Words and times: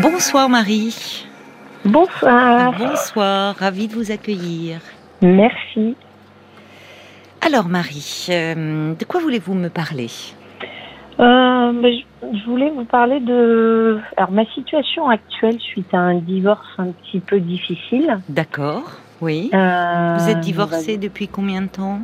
Bonsoir 0.00 0.48
Marie. 0.48 1.26
Bonsoir. 1.84 2.72
Bonsoir, 2.78 3.54
ravie 3.56 3.88
de 3.88 3.94
vous 3.94 4.10
accueillir. 4.10 4.78
Merci. 5.20 5.96
Alors 7.44 7.68
Marie, 7.68 8.26
euh, 8.30 8.94
de 8.94 9.04
quoi 9.04 9.20
voulez-vous 9.20 9.54
me 9.54 9.68
parler? 9.68 10.08
Euh, 11.20 11.72
ben, 11.72 11.92
je, 11.92 12.38
je 12.38 12.44
voulais 12.46 12.70
vous 12.70 12.84
parler 12.84 13.20
de 13.20 13.98
alors 14.16 14.30
ma 14.30 14.46
situation 14.46 15.08
actuelle 15.10 15.60
suite 15.60 15.92
à 15.92 15.98
un 15.98 16.14
divorce 16.14 16.66
un 16.78 16.92
petit 16.92 17.20
peu 17.20 17.38
difficile. 17.40 18.18
D'accord, 18.28 18.92
oui. 19.20 19.50
Euh, 19.52 20.16
Vous 20.18 20.30
êtes 20.30 20.40
divorcée 20.40 20.96
depuis 20.96 21.28
combien 21.28 21.62
de 21.62 21.68
temps? 21.68 22.00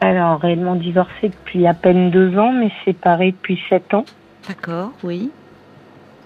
Alors 0.00 0.38
réellement 0.40 0.76
divorcée 0.76 1.30
depuis 1.30 1.66
à 1.66 1.74
peine 1.74 2.10
deux 2.10 2.38
ans, 2.38 2.52
mais 2.52 2.70
séparée 2.84 3.32
depuis 3.32 3.60
sept 3.68 3.92
ans, 3.94 4.04
D'accord, 4.46 4.92
oui. 5.02 5.30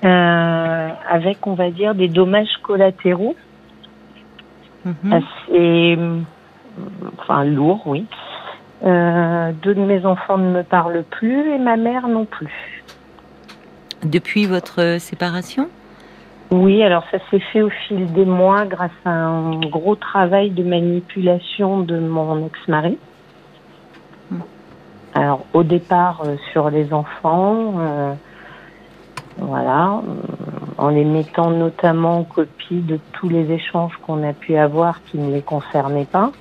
Euh, 0.05 0.89
avec 1.09 1.47
on 1.47 1.55
va 1.55 1.71
dire 1.71 1.95
des 1.95 2.09
dommages 2.09 2.57
collatéraux 2.63 3.37
Mhm. 4.85 5.13
assez 5.13 5.97
euh, 5.99 6.21
enfin 7.19 7.45
lourds, 7.45 7.83
oui. 7.87 8.07
Euh, 8.85 9.53
deux 9.63 9.75
de 9.75 9.81
mes 9.81 10.05
enfants 10.05 10.39
ne 10.39 10.51
me 10.51 10.63
parlent 10.65 11.05
plus 11.09 11.53
et 11.53 11.59
ma 11.59 11.77
mère 11.77 12.09
non 12.09 12.25
plus. 12.25 12.83
Depuis 14.05 14.47
votre 14.47 14.99
séparation? 14.99 15.69
Oui, 16.51 16.83
alors 16.83 17.05
ça 17.11 17.19
s'est 17.31 17.39
fait 17.53 17.63
au 17.63 17.71
fil 17.71 18.13
des 18.13 18.25
mois 18.25 18.65
grâce 18.65 18.91
à 19.05 19.11
un 19.11 19.61
gros 19.61 19.95
travail 19.95 20.51
de 20.51 20.65
manipulation 20.65 21.81
de 21.81 21.99
mon 21.99 22.47
ex-mari. 22.47 22.99
Hmm. 24.31 24.41
Alors 25.15 25.47
au 25.53 25.63
départ 25.63 26.23
euh, 26.27 26.37
sur 26.51 26.69
les 26.71 26.93
enfants, 26.93 27.75
euh, 27.79 28.15
voilà, 29.39 29.95
euh, 29.97 30.03
en 30.79 30.89
les 30.89 31.05
mettant 31.05 31.51
notamment 31.51 32.21
en 32.21 32.25
copie 32.25 32.81
de 32.81 32.99
tous 33.13 33.29
les 33.29 33.51
échanges 33.51 33.97
qu'on 34.07 34.23
a 34.29 34.33
pu 34.33 34.57
avoir 34.57 35.03
qui 35.05 35.19
ne 35.19 35.33
les 35.33 35.43
concernaient 35.43 36.05
pas. 36.05 36.33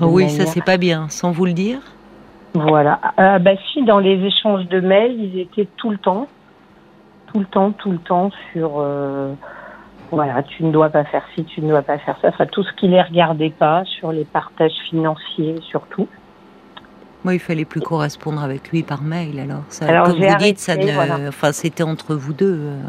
Oh 0.00 0.06
Oui, 0.06 0.28
ça 0.28 0.46
c'est 0.46 0.64
pas 0.64 0.76
bien, 0.76 1.08
sans 1.08 1.30
vous 1.30 1.46
le 1.46 1.52
dire. 1.54 1.80
voilà. 2.54 3.00
Ah 3.16 3.38
bah 3.38 3.52
si, 3.72 3.82
dans 3.84 3.98
les 3.98 4.22
échanges 4.24 4.68
de 4.68 4.80
mails, 4.80 5.18
ils 5.18 5.40
étaient 5.40 5.68
tout 5.76 5.90
le 5.90 5.98
temps, 5.98 6.28
tout 7.32 7.38
le 7.40 7.46
temps, 7.46 7.72
tout 7.72 7.90
le 7.90 7.98
temps 7.98 8.30
sur, 8.52 8.72
euh, 8.76 9.32
voilà, 10.10 10.42
tu 10.42 10.62
ne 10.64 10.70
dois 10.70 10.90
pas 10.90 11.04
faire 11.04 11.24
ci, 11.34 11.44
tu 11.44 11.62
ne 11.62 11.70
dois 11.70 11.82
pas 11.82 11.96
faire 11.98 12.16
ça. 12.20 12.28
Enfin, 12.28 12.46
tout 12.46 12.62
ce 12.62 12.72
qui 12.74 12.88
les 12.88 13.00
regardait 13.00 13.50
pas, 13.50 13.84
sur 13.86 14.12
les 14.12 14.24
partages 14.24 14.76
financiers 14.90 15.56
surtout. 15.62 16.06
Moi, 17.24 17.34
il 17.34 17.40
fallait 17.40 17.64
plus 17.64 17.80
correspondre 17.80 18.42
avec 18.42 18.70
lui 18.70 18.82
par 18.82 19.02
mail, 19.02 19.38
alors. 19.38 19.62
Ça, 19.68 19.86
Alors, 19.86 20.06
comme 20.08 20.20
vous 20.20 20.36
dites, 20.38 20.58
ça 20.58 20.76
ne, 20.76 20.90
voilà. 20.92 21.18
enfin, 21.28 21.52
c'était 21.52 21.84
entre 21.84 22.14
vous 22.16 22.32
deux. 22.32 22.58
euh. 22.58 22.80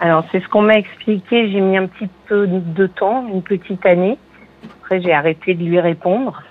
Alors, 0.00 0.24
c'est 0.30 0.40
ce 0.40 0.48
qu'on 0.48 0.62
m'a 0.62 0.74
expliqué. 0.78 1.50
J'ai 1.50 1.60
mis 1.60 1.76
un 1.76 1.86
petit 1.86 2.08
peu 2.26 2.46
de 2.46 2.86
temps, 2.86 3.26
une 3.28 3.42
petite 3.42 3.84
année. 3.86 4.18
Après, 4.80 5.00
j'ai 5.00 5.12
arrêté 5.12 5.54
de 5.54 5.64
lui 5.64 5.80
répondre. 5.80 6.42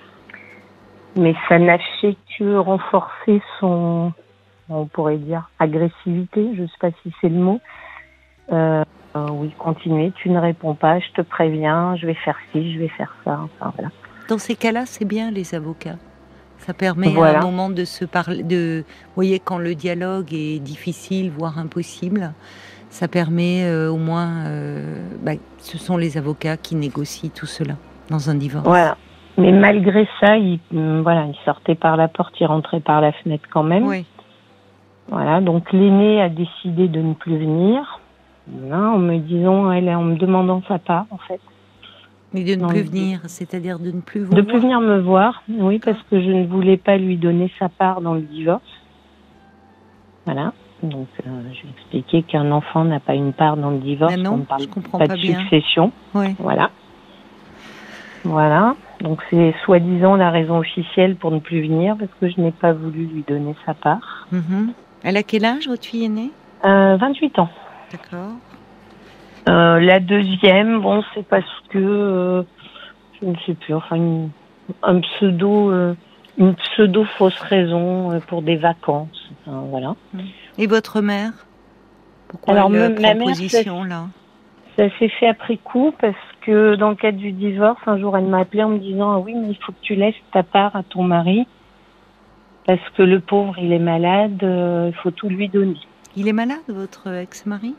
Mais 1.16 1.34
ça 1.48 1.58
n'a 1.58 1.78
fait 2.00 2.16
que 2.38 2.56
renforcer 2.56 3.42
son, 3.60 4.12
on 4.68 4.86
pourrait 4.86 5.18
dire, 5.18 5.48
agressivité. 5.58 6.54
Je 6.54 6.62
ne 6.62 6.66
sais 6.66 6.78
pas 6.80 6.90
si 7.02 7.12
c'est 7.20 7.28
le 7.28 7.36
mot. 7.36 7.60
Euh, 8.52 8.84
euh, 9.16 9.26
oui, 9.32 9.52
continuez. 9.58 10.12
Tu 10.16 10.30
ne 10.30 10.38
réponds 10.38 10.74
pas. 10.74 10.98
Je 10.98 11.10
te 11.14 11.22
préviens. 11.22 11.96
Je 11.96 12.06
vais 12.06 12.14
faire 12.14 12.36
ci, 12.52 12.74
je 12.74 12.78
vais 12.78 12.88
faire 12.88 13.14
ça. 13.24 13.40
Enfin, 13.44 13.72
voilà. 13.76 13.90
Dans 14.28 14.38
ces 14.38 14.54
cas-là, 14.54 14.84
c'est 14.86 15.04
bien 15.04 15.30
les 15.30 15.54
avocats. 15.54 15.96
Ça 16.62 16.74
permet 16.74 17.08
Voilà. 17.08 17.40
à 17.40 17.42
un 17.42 17.44
moment 17.44 17.70
de 17.70 17.84
se 17.84 18.04
parler, 18.04 18.44
de, 18.44 18.84
vous 18.86 19.14
voyez, 19.16 19.40
quand 19.40 19.58
le 19.58 19.74
dialogue 19.74 20.32
est 20.32 20.60
difficile, 20.60 21.32
voire 21.36 21.58
impossible, 21.58 22.32
ça 22.88 23.08
permet 23.08 23.64
euh, 23.64 23.90
au 23.90 23.96
moins, 23.96 24.46
euh, 24.46 25.02
bah, 25.22 25.32
ce 25.58 25.76
sont 25.76 25.96
les 25.96 26.16
avocats 26.16 26.56
qui 26.56 26.76
négocient 26.76 27.30
tout 27.34 27.46
cela 27.46 27.74
dans 28.10 28.30
un 28.30 28.36
divorce. 28.36 28.64
Voilà. 28.64 28.96
Mais 29.38 29.50
malgré 29.50 30.06
ça, 30.20 30.36
il, 30.36 30.60
hum, 30.72 31.00
voilà, 31.02 31.24
il 31.24 31.36
sortait 31.44 31.74
par 31.74 31.96
la 31.96 32.06
porte, 32.06 32.34
il 32.38 32.46
rentrait 32.46 32.80
par 32.80 33.00
la 33.00 33.10
fenêtre 33.12 33.44
quand 33.52 33.64
même. 33.64 33.86
Oui. 33.88 34.04
Voilà, 35.08 35.40
donc 35.40 35.72
l'aîné 35.72 36.22
a 36.22 36.28
décidé 36.28 36.86
de 36.86 37.00
ne 37.00 37.14
plus 37.14 37.38
venir, 37.38 38.00
en 38.72 38.98
me 38.98 39.18
disant, 39.18 39.72
elle, 39.72 39.88
en 39.90 40.02
me 40.04 40.14
demandant 40.16 40.62
sa 40.68 40.78
part, 40.78 41.06
en 41.10 41.18
fait, 41.18 41.40
Mais 42.34 42.44
de 42.44 42.54
ne 42.54 42.62
Non, 42.62 42.68
plus 42.68 42.82
venir, 42.82 43.20
c'est-à-dire 43.26 43.78
de 43.78 43.90
ne 43.90 44.00
plus 44.00 44.20
vous 44.24 44.32
de 44.32 44.40
plus 44.42 44.58
venir 44.58 44.80
me 44.80 45.00
voir, 45.00 45.42
oui, 45.48 45.78
parce 45.78 46.00
que 46.10 46.20
je 46.20 46.30
ne 46.30 46.46
voulais 46.46 46.76
pas 46.78 46.96
lui 46.96 47.16
donner 47.16 47.50
sa 47.58 47.68
part 47.68 48.00
dans 48.00 48.14
le 48.14 48.22
divorce. 48.22 48.62
Voilà, 50.24 50.52
donc 50.82 51.08
euh, 51.26 51.30
je 51.52 51.60
lui 51.62 51.68
ai 51.68 51.72
expliqué 51.98 52.22
qu'un 52.22 52.50
enfant 52.52 52.84
n'a 52.84 53.00
pas 53.00 53.14
une 53.14 53.32
part 53.32 53.56
dans 53.56 53.70
le 53.70 53.78
divorce, 53.78 54.14
Mais 54.16 54.22
non, 54.22 54.34
on 54.34 54.36
ne 54.38 54.42
parle 54.44 54.62
je 54.62 54.68
comprends 54.68 54.98
pas, 54.98 55.08
pas 55.08 55.16
de 55.16 55.20
bien. 55.20 55.38
succession, 55.40 55.92
Oui. 56.14 56.34
voilà. 56.38 56.70
Voilà, 58.24 58.76
donc 59.00 59.20
c'est 59.30 59.52
soi-disant 59.64 60.14
la 60.14 60.30
raison 60.30 60.58
officielle 60.58 61.16
pour 61.16 61.32
ne 61.32 61.40
plus 61.40 61.62
venir, 61.62 61.96
parce 61.98 62.10
que 62.20 62.28
je 62.30 62.40
n'ai 62.40 62.52
pas 62.52 62.72
voulu 62.72 63.06
lui 63.06 63.24
donner 63.26 63.54
sa 63.66 63.74
part. 63.74 64.28
Mhm. 64.30 64.72
Elle 65.02 65.16
a 65.16 65.24
quel 65.24 65.44
âge, 65.44 65.66
votre 65.66 65.84
fille 65.84 66.04
aînée? 66.04 66.30
Euh, 66.64 66.96
28 66.96 67.38
ans. 67.40 67.48
D'accord. 67.90 68.30
Euh, 69.48 69.80
la 69.80 69.98
deuxième, 69.98 70.80
bon, 70.80 71.02
c'est 71.14 71.26
parce 71.26 71.44
que 71.70 71.78
euh, 71.78 72.42
je 73.20 73.26
ne 73.26 73.34
sais 73.44 73.54
plus, 73.54 73.74
enfin 73.74 73.96
une, 73.96 74.30
un 74.82 75.00
pseudo, 75.00 75.70
euh, 75.70 75.94
une 76.38 76.54
pseudo 76.54 77.04
fausse 77.04 77.40
raison 77.40 78.20
pour 78.28 78.42
des 78.42 78.56
vacances. 78.56 79.30
Enfin, 79.46 79.64
voilà. 79.68 79.96
Et 80.58 80.66
votre 80.66 81.00
mère? 81.00 81.32
Pourquoi 82.28 82.54
Alors, 82.54 82.72
elle 82.72 83.00
ma 83.00 83.14
mère, 83.14 83.18
position 83.18 83.84
là? 83.84 84.06
Ça 84.76 84.84
s'est 84.98 85.08
fait 85.08 85.26
après 85.26 85.56
coup 85.58 85.92
parce 86.00 86.14
que 86.42 86.76
dans 86.76 86.90
le 86.90 86.94
cadre 86.94 87.18
du 87.18 87.32
divorce, 87.32 87.80
un 87.86 87.98
jour, 87.98 88.16
elle 88.16 88.26
m'a 88.26 88.38
appelé 88.40 88.62
en 88.62 88.70
me 88.70 88.78
disant 88.78 89.12
ah 89.12 89.18
oui, 89.18 89.34
mais 89.34 89.50
il 89.50 89.56
faut 89.56 89.72
que 89.72 89.82
tu 89.82 89.96
laisses 89.96 90.14
ta 90.32 90.42
part 90.42 90.74
à 90.76 90.82
ton 90.82 91.02
mari 91.02 91.46
parce 92.66 92.80
que 92.96 93.02
le 93.02 93.18
pauvre, 93.18 93.58
il 93.58 93.72
est 93.72 93.80
malade, 93.80 94.38
il 94.40 94.94
faut 95.02 95.10
tout 95.10 95.28
lui 95.28 95.48
donner. 95.48 95.80
Il 96.16 96.28
est 96.28 96.32
malade, 96.32 96.60
votre 96.68 97.08
ex-mari? 97.08 97.74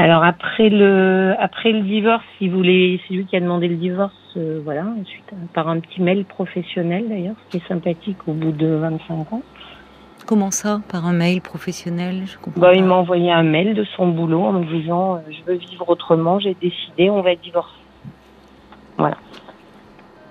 Alors 0.00 0.24
après 0.24 0.70
le 0.70 1.34
après 1.38 1.72
le 1.72 1.82
divorce, 1.82 2.24
il 2.40 2.50
voulait, 2.50 2.98
c'est 3.06 3.12
lui 3.12 3.26
qui 3.26 3.36
a 3.36 3.40
demandé 3.40 3.68
le 3.68 3.76
divorce, 3.76 4.14
euh, 4.38 4.58
voilà, 4.64 4.84
ensuite 4.98 5.24
euh, 5.34 5.36
par 5.52 5.68
un 5.68 5.78
petit 5.80 6.00
mail 6.00 6.24
professionnel 6.24 7.04
d'ailleurs, 7.08 7.34
ce 7.44 7.50
qui 7.50 7.56
est 7.62 7.68
sympathique 7.68 8.16
au 8.26 8.32
bout 8.32 8.52
de 8.52 8.66
25 8.66 9.30
ans. 9.34 9.42
Comment 10.26 10.50
ça 10.50 10.80
Par 10.90 11.04
un 11.06 11.12
mail 11.12 11.42
professionnel? 11.42 12.22
Je 12.24 12.38
comprends 12.38 12.60
Bah, 12.62 12.68
pas. 12.68 12.74
il 12.74 12.84
m'a 12.84 12.94
envoyé 12.94 13.30
un 13.30 13.42
mail 13.42 13.74
de 13.74 13.84
son 13.96 14.08
boulot 14.08 14.42
en 14.42 14.52
me 14.52 14.64
disant 14.64 15.16
euh, 15.16 15.18
je 15.28 15.44
veux 15.52 15.58
vivre 15.58 15.86
autrement, 15.86 16.38
j'ai 16.40 16.54
décidé, 16.54 17.10
on 17.10 17.20
va 17.20 17.34
divorcer. 17.34 17.74
Voilà. 18.96 19.18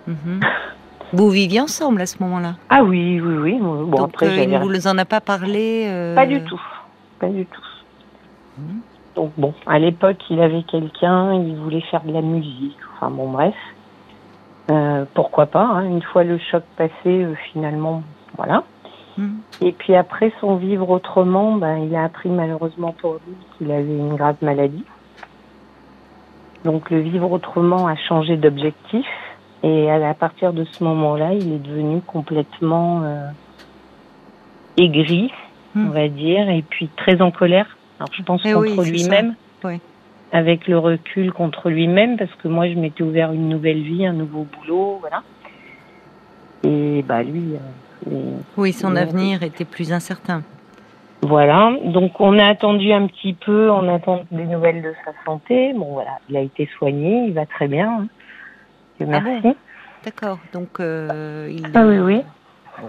Mhm. 0.07 0.39
Vous 1.13 1.29
viviez 1.29 1.61
ensemble 1.61 2.01
à 2.01 2.05
ce 2.07 2.21
moment-là? 2.23 2.55
Ah 2.69 2.83
oui, 2.83 3.19
oui, 3.21 3.35
oui. 3.35 3.57
Bon 3.59 3.83
Donc 3.85 4.09
après, 4.09 4.27
euh, 4.27 4.43
il 4.43 4.49
ne 4.49 4.57
vous 4.59 4.87
en 4.87 4.97
a 4.97 5.05
pas 5.05 5.21
parlé 5.21 6.13
Pas 6.15 6.25
du 6.25 6.43
tout. 6.43 6.61
Pas 7.19 7.29
du 7.29 7.45
tout. 7.45 7.61
Mhm. 8.57 8.81
Donc 9.15 9.31
bon, 9.37 9.53
à 9.65 9.79
l'époque, 9.79 10.17
il 10.29 10.41
avait 10.41 10.63
quelqu'un, 10.63 11.33
il 11.33 11.55
voulait 11.55 11.81
faire 11.81 12.03
de 12.03 12.11
la 12.13 12.21
musique. 12.21 12.77
Enfin 12.95 13.09
bon, 13.09 13.29
bref. 13.29 13.55
Euh, 14.69 15.05
pourquoi 15.15 15.47
pas, 15.47 15.65
hein, 15.65 15.85
une 15.85 16.03
fois 16.03 16.23
le 16.23 16.37
choc 16.37 16.63
passé, 16.77 16.91
euh, 17.05 17.33
finalement, 17.51 18.03
voilà. 18.37 18.63
Mhm. 19.17 19.39
Et 19.61 19.71
puis 19.71 19.95
après 19.95 20.31
son 20.39 20.57
vivre 20.57 20.89
autrement, 20.89 21.55
ben, 21.55 21.77
il 21.77 21.95
a 21.95 22.03
appris 22.03 22.29
malheureusement 22.29 22.93
pour 22.93 23.13
lui 23.13 23.35
qu'il 23.57 23.71
avait 23.71 23.97
une 23.97 24.15
grave 24.15 24.37
maladie. 24.41 24.85
Donc 26.65 26.91
le 26.91 26.99
vivre 26.99 27.31
autrement 27.31 27.87
a 27.87 27.95
changé 27.95 28.37
d'objectif. 28.37 29.07
Et 29.63 29.89
à 29.89 30.07
à 30.07 30.13
partir 30.13 30.53
de 30.53 30.63
ce 30.63 30.83
moment-là, 30.83 31.33
il 31.33 31.51
est 31.51 31.59
devenu 31.67 32.01
complètement 32.01 33.01
euh, 33.03 33.27
aigri, 34.77 35.31
Hmm. 35.75 35.87
on 35.87 35.91
va 35.91 36.07
dire, 36.07 36.49
et 36.49 36.63
puis 36.63 36.89
très 36.97 37.21
en 37.21 37.29
colère. 37.31 37.77
Alors 37.99 38.09
je 38.13 38.23
pense 38.23 38.41
Eh 38.45 38.53
contre 38.53 38.83
lui-même. 38.83 39.35
Oui. 39.63 39.79
avec 40.31 40.67
le 40.67 40.77
recul 40.77 41.33
contre 41.33 41.69
lui-même, 41.69 42.17
parce 42.17 42.33
que 42.35 42.47
moi 42.47 42.67
je 42.69 42.75
m'étais 42.75 43.03
ouvert 43.03 43.31
une 43.33 43.49
nouvelle 43.49 43.81
vie, 43.81 44.05
un 44.05 44.13
nouveau 44.13 44.45
boulot, 44.57 44.97
voilà. 45.01 45.23
Et 46.63 47.03
bah 47.07 47.23
lui, 47.23 47.55
euh, 48.07 48.37
Oui, 48.57 48.71
son 48.73 48.95
avenir 48.95 49.43
était 49.43 49.65
plus 49.65 49.91
incertain. 49.91 50.43
voilà. 51.21 51.71
Donc 51.85 52.19
on 52.21 52.37
a 52.39 52.45
attendu 52.45 52.91
un 52.93 53.07
petit 53.07 53.33
peu, 53.33 53.69
on 53.71 53.93
attend 53.93 54.23
des 54.31 54.45
nouvelles 54.45 54.81
de 54.81 54.93
sa 55.05 55.11
santé. 55.25 55.73
Bon 55.73 55.93
voilà, 55.93 56.19
il 56.29 56.37
a 56.37 56.41
été 56.41 56.69
soigné, 56.77 57.25
il 57.27 57.33
va 57.33 57.45
très 57.45 57.67
bien. 57.67 57.89
hein. 58.01 58.07
Ah 59.01 59.19
merci. 59.21 59.57
D'accord. 60.05 60.39
Donc 60.53 60.79
euh, 60.79 61.49
il. 61.51 61.69
Ah 61.73 61.85
oui, 61.85 61.99
oui. 61.99 62.21
Bon. 62.81 62.87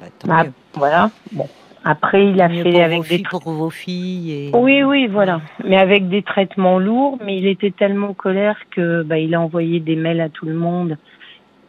Bah, 0.00 0.06
tant 0.18 0.28
Bah, 0.28 0.44
mieux. 0.44 0.52
voilà. 0.74 1.10
Bon. 1.32 1.46
Après, 1.84 2.26
il 2.26 2.40
a 2.42 2.48
Mieux 2.48 2.62
fait 2.62 2.72
pour 2.72 2.82
avec 2.82 2.98
vos 2.98 3.02
des 3.02 3.08
filles, 3.08 3.22
pour 3.30 3.52
vos 3.52 3.70
filles 3.70 4.32
et. 4.32 4.50
Oui, 4.54 4.82
oui, 4.82 5.06
voilà. 5.06 5.40
Mais 5.64 5.78
avec 5.78 6.08
des 6.08 6.22
traitements 6.22 6.78
lourds, 6.78 7.18
mais 7.24 7.38
il 7.38 7.46
était 7.46 7.70
tellement 7.70 8.08
en 8.08 8.14
colère 8.14 8.56
que 8.70 9.02
bah, 9.02 9.18
il 9.18 9.34
a 9.34 9.40
envoyé 9.40 9.80
des 9.80 9.96
mails 9.96 10.20
à 10.20 10.28
tout 10.28 10.46
le 10.46 10.54
monde 10.54 10.98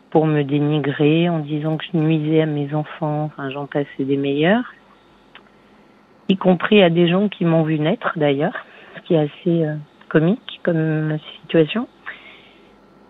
pour 0.09 0.25
me 0.25 0.43
dénigrer 0.43 1.29
en 1.29 1.39
disant 1.39 1.77
que 1.77 1.85
je 1.91 1.97
nuisais 1.97 2.41
à 2.41 2.45
mes 2.45 2.73
enfants. 2.73 3.25
Enfin, 3.25 3.49
j'en 3.49 3.67
passais 3.67 4.03
des 4.03 4.17
meilleurs. 4.17 4.73
Y 6.27 6.35
compris 6.35 6.83
à 6.83 6.89
des 6.89 7.07
gens 7.07 7.29
qui 7.29 7.45
m'ont 7.45 7.63
vu 7.63 7.79
naître 7.79 8.11
d'ailleurs. 8.17 8.53
ce 8.97 9.01
qui 9.03 9.13
est 9.13 9.19
assez 9.19 9.65
comique 10.09 10.59
comme 10.63 11.17
situation. 11.41 11.87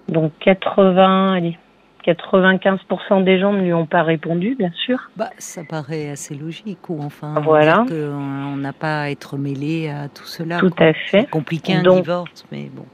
Donc 0.08 0.34
80, 0.42 1.34
allez, 1.34 1.58
95% 2.04 3.24
des 3.24 3.40
gens 3.40 3.54
ne 3.54 3.62
lui 3.62 3.74
ont 3.74 3.86
pas 3.86 4.04
répondu, 4.04 4.56
bien 4.58 4.72
sûr. 4.86 5.10
Bah, 5.16 5.30
ça 5.38 5.64
paraît 5.64 6.10
assez 6.10 6.36
logique, 6.36 6.90
ou 6.90 7.02
enfin, 7.02 7.36
voilà. 7.42 7.86
on 7.90 8.56
n'a 8.58 8.74
pas 8.74 9.02
à 9.02 9.10
être 9.10 9.38
mêlé 9.38 9.90
à 9.90 10.10
tout 10.10 10.26
cela. 10.26 10.60
Tout 10.60 10.74
à 10.80 10.94
fait. 10.94 11.22
C'est 11.22 11.30
compliqué 11.30 11.74
un 11.74 11.84
divorce, 11.84 12.46
mais 12.52 12.70
bon. 12.74 12.86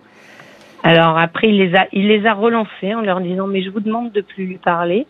Alors 0.84 1.18
après, 1.18 1.50
il 1.50 1.58
les 1.58 1.76
a, 1.76 1.88
il 1.92 2.08
les 2.08 2.26
a 2.26 2.34
relancés 2.34 2.94
en 2.94 3.02
leur 3.02 3.20
disant 3.20 3.48
mais 3.48 3.62
je 3.62 3.70
vous 3.70 3.80
demande 3.80 4.12
de 4.12 4.22
plus 4.22 4.46
lui 4.46 4.58
parler. 4.58 5.06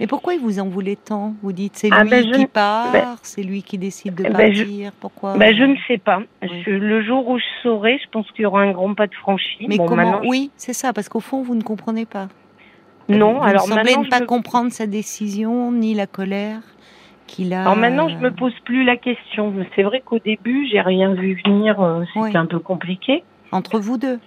Mais 0.00 0.06
pourquoi 0.06 0.34
il 0.34 0.40
vous 0.40 0.58
en 0.60 0.68
voulait 0.68 0.96
tant? 0.96 1.34
Vous 1.42 1.52
dites 1.52 1.76
c'est 1.76 1.90
ah, 1.92 2.04
lui 2.04 2.10
ben, 2.10 2.30
qui 2.32 2.46
part, 2.46 2.92
ben, 2.92 3.16
c'est 3.22 3.42
lui 3.42 3.62
qui 3.62 3.78
décide 3.78 4.14
de 4.14 4.22
ben, 4.22 4.32
partir. 4.32 4.92
pourquoi? 5.00 5.36
ben, 5.36 5.54
je 5.54 5.64
ne 5.64 5.76
sais 5.86 5.98
pas. 5.98 6.22
le 6.40 7.02
jour 7.02 7.28
où 7.28 7.38
je 7.38 7.44
saurai, 7.62 7.98
je 8.02 8.08
pense 8.10 8.30
qu'il 8.30 8.44
y 8.44 8.46
aura 8.46 8.62
un 8.62 8.72
grand 8.72 8.94
pas 8.94 9.06
de 9.06 9.14
franchi. 9.14 9.66
Mais 9.68 9.76
comment? 9.76 10.20
Oui, 10.24 10.50
c'est 10.56 10.72
ça, 10.72 10.92
parce 10.92 11.08
qu'au 11.08 11.20
fond 11.20 11.42
vous 11.42 11.54
ne 11.54 11.62
comprenez 11.62 12.06
pas. 12.06 12.28
Non, 13.08 13.34
vous 13.38 13.44
alors 13.44 13.68
ne 13.68 13.74
semblez 13.74 13.96
ne 13.96 14.08
pas 14.08 14.20
comprendre 14.20 14.70
sa 14.70 14.86
décision 14.86 15.72
ni 15.72 15.94
la 15.94 16.06
colère 16.06 16.60
qu'il 17.26 17.54
a. 17.54 17.62
Alors 17.62 17.76
maintenant, 17.76 18.08
je 18.08 18.16
me 18.16 18.30
pose 18.30 18.54
plus 18.64 18.84
la 18.84 18.96
question. 18.96 19.54
C'est 19.74 19.82
vrai 19.82 20.00
qu'au 20.00 20.18
début, 20.18 20.66
j'ai 20.70 20.80
rien 20.80 21.14
vu 21.14 21.40
venir. 21.44 21.80
Euh, 21.80 22.04
c'était 22.14 22.36
un 22.36 22.46
peu 22.46 22.58
compliqué. 22.58 23.24
Entre 23.52 23.78
vous 23.78 23.96
deux. 23.96 24.18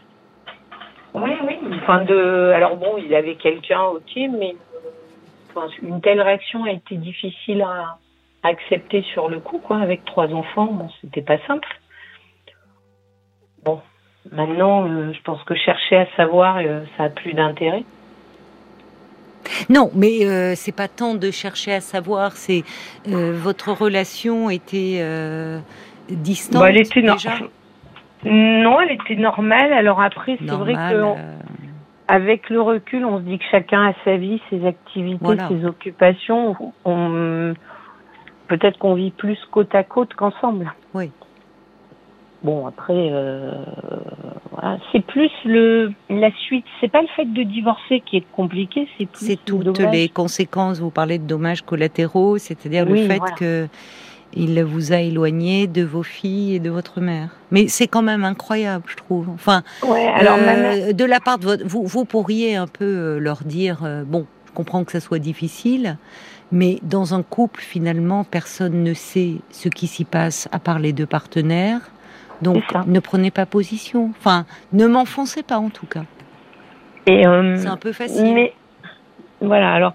Oui, 1.14 1.32
oui. 1.46 1.58
Enfin, 1.82 2.04
de. 2.06 2.52
Alors 2.56 2.78
bon, 2.78 2.98
il 2.98 3.14
avait 3.14 3.36
quelqu'un, 3.36 3.82
ok, 3.84 4.16
mais 4.16 4.56
une 5.82 6.02
telle 6.02 6.22
réaction 6.22 6.64
a 6.64 6.72
été 6.72 6.96
difficile 6.96 7.62
à, 7.62 7.98
accepter 8.44 9.04
sur 9.14 9.30
le 9.30 9.40
coup, 9.40 9.60
quoi. 9.60 9.78
Avec 9.78 10.04
trois 10.06 10.28
enfants, 10.34 10.66
bon, 10.72 10.90
c'était 11.02 11.22
pas 11.22 11.38
simple. 11.46 11.68
Bon, 13.64 13.80
maintenant, 14.32 14.88
euh, 14.88 15.14
je 15.14 15.22
pense 15.22 15.44
que 15.44 15.54
chercher 15.54 15.98
à 15.98 16.08
savoir, 16.16 16.58
euh, 16.58 16.84
ça 16.98 17.04
a 17.04 17.10
plus 17.10 17.34
d'intérêt. 17.34 17.84
Non, 19.70 19.92
mais 19.96 20.26
euh, 20.26 20.54
c'est 20.56 20.76
pas 20.76 20.88
tant 20.88 21.16
de 21.16 21.32
chercher 21.32 21.74
à 21.74 21.82
savoir. 21.82 22.34
C'est 22.34 22.64
votre 23.06 23.72
relation 23.72 24.50
était 24.50 25.04
distante. 26.10 26.62
Bah, 26.62 26.70
elle 26.70 26.78
était 26.78 27.02
déjà. 27.02 27.32
Non, 28.24 28.80
elle 28.82 28.92
était 28.92 29.16
normale. 29.16 29.74
Alors 29.74 30.02
après, 30.02 30.38
c'est 30.40 30.52
vrai 30.52 30.74
que 30.74 30.94
euh. 30.94 31.16
avec 32.08 32.50
le 32.50 32.62
recul, 32.62 33.06
on 33.06 33.18
se 33.18 33.24
dit 33.24 33.40
que 33.40 33.46
chacun 33.50 33.90
a 33.90 33.94
sa 34.06 34.18
vie, 34.18 34.42
ses 34.50 34.66
activités, 34.66 35.38
ses 35.50 35.66
occupations. 35.66 36.56
On... 36.86 37.54
Peut-être 38.48 38.78
qu'on 38.80 38.96
vit 38.96 39.12
plus 39.12 39.40
côte 39.50 39.74
à 39.74 39.84
côte 39.84 40.14
qu'ensemble. 40.14 40.74
Oui. 40.94 41.10
Bon, 42.44 42.66
après, 42.66 43.10
euh, 43.12 43.52
voilà. 44.52 44.80
c'est 44.92 45.06
plus 45.06 45.32
le 45.46 45.92
la 46.10 46.32
suite. 46.32 46.66
C'est 46.80 46.92
pas 46.92 47.02
le 47.02 47.08
fait 47.16 47.26
de 47.26 47.44
divorcer 47.44 48.02
qui 48.02 48.18
est 48.18 48.26
compliqué, 48.32 48.88
c'est 48.98 49.06
plus. 49.06 49.26
C'est 49.26 49.46
toutes 49.46 49.80
les 49.80 50.10
conséquences. 50.10 50.80
Vous 50.80 50.90
parlez 50.90 51.20
de 51.20 51.26
dommages 51.26 51.62
collatéraux, 51.62 52.38
c'est-à-dire 52.38 52.86
le 52.86 52.96
fait 52.96 53.22
que 53.38 53.68
il 54.34 54.64
vous 54.64 54.94
a 54.94 54.98
éloigné 54.98 55.68
de 55.68 55.84
vos 55.84 56.04
filles 56.04 56.56
et 56.56 56.60
de 56.60 56.70
votre 56.70 57.02
mère. 57.02 57.30
Mais 57.52 57.68
c'est 57.68 57.88
quand 57.88 58.02
même 58.02 58.24
incroyable, 58.24 58.86
je 58.88 58.96
trouve. 58.96 59.30
Enfin, 59.30 59.64
alors 59.84 60.38
euh, 60.40 60.94
de 60.94 61.06
la 61.06 61.20
part 61.20 61.38
de 61.38 61.46
votre, 61.46 61.66
vous, 61.66 61.86
vous 61.86 62.06
pourriez 62.06 62.56
un 62.56 62.68
peu 62.68 62.86
euh, 62.86 63.20
leur 63.20 63.44
dire, 63.44 63.82
euh, 63.84 64.04
bon, 64.04 64.26
je 64.48 64.52
comprends 64.54 64.84
que 64.84 64.92
ça 64.92 65.00
soit 65.00 65.20
difficile, 65.20 65.98
mais 66.52 66.80
dans 66.84 67.14
un 67.14 67.24
couple, 67.24 67.62
finalement, 67.62 68.24
personne 68.24 68.84
ne 68.84 68.94
sait 68.94 69.36
ce 69.52 69.70
qui 69.70 69.88
s'y 69.88 70.06
passe 70.06 70.48
à 70.52 70.60
part 70.60 70.80
les 70.80 70.94
deux 70.94 71.06
partenaires. 71.06 71.82
Donc, 72.42 72.64
ne 72.88 73.00
prenez 73.00 73.32
pas 73.32 73.46
position. 73.46 74.12
Enfin, 74.18 74.46
ne 74.74 74.88
m'enfoncez 74.88 75.44
pas 75.44 75.58
en 75.58 75.70
tout 75.70 75.86
cas. 75.86 76.04
c'est 77.06 77.26
un 77.26 77.78
peu 77.78 77.92
facile. 77.92 78.34
Mais 78.34 78.54
voilà, 79.42 79.74
alors 79.74 79.94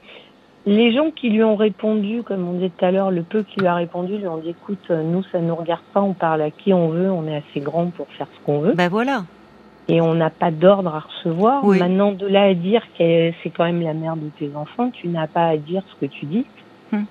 les 0.66 0.92
gens 0.92 1.12
qui 1.12 1.30
lui 1.30 1.44
ont 1.44 1.54
répondu, 1.54 2.22
comme 2.24 2.46
on 2.46 2.54
disait 2.54 2.72
tout 2.76 2.84
à 2.84 2.90
l'heure, 2.90 3.12
le 3.12 3.22
peu 3.22 3.44
qui 3.44 3.60
lui 3.60 3.68
a 3.68 3.74
répondu, 3.74 4.18
lui 4.18 4.26
ont 4.26 4.38
dit 4.38 4.50
écoute, 4.50 4.84
euh, 4.90 5.02
nous, 5.02 5.22
ça 5.30 5.38
ne 5.38 5.46
nous 5.46 5.54
regarde 5.54 5.82
pas, 5.94 6.00
on 6.02 6.12
parle 6.12 6.42
à 6.42 6.50
qui 6.50 6.74
on 6.74 6.88
veut, 6.88 7.10
on 7.10 7.26
est 7.28 7.36
assez 7.36 7.60
grand 7.60 7.86
pour 7.86 8.08
faire 8.18 8.26
ce 8.36 8.44
qu'on 8.44 8.58
veut. 8.58 8.74
Ben 8.74 8.88
voilà. 8.88 9.24
Et 9.88 10.00
on 10.00 10.14
n'a 10.14 10.30
pas 10.30 10.50
d'ordre 10.50 10.92
à 10.92 10.98
recevoir. 10.98 11.64
Maintenant, 11.64 12.10
de 12.10 12.26
là 12.26 12.42
à 12.42 12.54
dire 12.54 12.82
que 12.98 13.30
c'est 13.42 13.50
quand 13.50 13.64
même 13.64 13.80
la 13.80 13.94
mère 13.94 14.16
de 14.16 14.28
tes 14.40 14.50
enfants, 14.56 14.90
tu 14.90 15.06
n'as 15.06 15.28
pas 15.28 15.46
à 15.46 15.56
dire 15.56 15.82
ce 15.86 16.04
que 16.04 16.10
tu 16.10 16.26
dis. 16.26 16.44
Hum. 16.92 17.06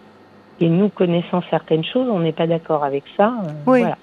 Et 0.59 0.67
nous, 0.67 0.89
connaissant 0.89 1.41
certaines 1.49 1.85
choses, 1.85 2.09
on 2.09 2.19
n'est 2.19 2.33
pas 2.33 2.47
d'accord 2.47 2.83
avec 2.83 3.05
ça. 3.15 3.27
Euh, 3.27 3.51
oui. 3.67 3.79
Voilà. 3.79 3.97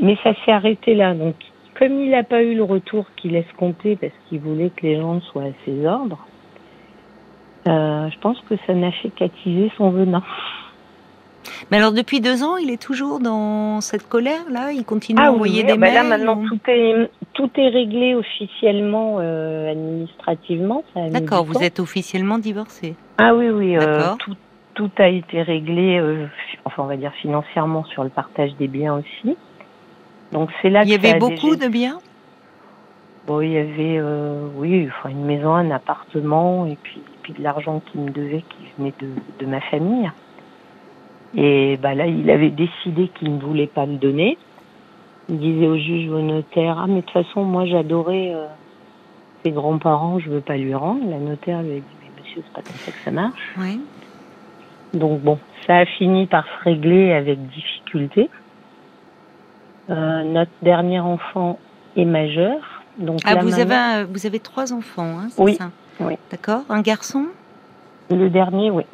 Mais 0.00 0.16
ça 0.22 0.32
s'est 0.44 0.52
arrêté 0.52 0.94
là. 0.94 1.14
Donc, 1.14 1.34
comme 1.78 2.00
il 2.00 2.10
n'a 2.10 2.22
pas 2.22 2.42
eu 2.42 2.54
le 2.54 2.62
retour 2.62 3.06
qu'il 3.16 3.32
laisse 3.32 3.50
compter 3.56 3.96
parce 3.96 4.12
qu'il 4.28 4.40
voulait 4.40 4.70
que 4.70 4.86
les 4.86 4.96
gens 4.96 5.20
soient 5.20 5.44
à 5.44 5.64
ses 5.64 5.86
ordres, 5.86 6.26
euh, 7.68 8.08
je 8.10 8.18
pense 8.20 8.38
que 8.48 8.54
ça 8.66 8.74
n'a 8.74 8.92
fait 8.92 9.10
qu'attiser 9.10 9.70
son 9.76 9.90
venin. 9.90 10.22
Mais 11.70 11.78
alors 11.78 11.92
depuis 11.92 12.20
deux 12.20 12.42
ans, 12.42 12.56
il 12.56 12.70
est 12.70 12.80
toujours 12.80 13.20
dans 13.20 13.80
cette 13.80 14.08
colère 14.08 14.44
là. 14.50 14.72
Il 14.72 14.84
continue 14.84 15.20
à 15.20 15.26
ah 15.26 15.32
envoyer 15.32 15.62
des 15.62 15.72
ben 15.72 15.80
mails. 15.80 15.94
Là 15.94 16.02
maintenant 16.02 16.42
tout 16.46 16.58
est 16.68 17.10
tout 17.34 17.50
est 17.56 17.68
réglé 17.68 18.14
officiellement 18.14 19.18
euh, 19.20 19.70
administrativement. 19.70 20.84
D'accord, 21.10 21.44
vous 21.44 21.62
êtes 21.62 21.80
officiellement 21.80 22.38
divorcé. 22.38 22.94
Ah 23.18 23.34
oui 23.34 23.48
oui. 23.50 23.76
Euh, 23.76 24.14
tout 24.18 24.34
tout 24.74 24.90
a 24.98 25.08
été 25.08 25.42
réglé. 25.42 26.00
enfin 26.64 26.82
on 26.82 26.86
va 26.86 26.96
dire 26.96 27.12
financièrement 27.22 27.84
sur 27.84 28.04
le 28.04 28.10
partage 28.10 28.54
des 28.58 28.68
biens 28.68 28.94
aussi. 28.94 29.36
Donc 30.36 30.50
c'est 30.60 30.68
là. 30.68 30.82
Il 30.82 30.90
y 30.90 30.94
avait 30.94 31.18
beaucoup 31.18 31.56
de 31.56 31.66
biens? 31.66 31.98
Bon, 33.26 33.40
il 33.40 33.52
y 33.52 33.56
avait 33.56 34.02
oui, 34.54 34.86
enfin 34.86 35.08
une 35.08 35.24
maison, 35.24 35.54
un 35.54 35.70
appartement 35.70 36.66
et 36.66 36.76
puis 36.82 37.00
de 37.32 37.42
l'argent 37.42 37.80
qu'il 37.80 38.02
me 38.02 38.10
devait 38.10 38.42
qui 38.42 38.58
venait 38.76 38.92
de, 39.00 39.08
de, 39.38 39.46
ma 39.50 39.62
famille. 39.62 40.10
Et 41.34 41.78
bah 41.78 41.94
là, 41.94 42.06
il 42.06 42.30
avait 42.30 42.50
décidé 42.50 43.08
qu'il 43.08 43.34
ne 43.34 43.40
voulait 43.40 43.66
pas 43.66 43.86
me 43.86 43.96
donner. 43.96 44.36
Il 45.30 45.38
disait 45.38 45.66
au 45.66 45.78
juge 45.78 46.10
ou 46.10 46.16
au 46.16 46.20
notaire 46.20 46.76
Ah, 46.78 46.86
mais 46.86 46.96
de 46.96 47.00
toute 47.00 47.12
façon, 47.12 47.42
moi 47.42 47.64
j'adorais 47.64 48.32
euh, 48.34 48.44
ses 49.42 49.52
grands-parents, 49.52 50.18
je 50.18 50.28
veux 50.28 50.42
pas 50.42 50.58
lui 50.58 50.74
rendre. 50.74 51.00
La 51.08 51.18
notaire 51.18 51.62
lui 51.62 51.72
a 51.72 51.76
dit 51.76 51.82
Mais 52.02 52.22
monsieur, 52.22 52.42
c'est 52.44 52.52
pas 52.52 52.62
comme 52.62 52.76
ça 52.76 52.92
que 52.92 52.98
ça 52.98 53.10
marche. 53.10 53.54
Oui. 53.58 53.80
Donc 54.92 55.22
bon, 55.22 55.38
ça 55.66 55.78
a 55.78 55.86
fini 55.86 56.26
par 56.26 56.44
se 56.44 56.64
régler 56.64 57.14
avec 57.14 57.38
difficulté. 57.48 58.28
Euh, 59.88 60.22
notre 60.24 60.50
dernier 60.62 61.00
enfant 61.00 61.58
est 61.96 62.04
majeur. 62.04 62.58
Donc 62.98 63.20
ah, 63.24 63.36
vous, 63.36 63.58
avez, 63.60 64.04
vous 64.10 64.26
avez 64.26 64.40
trois 64.40 64.72
enfants, 64.72 65.18
hein, 65.18 65.28
oui. 65.38 65.54
ça 65.54 65.70
oui. 66.00 66.14
D'accord. 66.30 66.62
Un 66.68 66.80
garçon? 66.80 67.26
Le 68.10 68.28
dernier, 68.28 68.70
oui. 68.70 68.84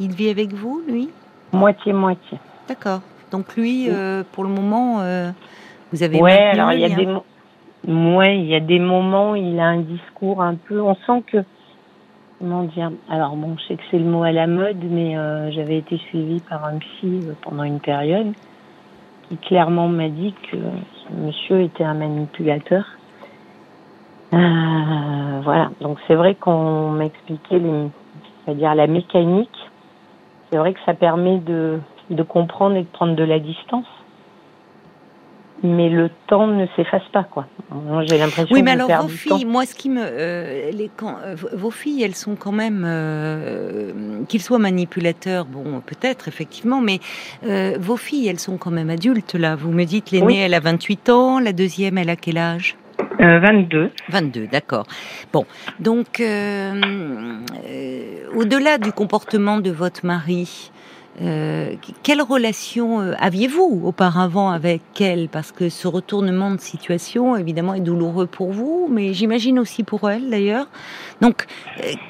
Il 0.00 0.12
vit 0.12 0.30
avec 0.30 0.52
vous, 0.52 0.82
lui? 0.86 1.10
Moitié-moitié. 1.52 2.38
D'accord. 2.68 3.00
Donc 3.30 3.56
lui, 3.56 3.88
euh, 3.88 4.22
pour 4.32 4.44
le 4.44 4.50
moment, 4.50 5.00
euh, 5.00 5.30
vous 5.92 6.02
avez. 6.02 6.20
Ouais, 6.20 6.50
alors 6.52 6.72
il 6.72 6.80
y 6.80 6.84
a 6.84 6.88
des. 6.88 7.06
Ouais, 7.86 8.38
il 8.38 8.46
y 8.46 8.54
a 8.54 8.60
des 8.60 8.78
moments, 8.78 9.34
il 9.34 9.58
a 9.60 9.66
un 9.66 9.80
discours 9.80 10.42
un 10.42 10.54
peu. 10.54 10.80
On 10.80 10.94
sent 10.94 11.22
que. 11.26 11.38
Comment 12.38 12.64
dire 12.64 12.92
Alors 13.10 13.34
bon, 13.36 13.56
je 13.58 13.66
sais 13.66 13.76
que 13.76 13.82
c'est 13.90 13.98
le 13.98 14.04
mot 14.04 14.22
à 14.22 14.32
la 14.32 14.46
mode, 14.46 14.78
mais 14.82 15.16
euh, 15.16 15.50
j'avais 15.50 15.78
été 15.78 15.96
suivie 15.96 16.40
par 16.48 16.64
un 16.64 16.78
psy 16.78 17.20
pendant 17.42 17.64
une 17.64 17.80
période 17.80 18.32
qui 19.28 19.36
clairement 19.36 19.88
m'a 19.88 20.08
dit 20.08 20.34
que 20.50 20.56
monsieur 21.14 21.60
était 21.62 21.84
un 21.84 21.94
manipulateur. 21.94 22.84
Euh, 24.32 25.40
voilà, 25.42 25.70
donc 25.80 25.98
c'est 26.06 26.14
vrai 26.14 26.34
qu'on 26.34 26.90
m'a 26.90 27.06
expliqué 27.06 27.60
c'est-à-dire 28.44 28.74
la 28.74 28.86
mécanique. 28.86 29.70
C'est 30.50 30.58
vrai 30.58 30.72
que 30.72 30.80
ça 30.86 30.94
permet 30.94 31.38
de, 31.38 31.78
de 32.10 32.22
comprendre 32.22 32.76
et 32.76 32.82
de 32.82 32.88
prendre 32.88 33.14
de 33.14 33.24
la 33.24 33.38
distance 33.38 33.86
mais 35.62 35.88
le 35.88 36.10
temps 36.26 36.46
ne 36.46 36.66
s'efface 36.76 37.06
pas, 37.12 37.24
quoi. 37.24 37.46
J'ai 38.02 38.18
l'impression. 38.18 38.54
Oui, 38.54 38.62
mais 38.62 38.72
alors 38.72 38.90
vos 39.02 39.08
filles, 39.08 39.44
moi, 39.44 39.66
ce 39.66 39.74
qui 39.74 39.90
me, 39.90 40.02
euh, 40.02 40.70
les, 40.72 40.90
quand, 40.94 41.16
euh, 41.24 41.34
vos 41.54 41.70
filles, 41.70 42.02
elles 42.02 42.14
sont 42.14 42.36
quand 42.36 42.52
même, 42.52 42.84
euh, 42.86 44.22
qu'ils 44.28 44.42
soient 44.42 44.58
manipulateurs, 44.58 45.44
bon, 45.44 45.80
peut-être 45.84 46.28
effectivement, 46.28 46.80
mais 46.80 47.00
vos 47.78 47.96
filles, 47.96 48.28
elles 48.28 48.38
sont 48.38 48.56
quand 48.56 48.70
même 48.70 48.90
adultes 48.90 49.34
là. 49.34 49.56
Vous 49.56 49.72
me 49.72 49.84
dites, 49.84 50.10
l'aînée, 50.10 50.38
elle 50.38 50.54
a 50.54 50.60
28 50.60 51.10
ans, 51.10 51.40
la 51.40 51.52
deuxième, 51.52 51.98
elle 51.98 52.10
a 52.10 52.16
quel 52.16 52.38
âge? 52.38 52.76
22. 53.18 53.78
Euh, 53.78 53.88
22, 54.10 54.46
d'accord. 54.46 54.86
Bon, 55.32 55.44
donc, 55.80 56.20
euh, 56.20 56.80
euh, 57.66 58.02
au-delà 58.34 58.78
du 58.78 58.92
comportement 58.92 59.58
de 59.58 59.70
votre 59.70 60.06
mari, 60.06 60.70
quelle 62.02 62.22
relation 62.22 63.00
aviez-vous 63.18 63.82
auparavant 63.84 64.50
avec 64.50 64.82
elle? 65.00 65.28
Parce 65.28 65.52
que 65.52 65.68
ce 65.68 65.88
retournement 65.88 66.50
de 66.52 66.60
situation, 66.60 67.36
évidemment, 67.36 67.74
est 67.74 67.80
douloureux 67.80 68.26
pour 68.26 68.52
vous, 68.52 68.88
mais 68.90 69.12
j'imagine 69.14 69.58
aussi 69.58 69.82
pour 69.82 70.08
elle, 70.08 70.30
d'ailleurs. 70.30 70.66
Donc, 71.20 71.46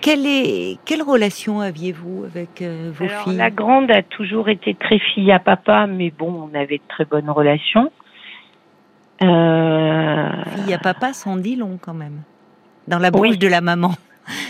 quelle, 0.01 0.27
est, 0.27 0.79
quelle 0.85 1.03
relation 1.03 1.61
aviez-vous 1.61 2.25
avec 2.25 2.63
vos 2.63 3.09
filles? 3.09 3.37
La 3.37 3.51
grande 3.51 3.91
a 3.91 4.03
toujours 4.03 4.49
été 4.49 4.75
très 4.75 4.99
fille 4.99 5.33
à 5.33 5.39
papa, 5.39 5.87
mais 5.87 6.11
bon, 6.11 6.51
on 6.51 6.55
avait 6.55 6.79
de 6.79 6.89
très 6.89 7.05
bonnes 7.05 7.31
relations. 7.31 7.91
Euh... 9.23 10.31
Fille 10.55 10.75
à 10.75 10.79
papa, 10.79 11.13
sans 11.13 11.37
dit 11.37 11.57
long 11.57 11.79
quand 11.81 11.95
même. 11.95 12.23
Dans 12.87 12.99
la 12.99 13.11
bouche 13.11 13.39
de 13.39 13.49
la 13.49 13.61
maman. 13.61 13.93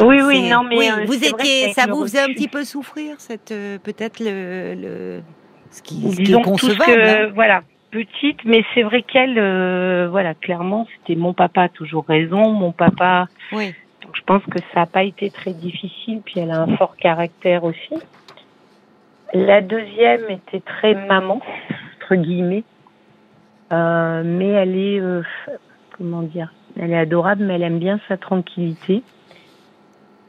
Oui, 0.01 0.21
oui, 0.23 0.49
non, 0.49 0.63
mais 0.65 0.91
euh, 0.91 1.05
vous 1.07 1.25
étiez, 1.25 1.73
ça 1.73 1.87
vous 1.87 2.03
faisait 2.03 2.21
un 2.21 2.33
petit 2.33 2.49
peu 2.49 2.65
souffrir, 2.65 3.17
cette 3.19 3.55
peut-être 3.83 4.21
le, 4.21 4.75
le, 4.75 5.23
ce 5.71 5.83
qui, 5.83 6.07
est 6.07 6.43
concevable. 6.43 7.01
Hein. 7.01 7.31
voilà, 7.35 7.63
petite, 7.91 8.45
mais 8.45 8.65
c'est 8.75 8.83
vrai 8.83 9.03
qu'elle, 9.03 9.39
euh, 9.39 10.09
voilà, 10.11 10.35
clairement, 10.35 10.87
c'était 10.97 11.19
mon 11.19 11.33
papa 11.33 11.63
a 11.63 11.69
toujours 11.69 12.05
raison, 12.07 12.53
mon 12.53 12.73
papa. 12.73 13.27
Oui. 13.53 13.75
Donc 14.03 14.17
je 14.17 14.23
pense 14.23 14.43
que 14.45 14.59
ça 14.75 14.81
n'a 14.81 14.87
pas 14.87 15.05
été 15.05 15.31
très 15.31 15.53
difficile, 15.53 16.21
puis 16.25 16.41
elle 16.41 16.51
a 16.51 16.63
un 16.63 16.77
fort 16.77 16.97
caractère 16.97 17.65
aussi. 17.65 17.95
La 19.35 19.61
deuxième 19.61 20.31
était 20.31 20.61
très 20.61 20.95
maman, 20.95 21.41
entre 21.97 22.15
guillemets, 22.15 22.65
euh, 23.73 24.23
mais 24.25 24.49
elle 24.49 24.77
est, 24.77 25.01
euh, 25.01 25.23
comment 25.97 26.23
dire, 26.23 26.53
elle 26.81 26.93
est 26.93 26.99
adorable, 26.99 27.45
mais 27.45 27.55
elle 27.55 27.63
aime 27.63 27.79
bien 27.79 28.01
sa 28.09 28.17
tranquillité. 28.17 29.03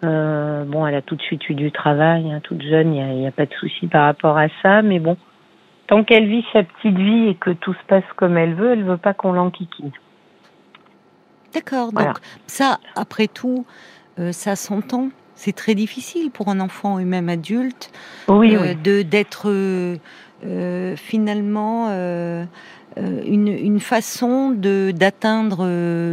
Bon, 0.01 0.87
elle 0.87 0.95
a 0.95 1.01
tout 1.01 1.15
de 1.15 1.21
suite 1.21 1.49
eu 1.49 1.55
du 1.55 1.71
travail, 1.71 2.31
hein, 2.31 2.39
toute 2.43 2.61
jeune, 2.61 2.93
il 2.93 3.03
n'y 3.03 3.25
a, 3.25 3.29
a, 3.29 3.31
pas 3.31 3.45
de 3.45 3.53
souci 3.53 3.87
par 3.87 4.05
rapport 4.05 4.37
à 4.37 4.47
ça, 4.61 4.81
mais 4.81 4.99
bon, 4.99 5.17
tant 5.87 6.03
qu'elle 6.03 6.27
vit 6.27 6.45
sa 6.53 6.63
petite 6.63 6.97
vie 6.97 7.29
et 7.29 7.35
que 7.35 7.49
tout 7.49 7.73
se 7.73 7.85
passe 7.87 8.03
comme 8.15 8.37
elle 8.37 8.53
veut, 8.53 8.71
elle 8.71 8.83
veut 8.83 8.97
pas 8.97 9.13
qu'on 9.13 9.33
l'enquiquine. 9.33 9.91
D'accord. 11.53 11.91
Donc 11.91 12.17
ça, 12.47 12.79
après 12.95 13.27
tout, 13.27 13.65
euh, 14.19 14.31
ça 14.31 14.55
s'entend. 14.55 15.09
C'est 15.35 15.55
très 15.55 15.73
difficile 15.73 16.31
pour 16.31 16.49
un 16.49 16.59
enfant 16.59 16.99
et 16.99 17.05
même 17.05 17.29
adulte 17.29 17.91
oui, 18.27 18.55
euh, 18.55 18.73
de 18.73 19.01
d'être 19.03 19.47
euh, 19.47 20.95
finalement 20.95 21.87
une, 22.97 23.47
une, 23.47 23.79
façon 23.79 24.49
de 24.49 24.91
d'atteindre 24.91 25.65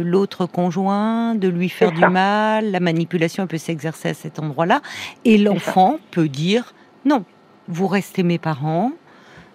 l'autre 0.03 0.45
conjoint, 0.45 1.35
de 1.35 1.47
lui 1.47 1.69
faire 1.69 1.91
du 1.91 2.05
mal. 2.05 2.71
La 2.71 2.79
manipulation 2.79 3.45
peut 3.47 3.57
s'exercer 3.57 4.09
à 4.09 4.13
cet 4.13 4.39
endroit-là, 4.39 4.81
et 5.25 5.37
l'enfant 5.37 5.97
peut 6.11 6.29
dire 6.29 6.73
non. 7.03 7.25
Vous 7.67 7.87
restez 7.87 8.23
mes 8.23 8.37
parents, 8.37 8.93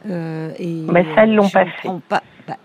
euh, 0.09 0.53
et 0.59 0.85
mais 0.91 1.05
ça, 1.15 1.25
elles 1.25 1.35
l'ont 1.35 1.49
pas 1.49 1.67
fait. 1.67 1.89
Pas, 2.09 2.23
bah, 2.47 2.57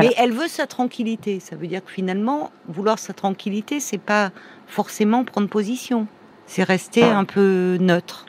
Mais 0.00 0.12
elle 0.16 0.32
veut 0.32 0.48
sa 0.48 0.66
tranquillité. 0.66 1.40
Ça 1.40 1.56
veut 1.56 1.66
dire 1.66 1.84
que 1.84 1.90
finalement, 1.90 2.50
vouloir 2.68 2.98
sa 2.98 3.12
tranquillité, 3.12 3.80
c'est 3.80 3.98
pas 3.98 4.30
forcément 4.66 5.24
prendre 5.24 5.48
position. 5.48 6.06
C'est 6.46 6.64
rester 6.64 7.04
un 7.04 7.24
peu 7.24 7.76
neutre. 7.80 8.26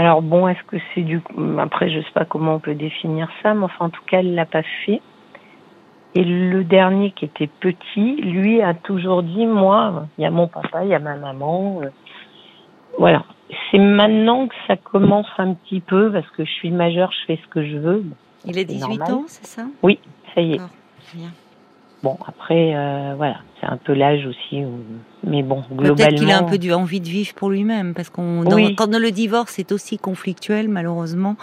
Alors 0.00 0.22
bon, 0.22 0.48
est-ce 0.48 0.62
que 0.62 0.76
c'est 0.94 1.02
du 1.02 1.20
après 1.58 1.90
je 1.90 2.00
sais 2.00 2.12
pas 2.14 2.24
comment 2.24 2.54
on 2.54 2.58
peut 2.58 2.74
définir 2.74 3.28
ça, 3.42 3.52
mais 3.52 3.64
enfin 3.64 3.84
en 3.84 3.90
tout 3.90 4.02
cas 4.06 4.20
elle 4.20 4.34
l'a 4.34 4.46
pas 4.46 4.62
fait. 4.86 5.02
Et 6.14 6.24
le 6.24 6.64
dernier 6.64 7.10
qui 7.10 7.26
était 7.26 7.46
petit, 7.46 8.16
lui 8.16 8.62
a 8.62 8.72
toujours 8.72 9.22
dit 9.22 9.44
moi, 9.44 10.06
il 10.16 10.22
y 10.22 10.24
a 10.24 10.30
mon 10.30 10.48
papa, 10.48 10.84
il 10.84 10.88
y 10.88 10.94
a 10.94 10.98
ma 10.98 11.16
maman, 11.16 11.82
euh, 11.82 11.90
voilà 12.98 13.24
c'est 13.70 13.78
maintenant 13.78 14.48
que 14.48 14.54
ça 14.66 14.76
commence 14.76 15.26
un 15.36 15.52
petit 15.52 15.80
peu 15.80 16.10
parce 16.10 16.28
que 16.30 16.46
je 16.46 16.50
suis 16.50 16.70
majeure, 16.70 17.12
je 17.12 17.26
fais 17.26 17.38
ce 17.42 17.48
que 17.48 17.62
je 17.62 17.76
veux. 17.76 18.02
Il 18.46 18.58
a 18.58 18.64
18 18.64 19.02
ans, 19.02 19.24
c'est 19.26 19.44
ça? 19.44 19.66
Oui, 19.82 19.98
ça 20.34 20.40
y 20.40 20.54
est. 20.54 20.60
Bon, 22.02 22.16
après, 22.26 22.74
euh, 22.74 23.14
voilà, 23.16 23.36
c'est 23.60 23.66
un 23.66 23.76
peu 23.76 23.92
l'âge 23.92 24.26
aussi. 24.26 24.62
Mais 25.24 25.42
bon, 25.42 25.62
globalement. 25.70 25.96
Peut-être 25.96 26.14
qu'il 26.14 26.30
a 26.30 26.38
un 26.38 26.44
peu 26.44 26.74
envie 26.74 27.00
de 27.00 27.08
vivre 27.08 27.34
pour 27.34 27.50
lui-même, 27.50 27.94
parce 27.94 28.08
qu'on 28.08 28.44
quand 28.76 28.98
le 28.98 29.10
divorce 29.10 29.58
est 29.58 29.72
aussi 29.72 29.98
conflictuel, 29.98 30.68
malheureusement, 30.68 31.36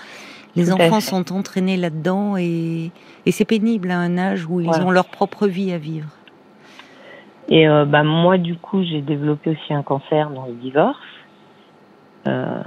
les 0.55 0.71
enfants 0.73 0.99
sont 0.99 1.31
entraînés 1.31 1.77
là-dedans 1.77 2.35
et, 2.37 2.91
c'est 3.29 3.45
pénible 3.45 3.91
à 3.91 3.99
un 3.99 4.17
âge 4.17 4.45
où 4.47 4.61
ils 4.61 4.81
ont 4.81 4.91
leur 4.91 5.09
propre 5.09 5.47
vie 5.47 5.71
à 5.71 5.77
vivre. 5.77 6.09
Et 7.49 7.67
euh, 7.67 7.85
bah, 7.85 8.03
moi, 8.03 8.37
du 8.37 8.57
coup, 8.57 8.83
j'ai 8.83 9.01
développé 9.01 9.51
aussi 9.51 9.73
un 9.73 9.83
cancer 9.83 10.31
dans 10.31 10.47
le 10.47 10.53
divorce. 10.53 10.97
Euh, 12.27 12.61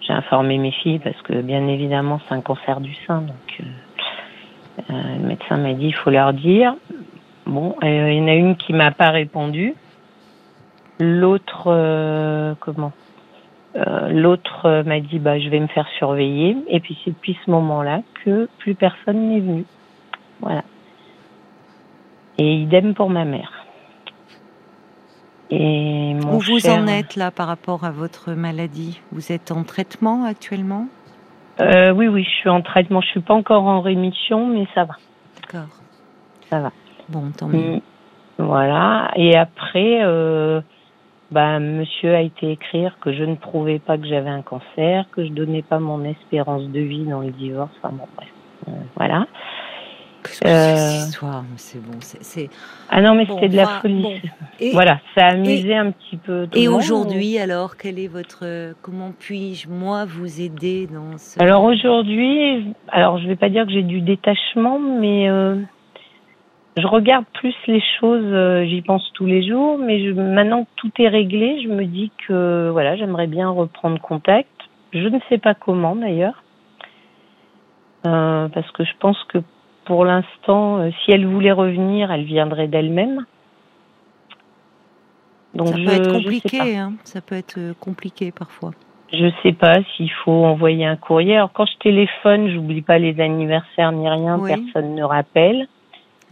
j'ai 0.00 0.14
informé 0.14 0.56
mes 0.56 0.70
filles 0.70 0.98
parce 0.98 1.20
que 1.22 1.42
bien 1.42 1.66
évidemment 1.68 2.20
c'est 2.26 2.34
un 2.34 2.40
cancer 2.40 2.80
du 2.80 2.94
sein, 3.06 3.20
donc 3.20 3.60
euh, 3.60 4.92
le 5.20 5.26
médecin 5.26 5.58
m'a 5.58 5.74
dit 5.74 5.88
il 5.88 5.94
faut 5.94 6.08
leur 6.08 6.32
dire. 6.32 6.74
Bon, 7.48 7.74
il 7.82 7.88
y 7.88 8.20
en 8.20 8.28
a 8.28 8.34
une 8.34 8.56
qui 8.56 8.72
m'a 8.72 8.90
pas 8.92 9.10
répondu. 9.10 9.74
L'autre, 11.00 12.54
comment? 12.60 12.92
L'autre 13.74 14.82
m'a 14.84 15.00
dit 15.00 15.18
bah 15.18 15.38
je 15.38 15.48
vais 15.48 15.60
me 15.60 15.66
faire 15.68 15.88
surveiller. 15.98 16.56
Et 16.68 16.80
puis 16.80 16.98
c'est 17.04 17.10
depuis 17.10 17.38
ce 17.44 17.50
moment-là 17.50 18.02
que 18.24 18.48
plus 18.58 18.74
personne 18.74 19.28
n'est 19.28 19.40
venu. 19.40 19.64
Voilà. 20.40 20.62
Et 22.38 22.54
idem 22.54 22.94
pour 22.94 23.10
ma 23.10 23.24
mère. 23.24 23.50
Et 25.50 26.14
Où 26.30 26.38
vous 26.40 26.68
en 26.68 26.86
êtes 26.86 27.16
là 27.16 27.30
par 27.30 27.46
rapport 27.46 27.84
à 27.84 27.90
votre 27.90 28.32
maladie? 28.32 29.00
Vous 29.12 29.32
êtes 29.32 29.50
en 29.50 29.64
traitement 29.64 30.24
actuellement? 30.24 30.86
Euh, 31.60 31.92
Oui, 31.92 32.06
oui, 32.06 32.24
je 32.24 32.30
suis 32.30 32.50
en 32.50 32.60
traitement. 32.60 33.00
Je 33.00 33.08
suis 33.08 33.20
pas 33.20 33.34
encore 33.34 33.64
en 33.64 33.80
rémission, 33.80 34.46
mais 34.46 34.66
ça 34.74 34.84
va. 34.84 34.94
D'accord. 35.40 35.68
Ça 36.50 36.60
va. 36.60 36.72
Bon, 37.08 37.30
tant 37.36 37.48
mieux. 37.48 37.76
Mm. 37.76 37.80
Voilà. 38.38 39.10
Et 39.16 39.36
après, 39.36 40.00
euh, 40.02 40.60
bah, 41.30 41.58
monsieur 41.58 42.14
a 42.14 42.20
été 42.20 42.52
écrire 42.52 42.96
que 43.00 43.12
je 43.12 43.24
ne 43.24 43.34
prouvais 43.34 43.78
pas 43.78 43.98
que 43.98 44.06
j'avais 44.06 44.30
un 44.30 44.42
cancer, 44.42 45.06
que 45.12 45.24
je 45.24 45.32
donnais 45.32 45.62
pas 45.62 45.78
mon 45.78 46.04
espérance 46.04 46.64
de 46.68 46.80
vie 46.80 47.04
dans 47.04 47.20
le 47.20 47.30
divorce. 47.30 47.72
Enfin 47.82 47.94
bon, 47.94 48.06
bref. 48.16 48.28
Euh, 48.68 48.72
voilà. 48.96 49.26
Euh... 50.44 51.06
histoire, 51.06 51.44
c'est 51.56 51.80
bon, 51.82 51.98
c'est. 52.00 52.50
Ah 52.90 53.00
non, 53.00 53.14
mais 53.14 53.24
c'était 53.24 53.48
de 53.48 53.56
la 53.56 53.66
folie. 53.66 54.20
Et, 54.60 54.72
voilà, 54.72 55.00
ça 55.14 55.26
a 55.26 55.30
amusé 55.32 55.74
un 55.74 55.90
petit 55.90 56.16
peu. 56.16 56.48
et 56.54 56.68
aujourd'hui, 56.68 57.38
alors, 57.38 57.76
quel 57.76 57.98
est 57.98 58.08
votre, 58.08 58.74
comment 58.82 59.12
puis-je 59.18 59.68
moi 59.68 60.04
vous 60.04 60.40
aider 60.40 60.86
dans 60.86 61.16
ce 61.16 61.40
Alors 61.40 61.64
aujourd'hui, 61.64 62.74
alors 62.88 63.18
je 63.18 63.26
vais 63.26 63.36
pas 63.36 63.48
dire 63.48 63.64
que 63.64 63.72
j'ai 63.72 63.82
du 63.82 64.00
détachement, 64.00 64.78
mais 64.78 65.30
euh, 65.30 65.56
je 66.78 66.86
regarde 66.86 67.24
plus 67.34 67.54
les 67.66 67.82
choses. 68.00 68.24
Euh, 68.24 68.64
j'y 68.64 68.82
pense 68.82 69.10
tous 69.14 69.26
les 69.26 69.46
jours, 69.46 69.78
mais 69.78 70.04
je, 70.04 70.12
maintenant 70.12 70.64
que 70.64 70.70
tout 70.76 70.90
est 70.98 71.08
réglé, 71.08 71.60
je 71.62 71.68
me 71.68 71.84
dis 71.84 72.10
que 72.26 72.70
voilà, 72.70 72.96
j'aimerais 72.96 73.26
bien 73.26 73.48
reprendre 73.48 74.00
contact. 74.00 74.48
Je 74.92 75.06
ne 75.08 75.18
sais 75.28 75.38
pas 75.38 75.54
comment 75.54 75.96
d'ailleurs. 75.96 76.42
Euh, 78.06 78.48
parce 78.48 78.70
que 78.72 78.84
je 78.84 78.92
pense 79.00 79.22
que 79.24 79.38
pour 79.84 80.04
l'instant, 80.04 80.78
euh, 80.78 80.90
si 81.04 81.10
elle 81.10 81.26
voulait 81.26 81.52
revenir, 81.52 82.12
elle 82.12 82.24
viendrait 82.24 82.68
d'elle-même. 82.68 83.24
Donc 85.54 85.68
ça 85.68 85.74
peut 85.74 85.90
être 85.90 86.12
compliqué, 86.12 86.76
hein. 86.76 86.92
ça 87.04 87.20
peut 87.20 87.34
être 87.34 87.58
compliqué 87.80 88.30
parfois. 88.30 88.70
Je 89.12 89.30
sais 89.42 89.54
pas 89.54 89.76
s'il 89.96 90.10
faut 90.12 90.44
envoyer 90.44 90.84
un 90.84 90.96
courrier. 90.96 91.36
Alors 91.36 91.52
quand 91.52 91.64
je 91.64 91.76
téléphone, 91.78 92.50
j'oublie 92.50 92.82
pas 92.82 92.98
les 92.98 93.18
anniversaires 93.20 93.90
ni 93.90 94.08
rien, 94.08 94.38
personne 94.38 94.94
ne 94.94 95.02
rappelle. 95.02 95.66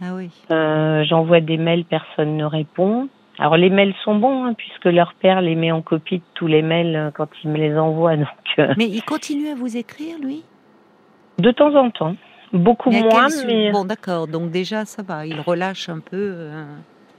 Ah 0.01 0.13
oui. 0.13 0.29
Euh, 0.51 1.03
J'envoie 1.05 1.41
des 1.41 1.57
mails, 1.57 1.85
personne 1.85 2.37
ne 2.37 2.45
répond. 2.45 3.09
Alors 3.39 3.57
les 3.57 3.69
mails 3.69 3.93
sont 4.03 4.15
bons 4.15 4.45
hein, 4.45 4.53
puisque 4.53 4.85
leur 4.85 5.13
père 5.13 5.41
les 5.41 5.55
met 5.55 5.71
en 5.71 5.81
copie 5.81 6.17
de 6.17 6.23
tous 6.33 6.47
les 6.47 6.61
mails 6.61 6.95
euh, 6.95 7.11
quand 7.11 7.29
il 7.43 7.51
me 7.51 7.57
les 7.57 7.77
envoie. 7.77 8.15
Donc. 8.17 8.27
Mais 8.77 8.87
il 8.87 9.03
continue 9.03 9.49
à 9.49 9.55
vous 9.55 9.77
écrire, 9.77 10.17
lui? 10.19 10.43
De 11.37 11.51
temps 11.51 11.75
en 11.75 11.91
temps. 11.91 12.15
Beaucoup 12.53 12.89
moins, 12.89 13.27
mais... 13.45 13.71
Bon, 13.71 13.85
d'accord. 13.85 14.27
Donc 14.27 14.51
déjà, 14.51 14.85
ça 14.85 15.03
va. 15.03 15.25
Il 15.25 15.39
relâche 15.41 15.89
un 15.89 15.99
peu. 15.99 16.31
Euh. 16.33 16.65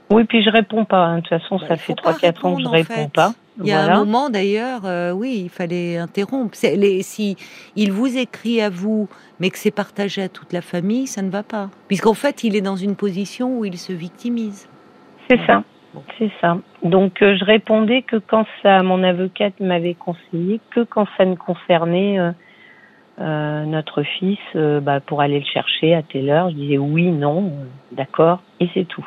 Oui, 0.09 0.23
puis 0.23 0.43
je 0.43 0.49
réponds 0.49 0.85
pas. 0.85 1.05
Hein. 1.05 1.17
De 1.17 1.21
toute 1.21 1.39
façon, 1.39 1.57
bah, 1.57 1.67
ça 1.67 1.77
fait 1.77 1.93
3-4 1.93 2.47
ans 2.47 2.55
que 2.55 2.63
je 2.63 2.67
réponds 2.67 3.09
pas. 3.09 3.33
Il 3.61 3.67
y 3.67 3.73
a 3.73 3.93
un 3.93 4.05
moment 4.05 4.29
d'ailleurs, 4.29 4.85
euh, 4.85 5.11
oui, 5.11 5.41
il 5.43 5.49
fallait 5.49 5.97
interrompre. 5.97 6.57
Les, 6.63 7.01
si 7.03 7.35
il 7.75 7.91
vous 7.91 8.17
écrit 8.17 8.61
à 8.61 8.69
vous, 8.69 9.09
mais 9.39 9.49
que 9.49 9.57
c'est 9.57 9.75
partagé 9.75 10.23
à 10.23 10.29
toute 10.29 10.53
la 10.53 10.61
famille, 10.61 11.07
ça 11.07 11.21
ne 11.21 11.29
va 11.29 11.43
pas. 11.43 11.69
Puisqu'en 11.87 12.13
fait, 12.13 12.43
il 12.43 12.55
est 12.55 12.61
dans 12.61 12.77
une 12.77 12.95
position 12.95 13.59
où 13.59 13.65
il 13.65 13.77
se 13.77 13.91
victimise. 13.91 14.69
C'est 15.29 15.39
ça. 15.45 15.63
C'est 16.17 16.31
ça. 16.39 16.57
Donc 16.83 17.21
euh, 17.21 17.35
je 17.37 17.43
répondais 17.43 18.03
que 18.03 18.15
quand 18.15 18.45
ça, 18.63 18.81
mon 18.81 19.03
avocate 19.03 19.59
m'avait 19.59 19.95
conseillé, 19.95 20.61
que 20.71 20.81
quand 20.81 21.07
ça 21.17 21.25
ne 21.25 21.35
concernait 21.35 22.19
euh, 23.19 23.65
notre 23.65 24.03
fils 24.03 24.39
bah, 24.55 25.01
pour 25.01 25.21
aller 25.21 25.39
le 25.39 25.45
chercher 25.45 25.95
à 25.95 26.03
telle 26.03 26.29
heure. 26.29 26.49
Je 26.51 26.55
disais 26.55 26.77
oui, 26.77 27.11
non, 27.11 27.51
d'accord, 27.91 28.41
et 28.61 28.69
c'est 28.73 28.85
tout. 28.85 29.05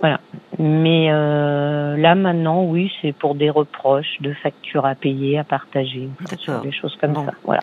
Voilà. 0.00 0.20
Mais 0.58 1.08
euh, 1.10 1.96
là 1.96 2.14
maintenant, 2.14 2.64
oui, 2.64 2.90
c'est 3.00 3.12
pour 3.12 3.34
des 3.34 3.50
reproches, 3.50 4.20
de 4.20 4.32
factures 4.34 4.86
à 4.86 4.94
payer, 4.94 5.38
à 5.38 5.44
partager, 5.44 6.08
des 6.62 6.72
choses 6.72 6.96
comme 7.00 7.14
ça. 7.14 7.32
Voilà. 7.44 7.62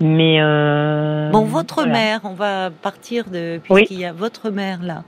Mais 0.00 0.40
bon, 1.30 1.44
votre 1.44 1.84
mère, 1.86 2.20
on 2.24 2.34
va 2.34 2.70
partir 2.70 3.30
de 3.30 3.60
puisqu'il 3.62 4.00
y 4.00 4.04
a 4.04 4.12
votre 4.12 4.50
mère 4.50 4.80
là. 4.82 5.04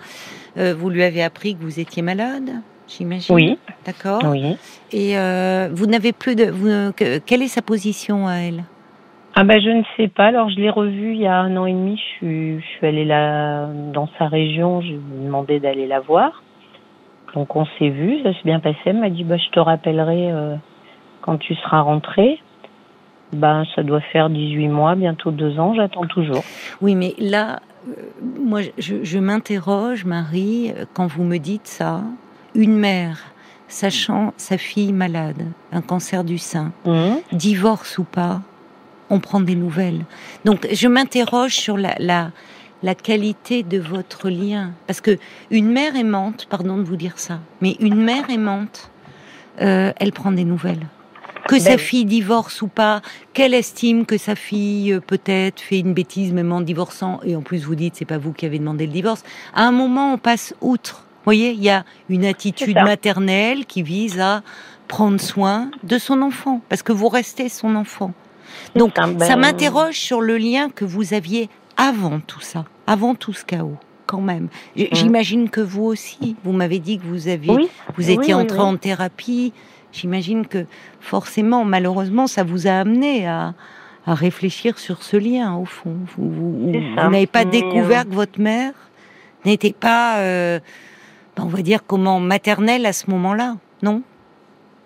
vous 0.75 0.89
lui 0.89 1.03
avez 1.03 1.23
appris 1.23 1.57
que 1.57 1.63
vous 1.63 1.81
étiez 1.81 2.03
malade, 2.03 2.51
j'imagine. 2.87 3.35
Oui. 3.35 3.59
D'accord. 3.85 4.23
Oui. 4.25 4.57
Et 4.93 5.17
vous 5.73 5.87
n'avez 5.87 6.13
plus 6.13 6.37
de. 6.37 6.45
Vous, 6.45 6.93
quelle 7.27 7.43
est 7.43 7.49
sa 7.49 7.63
position 7.63 8.29
à 8.29 8.37
elle? 8.37 8.65
Ah 9.37 9.45
bah 9.45 9.59
je 9.59 9.69
ne 9.71 9.83
sais 9.97 10.09
pas. 10.09 10.27
Alors 10.27 10.49
je 10.51 10.57
l'ai 10.57 10.71
revu 10.71 11.13
il 11.15 11.21
y 11.21 11.27
a 11.27 11.37
un 11.39 11.57
an 11.57 11.67
et 11.67 11.73
demi. 11.73 11.97
Je 11.97 12.17
suis, 12.17 12.61
je 12.61 12.67
suis 12.67 12.87
allée 12.87 13.05
là 13.05 13.67
dans 13.93 14.09
sa 14.19 14.29
région. 14.29 14.81
Je 14.81 14.89
lui 14.89 14.95
ai 14.95 15.25
demandé 15.25 15.61
d'aller 15.61 15.87
la 15.87 16.01
voir. 16.01 16.43
Donc 17.35 17.57
on 17.57 17.67
s'est 17.79 17.89
vu, 17.91 18.23
ça 18.23 18.33
s'est 18.33 18.45
bien 18.45 18.61
passé. 18.61 18.79
Elle 18.87 18.99
m'a 19.01 19.11
dit 19.11 19.25
bah 19.25 19.37
je 19.37 19.51
te 19.51 19.59
rappellerai 19.61 20.31
euh, 20.33 20.55
quand 21.23 21.39
tu 21.39 21.55
seras 21.57 21.81
rentrée. 21.81 22.39
Ben 23.33 23.65
ça 23.75 23.83
doit 23.83 24.01
faire 24.13 24.31
18 24.31 24.69
mois, 24.69 24.95
bientôt 24.95 25.33
deux 25.33 25.59
ans. 25.59 25.75
J'attends 25.75 26.07
toujours. 26.07 26.45
Oui, 26.81 26.95
mais 26.95 27.15
là, 27.19 27.59
euh, 27.89 27.93
moi 28.39 28.61
je, 28.79 29.03
je 29.03 29.19
m'interroge, 29.19 30.05
Marie, 30.05 30.73
quand 30.95 31.09
vous 31.09 31.25
me 31.25 31.39
dites 31.39 31.67
ça, 31.67 32.03
une 32.55 32.77
mère 32.79 33.19
sachant 33.67 34.33
sa 34.37 34.57
fille 34.59 34.93
malade, 34.93 35.43
un 35.73 35.81
cancer 35.81 36.23
du 36.23 36.39
sein, 36.39 36.71
Mmh. 36.85 37.15
divorce 37.33 37.99
ou 37.99 38.05
pas, 38.05 38.41
on 39.11 39.21
prend 39.21 39.41
des 39.41 39.55
nouvelles. 39.55 40.05
Donc 40.45 40.67
je 40.73 40.89
m'interroge 40.89 41.55
sur 41.55 41.77
la, 41.77 41.95
la, 41.99 42.31
la 42.83 42.95
qualité 42.95 43.63
de 43.63 43.79
votre 43.79 44.31
lien. 44.31 44.73
Parce 44.87 45.01
que 45.01 45.19
une 45.51 45.71
mère 45.71 45.97
aimante, 45.97 46.47
pardon 46.49 46.77
de 46.77 46.83
vous 46.83 46.97
dire 46.97 47.19
ça, 47.19 47.41
mais 47.61 47.77
une 47.81 47.97
mère 48.03 48.29
aimante, 48.31 48.91
euh, 49.61 49.93
elle 49.99 50.13
prend 50.13 50.33
des 50.33 50.45
nouvelles. 50.45 50.87
Que 51.47 51.59
sa 51.59 51.71
Ben- 51.71 51.79
fille 51.79 52.07
divorce 52.07 52.63
ou 52.63 52.69
pas, 52.69 53.03
qu'elle 53.35 53.53
estime 53.53 54.07
que 54.07 54.17
sa 54.17 54.35
fille 54.35 54.95
euh, 54.95 55.01
peut-être 55.01 55.61
fait 55.61 55.79
une 55.79 55.93
bêtise 55.93 56.33
même 56.33 56.53
en 56.53 56.63
divorçant, 56.63 57.21
et 57.23 57.37
en 57.37 57.43
plus 57.43 57.65
vous 57.65 57.75
dites 57.75 57.97
c'est 57.97 58.07
pas 58.07 58.17
vous 58.17 58.33
qui 58.33 58.47
avez 58.47 58.59
demandé 58.59 58.87
le 58.87 58.93
divorce. 58.93 59.23
À 59.55 59.65
un 59.65 59.71
moment 59.71 60.15
on 60.15 60.19
passe 60.19 60.55
outre. 60.63 61.05
Vous 61.19 61.27
voyez, 61.27 61.53
il 61.53 61.63
y 61.63 61.71
a 61.71 61.85
une 62.09 62.25
attitude 62.25 62.77
maternelle 62.77 63.67
qui 63.67 63.83
vise 63.83 64.21
à 64.21 64.43
prendre 64.89 65.21
soin 65.21 65.71
de 65.83 65.97
son 65.99 66.21
enfant, 66.23 66.61
parce 66.69 66.83
que 66.83 66.93
vous 66.93 67.09
restez 67.09 67.49
son 67.49 67.77
enfant. 67.77 68.13
Donc 68.77 68.93
ça, 68.97 69.07
ben- 69.07 69.19
ça 69.27 69.37
m'interroge 69.37 69.99
sur 69.99 70.21
le 70.21 70.37
lien 70.37 70.71
que 70.71 70.85
vous 70.85 71.15
aviez 71.15 71.49
avant 71.77 72.21
tout 72.21 72.41
ça, 72.41 72.65
avant 72.87 73.15
tout 73.15 73.33
ce 73.33 73.45
chaos, 73.45 73.77
quand 74.07 74.21
même. 74.21 74.49
J- 74.77 74.89
J'imagine 74.93 75.51
que 75.51 75.61
vous 75.61 75.85
aussi, 75.85 76.37
vous 76.45 76.53
m'avez 76.53 76.79
dit 76.79 76.99
que 76.99 77.05
vous 77.07 77.29
aviez, 77.29 77.53
Mmh. 77.53 77.57
Oui. 77.57 77.69
vous 77.97 78.11
étiez 78.11 78.35
oui, 78.35 78.43
entré 78.43 78.59
oui. 78.59 78.65
en 78.65 78.77
thérapie. 78.77 79.53
J'imagine 79.93 80.47
que 80.47 80.67
forcément, 81.01 81.65
malheureusement, 81.65 82.27
ça 82.27 82.43
vous 82.43 82.67
a 82.67 82.73
amené 82.73 83.27
à, 83.29 83.55
à 84.07 84.15
réfléchir 84.15 84.79
sur 84.79 85.03
ce 85.03 85.17
lien 85.17 85.55
au 85.57 85.65
fond. 85.65 85.95
Vous, 86.17 86.73
n'avez 86.97 87.27
pas 87.27 87.45
Mais, 87.45 87.51
découvert 87.51 88.05
que 88.09 88.15
votre 88.15 88.41
mère 88.41 88.73
n'était 89.45 89.73
pas, 89.73 90.19
euh, 90.19 90.59
on 91.39 91.47
va 91.47 91.63
dire 91.63 91.81
comment 91.87 92.19
maternelle 92.21 92.87
à 92.87 92.93
ce 92.93 93.09
moment-là, 93.11 93.57
non? 93.83 94.03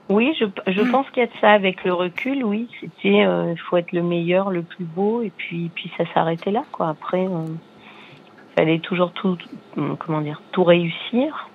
Oui, 0.08 0.34
je, 0.40 0.46
je 0.72 0.80
Mm. 0.82 0.90
pense 0.90 1.08
qu'il 1.10 1.20
y 1.22 1.24
a 1.24 1.26
de 1.26 1.32
ça 1.40 1.52
avec 1.52 1.84
le 1.84 1.92
recul, 1.92 2.42
oui. 2.44 2.68
C'était, 2.80 3.24
euh, 3.26 3.52
il 3.52 3.58
faut 3.58 3.76
être 3.76 3.92
le 3.92 4.02
meilleur, 4.02 4.50
le 4.50 4.62
plus 4.62 4.84
beau, 4.84 5.20
et 5.22 5.30
puis, 5.36 5.70
puis 5.74 5.90
ça 5.98 6.04
s'arrêtait 6.14 6.50
là, 6.50 6.64
quoi. 6.72 6.88
Après, 6.88 7.26
euh, 7.26 7.44
fallait 8.56 8.78
toujours 8.80 9.12
tout, 9.12 9.36
hum, 9.76 9.96
comment 9.98 10.20
dire, 10.22 10.40
tout 10.52 10.64
réussir. 10.64 11.48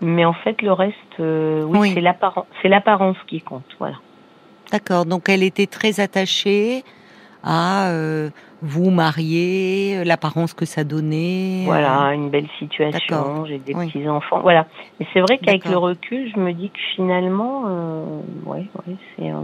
Mais 0.00 0.24
en 0.24 0.32
fait, 0.32 0.60
le 0.62 0.72
reste, 0.72 0.96
euh, 1.20 1.62
oui, 1.64 1.78
Oui. 1.78 1.92
c'est 1.94 2.00
l'apparence, 2.00 2.46
c'est 2.60 2.68
l'apparence 2.68 3.16
qui 3.28 3.40
compte, 3.40 3.64
voilà. 3.78 3.96
D'accord. 4.72 5.04
Donc 5.04 5.28
elle 5.28 5.42
était 5.42 5.66
très 5.66 6.00
attachée 6.00 6.82
à 7.44 7.90
euh, 7.90 8.30
vous 8.62 8.90
marier, 8.90 9.98
euh, 9.98 10.04
l'apparence 10.04 10.54
que 10.54 10.64
ça 10.64 10.84
donnait. 10.84 11.62
euh, 11.64 11.66
Voilà, 11.66 12.14
une 12.14 12.30
belle 12.30 12.48
situation, 12.58 13.44
j'ai 13.46 13.58
des 13.58 13.74
Oui. 13.74 13.88
petits 13.88 14.08
enfants, 14.08 14.40
voilà. 14.40 14.66
Mais 15.00 15.06
c'est 15.12 15.20
vrai 15.20 15.38
qu'avec 15.38 15.64
le 15.68 15.76
recul, 15.76 16.30
je 16.34 16.38
me 16.38 16.52
dis 16.52 16.70
que 16.70 16.78
finalement, 16.94 17.64
euh, 17.66 18.04
ouais, 18.46 18.66
ouais, 18.86 18.96
c'est 19.16 19.30
euh, 19.30 19.40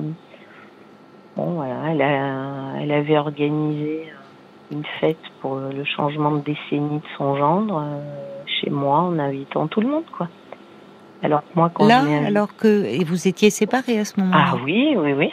bon, 1.36 1.52
voilà. 1.54 1.90
Elle 1.90 2.02
a, 2.02 2.74
elle 2.80 2.92
avait 2.92 3.18
organisé 3.18 4.06
euh, 4.06 4.76
une 4.76 4.84
fête 5.00 5.18
pour 5.40 5.56
le 5.56 5.84
changement 5.84 6.30
de 6.30 6.40
décennie 6.40 6.98
de 6.98 7.06
son 7.16 7.36
gendre 7.36 7.82
euh, 7.84 8.00
chez 8.60 8.70
moi, 8.70 9.00
en 9.00 9.18
invitant 9.18 9.66
tout 9.66 9.80
le 9.80 9.88
monde, 9.88 10.04
quoi. 10.16 10.28
Alors 11.22 11.40
que 11.40 11.48
moi, 11.56 11.70
quand 11.74 11.86
Là, 11.88 12.02
je 12.04 12.26
alors 12.26 12.54
que 12.54 12.84
et 12.84 13.02
vous 13.02 13.26
étiez 13.26 13.50
séparés 13.50 13.98
à 13.98 14.04
ce 14.04 14.20
moment-là? 14.20 14.52
ah 14.52 14.56
oui, 14.64 14.94
oui, 14.96 15.12
oui, 15.12 15.32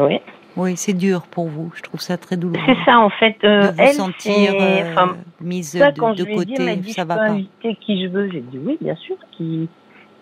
oui. 0.00 0.18
Oui, 0.56 0.76
c'est 0.76 0.92
dur 0.92 1.22
pour 1.22 1.48
vous. 1.48 1.70
Je 1.76 1.82
trouve 1.82 2.00
ça 2.00 2.16
très 2.16 2.36
douloureux. 2.36 2.62
C'est 2.66 2.84
ça, 2.84 2.98
en 2.98 3.10
fait. 3.10 3.36
euh, 3.44 3.68
de 3.68 3.76
vous 3.76 3.80
elle, 3.82 3.94
sentir 3.94 4.52
euh, 4.58 4.92
enfin, 4.92 5.16
mise 5.40 5.78
Ça, 5.78 5.90
de, 5.92 5.98
quand 6.00 6.12
de 6.12 6.18
je 6.18 6.22
ai 6.22 6.26
dit, 6.26 6.34
côté, 6.54 6.76
dit, 6.76 6.92
ça 6.92 7.02
je 7.02 7.06
va 7.08 7.14
peux 7.14 7.20
pas. 7.26 7.30
inviter 7.32 7.76
qui 7.80 8.02
je 8.02 8.08
veux. 8.08 8.30
J'ai 8.30 8.40
dit 8.40 8.58
oui, 8.64 8.76
bien 8.80 8.96
sûr, 8.96 9.16
qui, 9.36 9.68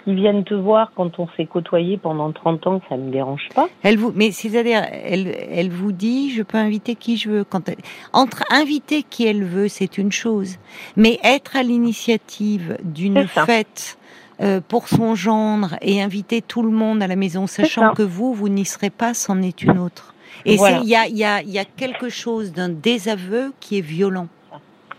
qui 0.04 0.14
viennent 0.14 0.44
te 0.44 0.54
voir 0.54 0.92
quand 0.94 1.18
on 1.18 1.28
s'est 1.36 1.46
côtoyé 1.46 1.96
pendant 1.96 2.30
30 2.32 2.66
ans, 2.66 2.80
ça 2.88 2.96
me 2.96 3.10
dérange 3.10 3.48
pas. 3.54 3.68
Elle 3.82 3.96
vous, 3.98 4.12
mais 4.14 4.30
c'est-à-dire, 4.30 4.82
elle, 4.92 5.34
elle 5.50 5.70
vous 5.70 5.92
dit, 5.92 6.30
je 6.30 6.42
peux 6.42 6.58
inviter 6.58 6.94
qui 6.94 7.16
je 7.16 7.30
veux. 7.30 7.44
Quand 7.44 7.68
elle- 7.68 7.76
entre 8.12 8.42
inviter 8.50 9.02
qui 9.02 9.26
elle 9.26 9.44
veut, 9.44 9.68
c'est 9.68 9.96
une 9.98 10.12
chose, 10.12 10.56
mais 10.96 11.18
être 11.24 11.56
à 11.56 11.62
l'initiative 11.62 12.76
d'une 12.84 13.26
fête 13.26 13.98
euh, 14.40 14.60
pour 14.66 14.88
son 14.88 15.14
gendre 15.16 15.76
et 15.82 16.00
inviter 16.00 16.42
tout 16.42 16.62
le 16.62 16.70
monde 16.70 17.02
à 17.02 17.06
la 17.08 17.16
maison, 17.16 17.46
sachant 17.46 17.92
que 17.94 18.02
vous, 18.02 18.32
vous 18.34 18.48
n'y 18.48 18.64
serez 18.64 18.90
pas, 18.90 19.12
c'en 19.14 19.42
est 19.42 19.62
une 19.62 19.78
autre. 19.78 20.14
Et 20.44 20.56
Voilà. 20.56 20.78
il 20.82 20.88
y 20.88 20.94
a, 20.96 21.06
il 21.06 21.16
y, 21.16 21.24
a, 21.24 21.42
il 21.42 21.50
y 21.50 21.58
a 21.58 21.64
quelque 21.64 22.08
chose 22.08 22.52
d'un 22.52 22.68
désaveu 22.68 23.52
qui 23.60 23.78
est 23.78 23.82
violent. 23.82 24.28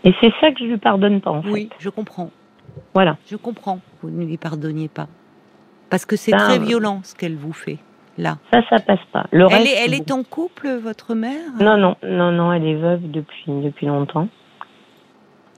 Et 0.04 0.12
c'est 0.20 0.32
ça 0.40 0.50
que 0.52 0.60
je 0.60 0.64
lui 0.64 0.78
pardonne 0.78 1.20
pas, 1.20 1.30
en 1.30 1.42
fait. 1.42 1.50
Oui, 1.50 1.68
je 1.78 1.88
comprends. 1.90 2.30
Voilà. 2.94 3.16
Je 3.30 3.36
comprends. 3.36 3.80
Vous 4.02 4.10
ne 4.10 4.24
lui 4.24 4.36
pardonniez 4.36 4.88
pas. 4.88 5.08
Parce 5.90 6.06
que 6.06 6.16
c'est 6.16 6.30
Ça, 6.30 6.36
très 6.38 6.56
euh, 6.58 6.62
violent 6.62 7.00
ce 7.02 7.14
qu'elle 7.14 7.36
vous 7.36 7.52
fait, 7.52 7.78
là. 8.16 8.38
Ça, 8.52 8.60
ça 8.70 8.78
passe 8.80 9.00
pas. 9.12 9.26
Le 9.32 9.46
Elle 9.50 9.54
reste, 9.62 9.66
est, 9.66 9.84
elle 9.84 9.94
est 9.94 10.10
en 10.12 10.22
couple, 10.22 10.68
votre 10.82 11.14
mère? 11.14 11.40
Non, 11.60 11.76
non, 11.76 11.96
non, 12.02 12.30
non, 12.32 12.52
elle 12.52 12.64
est 12.66 12.76
veuve 12.76 13.10
depuis, 13.10 13.44
depuis 13.48 13.86
longtemps. 13.86 14.28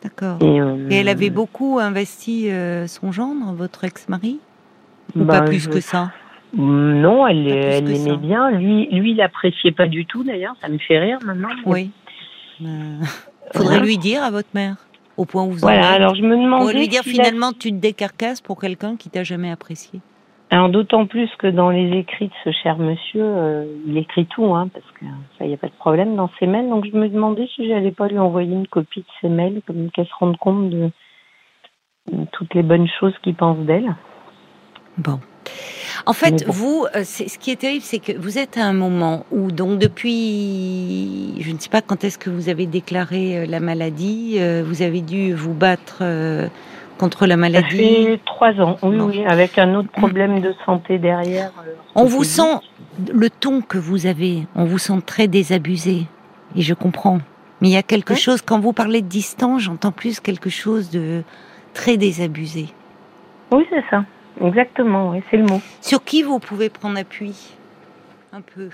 D'accord. 0.03 0.39
Et, 0.41 0.61
euh, 0.61 0.89
Et 0.91 0.97
elle 0.97 1.09
avait 1.09 1.31
beaucoup 1.31 1.79
investi 1.79 2.51
euh, 2.51 2.87
son 2.89 3.13
gendre, 3.13 3.53
votre 3.53 3.85
ex-mari? 3.85 4.41
Ou 5.15 5.25
bah, 5.25 5.41
pas 5.41 5.47
plus 5.47 5.61
je- 5.65 5.69
que 5.69 5.81
ça? 5.81 6.11
Non, 6.55 7.27
elle, 7.27 7.45
l'aimait 7.45 8.17
bien. 8.19 8.51
Lui, 8.51 8.87
lui, 8.91 9.13
il 9.13 9.21
appréciait 9.23 9.73
pas 9.73 9.87
du 9.89 10.05
tout, 10.07 10.23
d'ailleurs. 10.23 10.55
Ça 10.61 10.69
me 10.69 10.79
fait 10.79 10.99
rire 10.99 11.19
maintenant. 11.25 11.49
Oui. 11.65 11.91
Euh, 12.63 12.99
faudrait 13.55 13.81
lui 13.81 13.97
dire 13.99 14.23
à 14.23 14.31
votre 14.31 14.51
mère, 14.55 14.77
au 15.17 15.25
point 15.25 15.45
où 15.45 15.51
vous 15.53 15.59
en 15.65 15.67
Voilà, 15.69 15.91
êtes. 15.91 15.97
alors 15.97 16.15
je 16.15 16.23
me 16.23 16.31
Faudrait 16.35 16.45
demandais. 16.45 16.73
lui 16.79 16.89
dire 16.89 17.01
a- 17.01 17.09
finalement 17.11 17.53
tu 17.53 17.71
te 17.71 17.77
décarcasses 17.77 18.41
pour 18.41 18.61
quelqu'un 18.61 18.97
qui 18.97 19.09
t'a 19.11 19.25
jamais 19.25 19.51
apprécié. 19.51 20.01
Alors 20.51 20.69
d'autant 20.69 21.07
plus 21.07 21.31
que 21.39 21.47
dans 21.47 21.71
les 21.71 21.91
écrits 21.99 22.29
de 22.29 22.33
ce 22.45 22.51
cher 22.63 22.77
monsieur, 22.77 23.23
euh, 23.25 23.65
il 23.87 23.97
écrit 23.97 24.27
tout, 24.27 24.55
hein, 24.55 24.69
parce 24.73 24.85
que 25.01 25.07
ça, 25.39 25.47
il 25.47 25.49
n'y 25.49 25.55
a 25.55 25.57
pas 25.57 25.69
de 25.69 25.73
problème 25.73 26.15
dans 26.15 26.31
ses 26.39 26.47
mails. 26.47 26.69
Donc 26.69 26.85
je 26.85 26.95
me 26.97 27.09
demandais 27.09 27.49
si 27.57 27.67
j'allais 27.67 27.91
pas 27.93 28.07
lui 28.09 28.19
envoyer 28.19 28.53
une 28.53 28.67
copie 28.69 29.01
de 29.01 29.07
ses 29.23 29.31
mails, 29.31 29.63
comme 29.67 29.91
qu'elle 29.91 30.07
se 30.07 30.15
rende 30.21 30.37
compte 30.37 30.69
de, 30.69 30.91
de 32.13 32.25
toutes 32.33 32.53
les 32.53 32.63
bonnes 32.63 32.87
choses 33.01 33.15
qu'il 33.23 33.35
pense 33.35 33.57
d'elle. 33.61 33.95
Bon. 34.99 35.19
En 36.07 36.13
fait, 36.13 36.45
bon. 36.47 36.53
vous, 36.53 36.87
euh, 36.97 37.05
ce 37.05 37.39
qui 37.39 37.51
est 37.51 37.57
terrible, 37.57 37.83
c'est 37.85 37.99
que 37.99 38.13
vous 38.19 38.39
êtes 38.39 38.59
à 38.59 38.65
un 38.65 38.73
moment 38.73 39.25
où, 39.31 39.53
donc 39.53 39.79
depuis, 39.79 41.41
je 41.41 41.53
ne 41.53 41.59
sais 41.59 41.69
pas 41.69 41.81
quand 41.83 42.05
est-ce 42.05 42.19
que 42.19 42.31
vous 42.31 42.49
avez 42.49 42.67
déclaré 42.67 43.39
euh, 43.39 43.47
la 43.47 43.61
maladie, 43.61 44.37
euh, 44.39 44.63
vous 44.67 44.83
avez 44.83 45.01
dû 45.01 45.33
vous 45.35 45.55
battre 45.55 46.03
contre 46.99 47.27
la 47.27 47.35
Ça 47.35 47.41
maladie. 47.41 47.77
fait 48.07 48.21
trois 48.25 48.53
ans, 48.61 48.77
oui, 48.83 48.97
oui, 48.99 49.25
avec 49.27 49.59
un 49.59 49.75
autre 49.75 49.91
problème 49.91 50.41
de 50.41 50.55
santé 50.67 50.99
derrière. 50.99 51.51
On 51.95 52.05
vous 52.05 52.25
sent, 52.25 52.59
le 53.13 53.31
ton 53.31 53.61
que 53.61 53.79
vous 53.79 54.07
avez, 54.07 54.47
on 54.55 54.65
vous 54.65 54.79
sent 54.79 55.01
très 55.07 55.27
désabusé. 55.29 56.07
Et 56.57 56.63
je 56.63 56.75
comprends. 56.75 57.19
Mais 57.61 57.69
il 57.69 57.73
y 57.73 57.77
a 57.77 57.83
quelque 57.83 58.13
Oui. 58.15 58.19
chose, 58.19 58.43
quand 58.43 58.59
vous 58.61 58.73
parlez 58.73 59.03
de 59.03 59.07
distance, 59.09 59.63
j'entends 59.63 59.93
plus 59.93 60.21
quelque 60.21 60.51
chose 60.51 60.91
de 60.91 61.23
très 61.75 61.97
désabusé. 61.97 62.67
Oui, 63.53 63.65
c'est 63.71 63.85
ça. 63.91 64.05
Exactement, 64.41 65.11
oui, 65.11 65.23
c'est 65.31 65.37
le 65.37 65.45
mot. 65.45 65.61
Sur 65.81 66.05
qui 66.05 66.23
vous 66.23 66.39
pouvez 66.39 66.69
prendre 66.71 66.99
appui 66.99 67.55
Un 68.33 68.41
peu? 68.41 68.71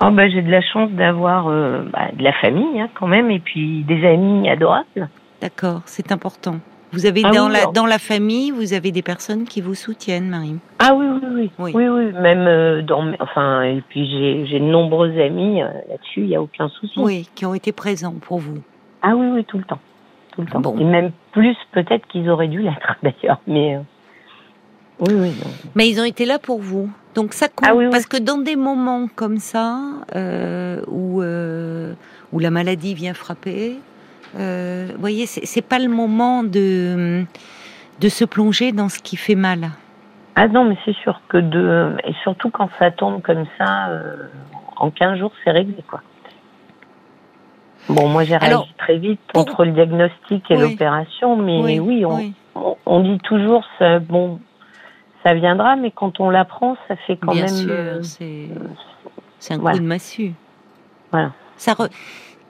Oh, 0.00 0.10
bah, 0.10 0.28
j'ai 0.28 0.42
de 0.42 0.50
la 0.50 0.60
chance 0.62 0.90
d'avoir 0.90 1.48
euh, 1.48 1.82
bah, 1.92 2.10
de 2.12 2.22
la 2.22 2.32
famille 2.32 2.80
hein, 2.80 2.88
quand 2.94 3.06
même, 3.06 3.30
et 3.30 3.38
puis 3.38 3.84
des 3.84 4.04
amis 4.06 4.48
adorables. 4.48 5.08
D'accord, 5.40 5.82
c'est 5.86 6.10
important. 6.10 6.56
Vous 6.92 7.06
avez 7.06 7.22
Ah 7.24 7.30
dans, 7.30 7.46
oui, 7.48 7.52
la, 7.52 7.66
dans 7.72 7.86
la 7.86 7.98
famille, 7.98 8.50
vous 8.52 8.72
avez 8.72 8.92
des 8.92 9.02
personnes 9.02 9.44
qui 9.44 9.60
vous 9.60 9.74
soutiennent, 9.74 10.28
Marie? 10.28 10.56
Ah 10.78 10.94
oui, 10.94 11.06
oui, 11.06 11.28
oui. 11.34 11.50
Oui. 11.58 11.72
Oui, 11.74 11.88
oui, 11.88 12.12
même 12.12 12.46
euh, 12.46 12.82
dans. 12.82 13.12
Enfin, 13.18 13.62
et 13.62 13.82
puis 13.88 14.08
j'ai 14.08 14.46
j'ai 14.46 14.60
de 14.60 14.64
nombreux 14.64 15.10
amis 15.18 15.60
euh, 15.60 15.66
là-dessus, 15.88 16.20
il 16.20 16.28
n'y 16.28 16.36
a 16.36 16.42
aucun 16.42 16.68
souci. 16.68 16.94
Oui, 16.98 17.28
qui 17.34 17.46
ont 17.46 17.54
été 17.54 17.72
présents 17.72 18.14
pour 18.20 18.38
vous. 18.38 18.58
Ah 19.02 19.14
oui, 19.16 19.26
oui, 19.32 19.44
tout 19.44 19.58
le 19.58 19.64
temps. 19.64 19.80
Tout 20.34 20.42
le 20.42 20.46
temps. 20.46 20.60
Bon. 20.60 20.78
Et 20.78 20.84
même 20.84 21.10
plus 21.32 21.56
peut-être 21.72 22.06
qu'ils 22.06 22.30
auraient 22.30 22.48
dû 22.48 22.62
l'être 22.62 22.96
d'ailleurs, 23.02 23.40
mais. 23.46 23.78
Oui, 25.00 25.14
oui. 25.14 25.32
Mais 25.74 25.88
ils 25.88 26.00
ont 26.00 26.04
été 26.04 26.24
là 26.24 26.38
pour 26.38 26.60
vous. 26.60 26.90
Donc 27.14 27.32
ça 27.32 27.48
compte. 27.48 27.68
Ah 27.68 27.74
oui, 27.74 27.86
oui. 27.86 27.90
Parce 27.90 28.06
que 28.06 28.16
dans 28.16 28.38
des 28.38 28.56
moments 28.56 29.08
comme 29.14 29.38
ça, 29.38 29.78
euh, 30.14 30.80
où, 30.88 31.22
euh, 31.22 31.94
où 32.32 32.38
la 32.38 32.50
maladie 32.50 32.94
vient 32.94 33.14
frapper, 33.14 33.78
euh, 34.38 34.88
vous 34.94 35.00
voyez, 35.00 35.26
c'est 35.26 35.62
pas 35.66 35.78
le 35.78 35.88
moment 35.88 36.42
de, 36.42 37.24
de 38.00 38.08
se 38.08 38.24
plonger 38.24 38.72
dans 38.72 38.88
ce 38.88 38.98
qui 38.98 39.16
fait 39.16 39.36
mal. 39.36 39.70
Ah 40.36 40.48
non, 40.48 40.64
mais 40.64 40.76
c'est 40.84 40.96
sûr 40.96 41.20
que 41.28 41.38
de. 41.38 41.96
Et 42.04 42.12
surtout 42.24 42.50
quand 42.50 42.68
ça 42.80 42.90
tombe 42.90 43.22
comme 43.22 43.44
ça, 43.58 43.88
euh, 43.90 44.28
en 44.76 44.90
15 44.90 45.18
jours, 45.18 45.32
c'est 45.44 45.52
réglé, 45.52 45.84
quoi. 45.88 46.02
Bon, 47.88 48.08
moi, 48.08 48.24
j'ai 48.24 48.36
réagi 48.36 48.74
très 48.78 48.96
vite 48.96 49.20
entre 49.34 49.64
le 49.64 49.72
diagnostic 49.72 50.50
et 50.50 50.56
l'opération, 50.56 51.36
mais 51.36 51.78
oui, 51.78 52.04
on, 52.04 52.76
on, 52.86 53.00
dit 53.00 53.18
toujours, 53.18 53.62
bon, 54.08 54.40
ça 55.24 55.34
viendra, 55.34 55.74
mais 55.76 55.90
quand 55.90 56.20
on 56.20 56.30
l'apprend, 56.30 56.76
ça 56.86 56.96
fait 56.96 57.16
quand 57.16 57.32
Bien 57.32 57.46
même. 57.46 57.54
Sûr, 57.54 57.70
euh, 57.70 58.02
c'est 59.38 59.54
un 59.54 59.58
coup 59.58 59.78
de 59.78 59.80
massue. 59.80 60.34
Voilà. 61.10 61.32
Ça, 61.56 61.74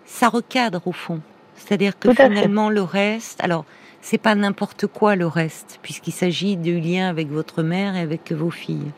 ça 0.04 0.28
recadre 0.28 0.86
au 0.86 0.92
fond. 0.92 1.20
C'est-à-dire 1.54 1.98
que 1.98 2.12
finalement, 2.12 2.68
le 2.70 2.82
reste. 2.82 3.42
Alors, 3.42 3.64
c'est 4.00 4.18
pas 4.18 4.34
n'importe 4.34 4.86
quoi 4.86 5.14
le 5.16 5.26
reste, 5.26 5.78
puisqu'il 5.82 6.12
s'agit 6.12 6.56
du 6.56 6.80
lien 6.80 7.08
avec 7.08 7.28
votre 7.28 7.62
mère 7.62 7.96
et 7.96 8.00
avec 8.00 8.32
vos 8.32 8.50
filles. 8.50 8.90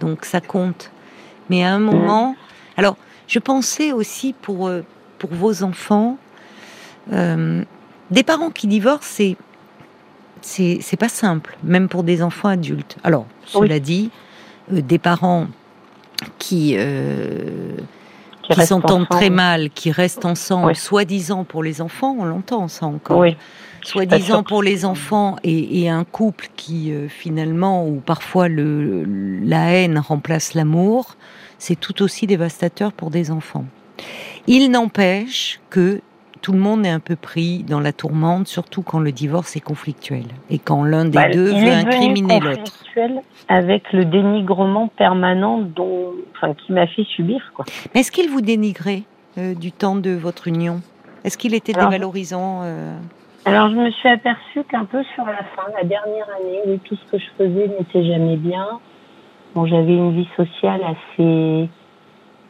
Donc, 0.00 0.24
ça 0.24 0.40
compte. 0.40 0.90
Mais 1.50 1.64
à 1.64 1.74
un 1.74 1.80
moment. 1.80 2.36
Alors, 2.76 2.96
je 3.26 3.38
pensais 3.38 3.92
aussi 3.92 4.34
pour, 4.40 4.68
euh, 4.68 4.82
pour 5.18 5.30
vos 5.30 5.62
enfants. 5.62 6.16
Euh, 7.12 7.64
des 8.10 8.22
parents 8.22 8.50
qui 8.50 8.66
divorcent, 8.66 9.16
c'est 9.16 9.36
c'est 10.42 10.98
pas 10.98 11.08
simple, 11.08 11.56
même 11.62 11.88
pour 11.88 12.02
des 12.02 12.22
enfants 12.22 12.48
adultes. 12.48 12.96
Alors, 13.04 13.26
cela 13.46 13.78
dit, 13.78 14.10
euh, 14.72 14.80
des 14.80 14.98
parents 14.98 15.46
qui, 16.38 16.74
euh, 16.76 17.76
qui, 18.42 18.66
s'entendent 18.66 19.08
très 19.08 19.30
mal, 19.30 19.70
qui 19.70 19.90
restent 19.90 20.24
ensemble, 20.24 20.74
soi-disant 20.76 21.44
pour 21.44 21.62
les 21.62 21.80
enfants, 21.80 22.16
on 22.18 22.24
l'entend 22.24 22.68
ça 22.68 22.86
encore. 22.86 23.18
Oui. 23.18 23.36
Soi-disant 23.82 24.42
pour 24.42 24.62
les 24.62 24.84
enfants 24.84 25.36
et, 25.42 25.88
un 25.88 26.04
couple 26.04 26.48
qui 26.56 26.92
euh, 26.92 27.08
finalement, 27.08 27.86
ou 27.86 27.96
parfois 28.04 28.48
le, 28.48 29.04
la 29.42 29.72
haine 29.72 29.98
remplace 29.98 30.52
l'amour, 30.52 31.16
c'est 31.58 31.78
tout 31.78 32.02
aussi 32.02 32.26
dévastateur 32.26 32.92
pour 32.92 33.10
des 33.10 33.30
enfants. 33.30 33.64
Il 34.46 34.70
n'empêche 34.70 35.60
que 35.70 36.00
tout 36.50 36.56
le 36.56 36.62
monde 36.62 36.84
est 36.84 36.90
un 36.90 36.98
peu 36.98 37.14
pris 37.14 37.62
dans 37.62 37.78
la 37.78 37.92
tourmente, 37.92 38.48
surtout 38.48 38.82
quand 38.82 38.98
le 38.98 39.12
divorce 39.12 39.54
est 39.54 39.60
conflictuel 39.60 40.24
et 40.50 40.58
quand 40.58 40.82
l'un 40.82 41.04
des 41.04 41.12
bah, 41.12 41.28
deux 41.28 41.54
veut 41.54 41.70
incriminer 41.70 42.40
l'autre. 42.40 42.72
Avec 43.48 43.92
le 43.92 44.04
dénigrement 44.04 44.88
permanent 44.88 45.60
dont, 45.60 46.10
enfin, 46.34 46.54
qui 46.54 46.72
m'a 46.72 46.88
fait 46.88 47.04
subir. 47.04 47.52
Quoi. 47.54 47.66
Mais 47.94 48.00
est-ce 48.00 48.10
qu'il 48.10 48.28
vous 48.28 48.40
dénigrait 48.40 49.04
euh, 49.38 49.54
du 49.54 49.70
temps 49.70 49.94
de 49.94 50.10
votre 50.10 50.48
union? 50.48 50.80
Est-ce 51.22 51.38
qu'il 51.38 51.54
était 51.54 51.72
dévalorisant 51.72 52.62
euh? 52.64 52.98
Alors, 53.44 53.68
je 53.68 53.76
me 53.76 53.88
suis 53.92 54.08
aperçue 54.08 54.64
qu'un 54.64 54.86
peu 54.86 55.04
sur 55.14 55.24
la 55.26 55.44
fin, 55.54 55.70
la 55.80 55.84
dernière 55.84 56.26
année, 56.40 56.80
tout 56.82 56.96
ce 56.96 57.12
que 57.12 57.18
je 57.18 57.26
faisais 57.38 57.70
n'était 57.78 58.04
jamais 58.04 58.36
bien. 58.36 58.66
Bon, 59.54 59.66
j'avais 59.66 59.94
une 59.94 60.16
vie 60.16 60.28
sociale 60.36 60.80
assez 60.82 61.68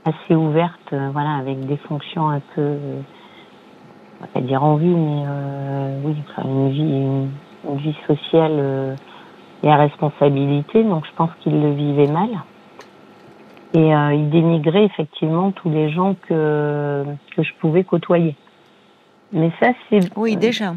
assez 0.07 0.35
ouverte, 0.35 0.95
euh, 0.95 1.11
voilà, 1.13 1.35
avec 1.35 1.67
des 1.67 1.77
fonctions 1.77 2.31
un 2.31 2.41
peu 2.55 2.79
on 4.21 4.25
va 4.25 4.31
pas 4.33 4.41
dire 4.41 4.63
envie, 4.63 4.87
mais 4.87 5.25
euh, 5.27 6.01
oui, 6.05 6.15
une 6.45 6.71
vie, 6.71 6.81
une, 6.83 7.77
vie 7.79 7.97
sociale 8.07 8.53
euh, 8.53 8.97
et 9.63 9.71
à 9.71 9.77
responsabilité. 9.77 10.85
Donc 10.85 11.05
je 11.07 11.15
pense 11.17 11.31
qu'il 11.41 11.61
le 11.61 11.73
vivait 11.73 12.11
mal. 12.11 12.29
Et 13.73 13.95
euh, 13.95 14.15
il 14.15 14.31
dénigrait 14.31 14.85
effectivement 14.85 15.53
tous 15.53 15.71
les 15.71 15.91
gens 15.91 16.17
que, 16.29 17.05
que 17.37 17.43
je 17.43 17.53
pouvais 17.61 17.85
côtoyer. 17.85 18.37
Mais 19.33 19.51
ça, 19.61 19.69
c'est. 19.89 20.01
Oui, 20.17 20.37
déjà. 20.37 20.75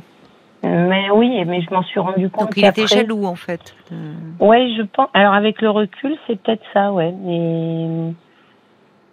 Mais 0.62 1.10
oui, 1.12 1.44
mais 1.46 1.62
je 1.62 1.74
m'en 1.74 1.84
suis 1.84 2.00
rendu 2.00 2.30
compte. 2.30 2.46
Donc 2.46 2.58
il 2.58 2.66
était 2.66 2.88
jaloux 2.88 3.26
en 3.26 3.36
fait. 3.36 3.76
Oui, 4.40 4.78
je 4.78 4.84
pense. 4.84 5.10
Alors 5.14 5.34
avec 5.34 5.62
le 5.62 5.70
recul, 5.70 6.16
c'est 6.26 6.42
peut-être 6.42 6.64
ça, 6.74 6.94
ouais. 6.94 7.14
Mais 7.22 8.14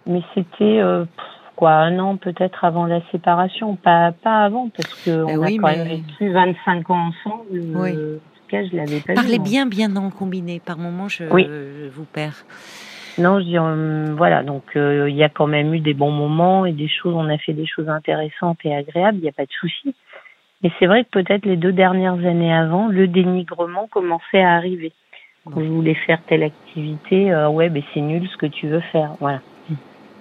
mais 0.05 0.21
c'était 0.33 0.79
quoi, 1.61 1.73
un 1.73 1.99
an 1.99 2.17
peut-être 2.17 2.65
avant 2.65 2.87
la 2.87 3.01
séparation, 3.11 3.75
pas, 3.75 4.13
pas 4.13 4.45
avant, 4.45 4.69
parce 4.69 5.05
qu'on 5.05 5.27
eh 5.27 5.33
a 5.33 5.59
quand 5.59 5.77
même 5.77 5.87
vécu 5.87 6.31
25 6.31 6.89
ans 6.89 7.09
ensemble. 7.09 7.45
Oui. 7.51 7.91
Euh, 7.95 8.15
en 8.15 8.35
tout 8.35 8.47
cas, 8.49 8.65
je 8.65 8.75
l'avais 8.75 8.99
pas 8.99 9.13
Parlez 9.13 9.37
bien, 9.37 9.67
bien 9.67 9.87
dans 9.87 10.05
le 10.05 10.09
combiné. 10.09 10.59
Par 10.59 10.79
moment, 10.79 11.07
je, 11.07 11.23
vous 11.89 12.05
perds. 12.05 12.45
Non, 13.19 13.39
je 13.39 13.45
dis, 13.45 13.59
euh, 13.59 14.15
voilà, 14.17 14.41
donc 14.41 14.75
euh, 14.75 15.07
il 15.07 15.15
y 15.15 15.23
a 15.23 15.29
quand 15.29 15.45
même 15.45 15.71
eu 15.75 15.81
des 15.81 15.93
bons 15.93 16.09
moments 16.09 16.65
et 16.65 16.71
des 16.71 16.87
choses, 16.87 17.13
on 17.15 17.29
a 17.29 17.37
fait 17.37 17.53
des 17.53 17.67
choses 17.67 17.89
intéressantes 17.89 18.57
et 18.63 18.75
agréables, 18.75 19.19
il 19.19 19.21
n'y 19.21 19.29
a 19.29 19.33
pas 19.33 19.45
de 19.45 19.51
souci. 19.51 19.93
Mais 20.63 20.71
c'est 20.79 20.87
vrai 20.87 21.03
que 21.03 21.09
peut-être 21.11 21.45
les 21.45 21.57
deux 21.57 21.73
dernières 21.73 22.25
années 22.25 22.51
avant, 22.51 22.87
le 22.87 23.07
dénigrement 23.07 23.87
commençait 23.91 24.41
à 24.41 24.55
arriver. 24.55 24.93
Quand 25.45 25.61
je 25.61 25.69
voulais 25.69 25.95
faire 26.07 26.21
telle 26.27 26.41
activité, 26.41 27.35
ouais, 27.47 27.69
ben 27.69 27.83
c'est 27.93 28.01
nul 28.01 28.27
ce 28.27 28.37
que 28.37 28.47
tu 28.47 28.67
veux 28.67 28.81
faire, 28.91 29.11
voilà. 29.19 29.41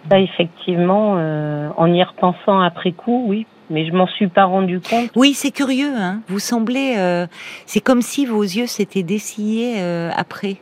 Ça, 0.09 0.19
effectivement, 0.19 1.17
euh, 1.19 1.69
en 1.77 1.93
y 1.93 2.03
repensant 2.03 2.61
après 2.61 2.93
coup, 2.93 3.25
oui. 3.27 3.47
Mais 3.69 3.87
je 3.87 3.93
m'en 3.93 4.09
suis 4.09 4.27
pas 4.27 4.45
rendu 4.45 4.81
compte. 4.81 5.11
Oui, 5.15 5.33
c'est 5.33 5.53
curieux. 5.53 5.93
Hein 5.97 6.23
vous 6.29 6.41
semblez, 6.41 6.95
euh, 6.99 7.27
c'est 7.67 7.81
comme 7.81 8.03
si 8.03 8.27
vos 8.27 8.43
yeux 8.43 8.67
s'étaient 8.67 9.05
dessillés 9.05 9.77
euh, 9.79 10.11
après, 10.17 10.57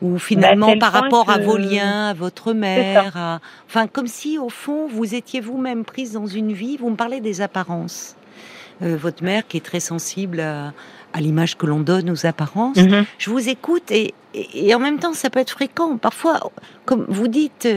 ou 0.00 0.18
finalement 0.18 0.68
bah, 0.68 0.90
par 0.90 0.92
rapport 0.92 1.28
à 1.28 1.36
vos 1.36 1.58
liens, 1.58 2.08
à 2.08 2.14
votre 2.14 2.54
mère, 2.54 3.40
enfin 3.66 3.86
comme 3.86 4.06
si 4.06 4.38
au 4.38 4.48
fond 4.48 4.86
vous 4.88 5.14
étiez 5.14 5.40
vous-même 5.40 5.84
prise 5.84 6.12
dans 6.12 6.26
une 6.26 6.52
vie. 6.52 6.78
Vous 6.78 6.88
me 6.88 6.96
parlez 6.96 7.20
des 7.20 7.42
apparences. 7.42 8.16
votre 8.80 9.22
mère 9.22 9.46
qui 9.46 9.58
est 9.58 9.64
très 9.64 9.80
sensible 9.80 10.40
à, 10.40 10.72
à 11.12 11.20
l'image 11.20 11.58
que 11.58 11.66
l'on 11.66 11.80
donne 11.80 12.08
aux 12.08 12.24
apparences. 12.24 12.78
Mhm. 12.78 13.04
Je 13.18 13.28
vous 13.28 13.50
écoute 13.50 13.90
et, 13.90 14.14
et, 14.32 14.74
en 14.74 14.78
même 14.78 14.98
temps 14.98 15.12
ça 15.12 15.28
peut 15.28 15.40
être 15.40 15.50
fréquent. 15.50 15.98
Parfois, 15.98 16.50
comme 16.86 17.04
vous 17.08 17.28
dites 17.28 17.68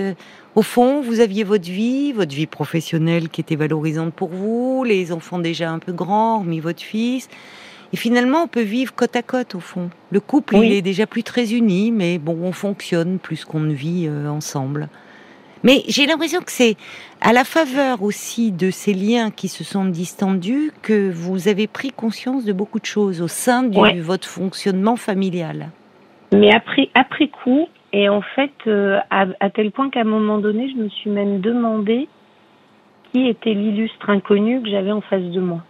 au 0.55 0.61
fond, 0.61 1.01
vous 1.01 1.19
aviez 1.19 1.43
votre 1.43 1.69
vie, 1.69 2.11
votre 2.11 2.33
vie 2.33 2.47
professionnelle 2.47 3.29
qui 3.29 3.41
était 3.41 3.55
valorisante 3.55 4.13
pour 4.13 4.29
vous, 4.29 4.83
les 4.83 5.11
enfants 5.11 5.39
déjà 5.39 5.71
un 5.71 5.79
peu 5.79 5.91
grands, 5.91 6.37
hormis 6.37 6.59
votre 6.59 6.81
fils. 6.81 7.29
Et 7.93 7.97
finalement, 7.97 8.43
on 8.43 8.47
peut 8.47 8.61
vivre 8.61 8.93
côte 8.93 9.15
à 9.15 9.23
côte, 9.23 9.55
au 9.55 9.59
fond. 9.59 9.89
Le 10.11 10.19
couple, 10.19 10.57
il 10.57 10.73
est 10.73 10.81
déjà 10.81 11.07
plus 11.07 11.23
très 11.23 11.53
uni, 11.53 11.91
mais 11.91 12.19
bon, 12.19 12.37
on 12.43 12.51
fonctionne 12.51 13.17
plus 13.17 13.45
qu'on 13.45 13.61
ne 13.61 13.73
vit 13.73 14.05
euh, 14.07 14.29
ensemble. 14.29 14.89
Mais 15.63 15.83
j'ai 15.87 16.05
l'impression 16.05 16.41
que 16.41 16.51
c'est 16.51 16.77
à 17.19 17.33
la 17.33 17.43
faveur 17.43 18.01
aussi 18.01 18.51
de 18.51 18.71
ces 18.71 18.93
liens 18.93 19.29
qui 19.31 19.47
se 19.49 19.63
sont 19.63 19.85
distendus 19.85 20.71
que 20.81 21.11
vous 21.11 21.47
avez 21.47 21.67
pris 21.67 21.91
conscience 21.91 22.45
de 22.45 22.53
beaucoup 22.53 22.79
de 22.79 22.85
choses 22.85 23.21
au 23.21 23.27
sein 23.27 23.63
de 23.63 24.01
votre 24.01 24.27
fonctionnement 24.27 24.95
familial. 24.95 25.69
Mais 26.31 26.53
après, 26.53 26.89
après 26.93 27.27
coup, 27.27 27.67
et 27.91 28.07
en 28.09 28.21
fait, 28.21 28.53
euh, 28.67 28.99
à, 29.09 29.49
tel 29.49 29.71
point 29.71 29.89
qu'à 29.89 30.01
un 30.01 30.05
moment 30.05 30.37
donné, 30.37 30.69
je 30.69 30.75
me 30.75 30.89
suis 30.89 31.09
même 31.09 31.39
demandé 31.39 32.07
qui 33.11 33.27
était 33.27 33.53
l'illustre 33.53 34.09
inconnu 34.09 34.61
que 34.61 34.69
j'avais 34.69 34.91
en 34.91 35.01
face 35.01 35.23
de 35.23 35.39
moi. 35.39 35.63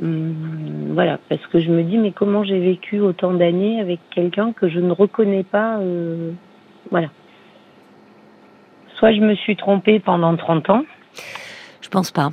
Hum, 0.00 0.92
voilà, 0.94 1.18
parce 1.28 1.44
que 1.46 1.60
je 1.60 1.70
me 1.70 1.82
dis, 1.82 1.98
mais 1.98 2.12
comment 2.12 2.44
j'ai 2.44 2.60
vécu 2.60 3.00
autant 3.00 3.32
d'années 3.32 3.80
avec 3.80 4.00
quelqu'un 4.10 4.52
que 4.52 4.68
je 4.68 4.78
ne 4.78 4.92
reconnais 4.92 5.44
pas 5.44 5.78
euh, 5.78 6.32
Voilà. 6.90 7.08
Soit 8.98 9.12
je 9.12 9.20
me 9.20 9.34
suis 9.34 9.56
trompée 9.56 9.98
pendant 9.98 10.36
30 10.36 10.70
ans. 10.70 10.84
Je 11.80 11.88
pense 11.88 12.12
pas. 12.12 12.30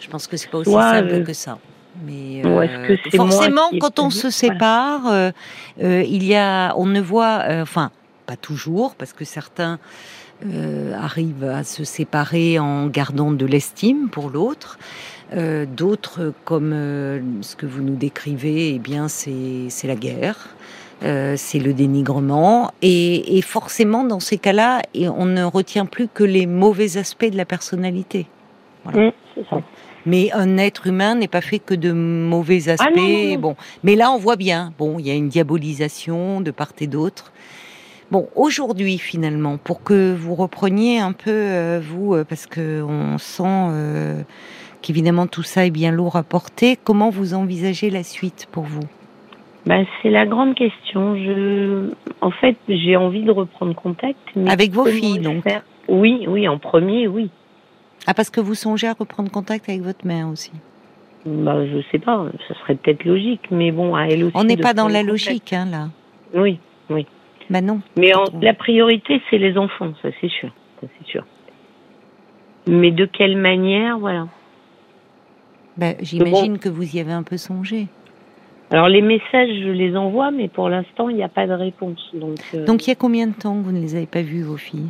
Je 0.00 0.08
pense 0.08 0.26
que 0.26 0.36
c'est 0.38 0.50
pas 0.50 0.58
aussi 0.58 0.70
simple 0.70 1.08
euh, 1.12 1.24
que 1.24 1.32
ça. 1.34 1.58
Mais 2.04 2.42
euh, 2.44 2.96
forcément, 3.14 3.70
quand 3.80 3.98
on 3.98 4.10
se 4.10 4.30
sépare, 4.30 5.06
euh, 5.06 5.30
euh, 5.82 6.02
il 6.02 6.24
y 6.24 6.34
a, 6.34 6.74
on 6.76 6.86
ne 6.86 7.00
voit, 7.00 7.44
enfin, 7.60 7.90
pas 8.26 8.36
toujours, 8.36 8.94
parce 8.94 9.12
que 9.12 9.24
certains 9.24 9.78
arrivent 10.94 11.44
à 11.44 11.64
se 11.64 11.82
séparer 11.82 12.60
en 12.60 12.86
gardant 12.86 13.32
de 13.32 13.44
l'estime 13.44 14.08
pour 14.08 14.30
l'autre. 14.30 14.78
D'autres, 15.34 16.32
comme 16.44 16.70
ce 17.42 17.56
que 17.56 17.66
vous 17.66 17.82
nous 17.82 17.96
décrivez, 17.96 18.74
eh 18.74 18.78
bien, 18.78 19.08
c'est 19.08 19.68
la 19.84 19.96
guerre. 19.96 20.54
c'est 21.00 21.58
le 21.58 21.72
dénigrement 21.72 22.70
et, 22.82 23.36
et 23.36 23.42
forcément 23.42 24.04
dans 24.04 24.20
ces 24.20 24.38
cas-là, 24.38 24.82
on 24.94 25.24
ne 25.24 25.42
retient 25.42 25.86
plus 25.86 26.06
que 26.06 26.22
les 26.22 26.46
mauvais 26.46 26.98
aspects 26.98 27.30
de 27.30 27.36
la 27.36 27.44
personnalité. 27.44 28.28
Voilà. 28.84 29.08
Mmh, 29.08 29.12
c'est 29.34 29.48
ça. 29.50 29.60
Mais 30.08 30.32
un 30.32 30.56
être 30.56 30.86
humain 30.86 31.16
n'est 31.16 31.28
pas 31.28 31.42
fait 31.42 31.58
que 31.58 31.74
de 31.74 31.92
mauvais 31.92 32.60
ah 32.68 32.72
aspects. 32.72 33.38
Bon, 33.38 33.56
mais 33.84 33.94
là 33.94 34.10
on 34.10 34.16
voit 34.16 34.36
bien. 34.36 34.72
Bon, 34.78 34.98
il 34.98 35.06
y 35.06 35.10
a 35.10 35.14
une 35.14 35.28
diabolisation 35.28 36.40
de 36.40 36.50
part 36.50 36.72
et 36.80 36.86
d'autre. 36.86 37.30
Bon, 38.10 38.26
aujourd'hui 38.34 38.96
finalement, 38.96 39.58
pour 39.58 39.82
que 39.82 40.14
vous 40.14 40.34
repreniez 40.34 40.98
un 40.98 41.12
peu 41.12 41.30
euh, 41.30 41.78
vous, 41.78 42.14
euh, 42.14 42.24
parce 42.24 42.46
que 42.46 42.82
on 42.82 43.18
sent 43.18 43.42
euh, 43.44 44.22
qu'évidemment 44.80 45.26
tout 45.26 45.42
ça 45.42 45.66
est 45.66 45.70
bien 45.70 45.92
lourd 45.92 46.16
à 46.16 46.22
porter. 46.22 46.78
Comment 46.82 47.10
vous 47.10 47.34
envisagez 47.34 47.90
la 47.90 48.02
suite 48.02 48.48
pour 48.50 48.64
vous? 48.64 48.88
Ben, 49.66 49.84
c'est 50.00 50.08
la 50.08 50.24
grande 50.24 50.54
question. 50.54 51.16
Je, 51.16 51.90
en 52.22 52.30
fait, 52.30 52.56
j'ai 52.66 52.96
envie 52.96 53.24
de 53.24 53.30
reprendre 53.30 53.74
contact. 53.74 54.16
Avec 54.46 54.72
vos 54.72 54.86
filles, 54.86 55.18
donc. 55.18 55.44
Oui, 55.88 56.24
oui, 56.26 56.48
en 56.48 56.58
premier, 56.58 57.08
oui. 57.08 57.30
Ah, 58.10 58.14
parce 58.14 58.30
que 58.30 58.40
vous 58.40 58.54
songez 58.54 58.86
à 58.86 58.94
reprendre 58.94 59.30
contact 59.30 59.68
avec 59.68 59.82
votre 59.82 60.06
mère 60.06 60.28
aussi 60.28 60.50
bah, 61.26 61.66
Je 61.66 61.82
sais 61.92 61.98
pas, 61.98 62.24
ça 62.48 62.54
serait 62.54 62.74
peut-être 62.74 63.04
logique, 63.04 63.42
mais 63.50 63.70
bon, 63.70 63.94
à 63.94 64.06
elle 64.06 64.24
aussi. 64.24 64.32
On 64.34 64.44
n'est 64.44 64.56
pas 64.56 64.72
dans 64.72 64.88
la 64.88 65.02
logique, 65.02 65.52
hein, 65.52 65.66
là. 65.70 65.88
Oui, 66.34 66.58
oui. 66.88 67.04
Bah 67.50 67.60
non. 67.60 67.82
Mais 67.98 68.12
la 68.40 68.54
priorité, 68.54 69.20
c'est 69.28 69.36
les 69.36 69.58
enfants, 69.58 69.92
ça 70.00 70.08
c'est 70.22 70.30
sûr. 70.30 70.48
Ça 70.80 70.86
c'est 70.98 71.06
sûr. 71.06 71.26
Mais 72.66 72.92
de 72.92 73.04
quelle 73.04 73.36
manière, 73.36 73.98
voilà. 73.98 74.26
Bah, 75.76 75.92
J'imagine 76.00 76.58
que 76.58 76.70
vous 76.70 76.96
y 76.96 77.00
avez 77.00 77.12
un 77.12 77.22
peu 77.22 77.36
songé. 77.36 77.88
Alors 78.70 78.88
les 78.88 79.02
messages, 79.02 79.50
je 79.50 79.70
les 79.70 79.94
envoie, 79.98 80.30
mais 80.30 80.48
pour 80.48 80.70
l'instant, 80.70 81.10
il 81.10 81.16
n'y 81.16 81.22
a 81.22 81.28
pas 81.28 81.46
de 81.46 81.52
réponse. 81.52 82.10
Donc, 82.14 82.38
euh, 82.54 82.64
donc 82.64 82.86
il 82.86 82.90
y 82.90 82.92
a 82.92 82.96
combien 82.96 83.26
de 83.26 83.34
temps 83.34 83.54
que 83.54 83.64
vous 83.64 83.72
ne 83.72 83.80
les 83.80 83.96
avez 83.96 84.06
pas 84.06 84.22
vues, 84.22 84.42
vos 84.42 84.56
filles? 84.56 84.88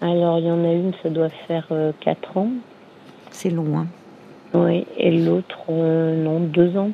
Alors 0.00 0.38
il 0.38 0.46
y 0.46 0.50
en 0.50 0.64
a 0.64 0.72
une, 0.72 0.92
ça 1.02 1.08
doit 1.08 1.30
faire 1.46 1.66
euh, 1.70 1.92
4 2.00 2.36
ans. 2.36 2.50
C'est 3.30 3.50
long, 3.50 3.78
hein 3.78 3.86
Oui, 4.54 4.86
et 4.96 5.10
l'autre, 5.10 5.58
euh, 5.70 6.14
non, 6.16 6.40
2 6.40 6.76
ans. 6.76 6.90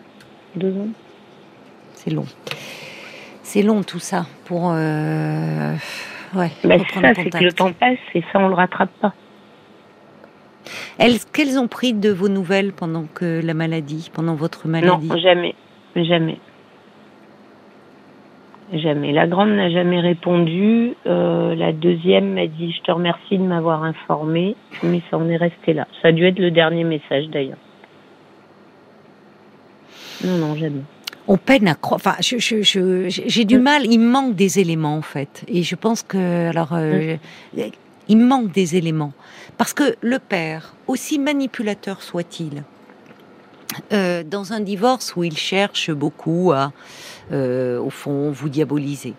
2 0.56 0.68
ans. 0.68 0.88
C'est 1.94 2.10
long. 2.10 2.26
C'est 3.42 3.62
long 3.62 3.82
tout 3.82 3.98
ça 3.98 4.26
pour. 4.44 4.70
Euh... 4.72 5.74
Ouais, 6.34 6.50
bah, 6.64 6.78
ça, 6.78 7.12
c'est 7.14 7.30
que 7.30 7.44
le 7.44 7.52
temps 7.52 7.72
passe 7.72 7.98
et 8.14 8.22
ça, 8.32 8.38
on 8.38 8.48
le 8.48 8.54
rattrape 8.54 8.90
pas. 9.00 9.12
Elles, 10.98 11.18
qu'elles 11.32 11.58
ont 11.58 11.68
pris 11.68 11.92
de 11.92 12.10
vos 12.10 12.28
nouvelles 12.28 12.72
pendant 12.72 13.04
que 13.04 13.40
la 13.44 13.54
maladie, 13.54 14.10
pendant 14.12 14.34
votre 14.34 14.68
maladie? 14.68 15.08
Non, 15.08 15.18
jamais, 15.18 15.54
jamais. 15.96 16.38
Jamais. 18.72 19.12
La 19.12 19.26
grande 19.26 19.50
n'a 19.50 19.68
jamais 19.70 20.00
répondu. 20.00 20.94
Euh, 21.06 21.54
la 21.54 21.72
deuxième 21.72 22.32
m'a 22.32 22.46
dit 22.46 22.72
Je 22.72 22.82
te 22.82 22.90
remercie 22.90 23.36
de 23.36 23.42
m'avoir 23.42 23.84
informé, 23.84 24.56
mais 24.82 25.02
ça 25.10 25.18
en 25.18 25.28
est 25.28 25.36
resté 25.36 25.74
là. 25.74 25.86
Ça 26.00 26.08
a 26.08 26.12
dû 26.12 26.24
être 26.24 26.38
le 26.38 26.50
dernier 26.50 26.84
message 26.84 27.28
d'ailleurs. 27.28 27.58
Non, 30.24 30.38
non, 30.38 30.54
jamais. 30.54 30.82
On 31.28 31.36
peine 31.36 31.68
à 31.68 31.74
croire. 31.74 32.00
Enfin, 32.02 32.16
j'ai 32.20 33.44
du 33.44 33.58
mal. 33.58 33.84
Il 33.84 34.00
manque 34.00 34.34
des 34.34 34.58
éléments 34.58 34.96
en 34.96 35.02
fait, 35.02 35.44
et 35.48 35.62
je 35.62 35.76
pense 35.76 36.02
que 36.02 36.48
alors 36.48 36.72
euh, 36.72 37.16
il 38.08 38.18
manque 38.18 38.52
des 38.52 38.76
éléments 38.76 39.12
parce 39.58 39.74
que 39.74 39.96
le 40.00 40.18
père, 40.18 40.74
aussi 40.86 41.18
manipulateur 41.18 42.02
soit-il, 42.02 42.64
euh, 43.92 44.22
dans 44.24 44.52
un 44.52 44.60
divorce 44.60 45.14
où 45.16 45.24
il 45.24 45.36
cherche 45.36 45.90
beaucoup 45.90 46.52
à, 46.52 46.72
euh, 47.32 47.78
au 47.78 47.90
fond, 47.90 48.30
vous 48.30 48.48
diaboliser, 48.48 49.14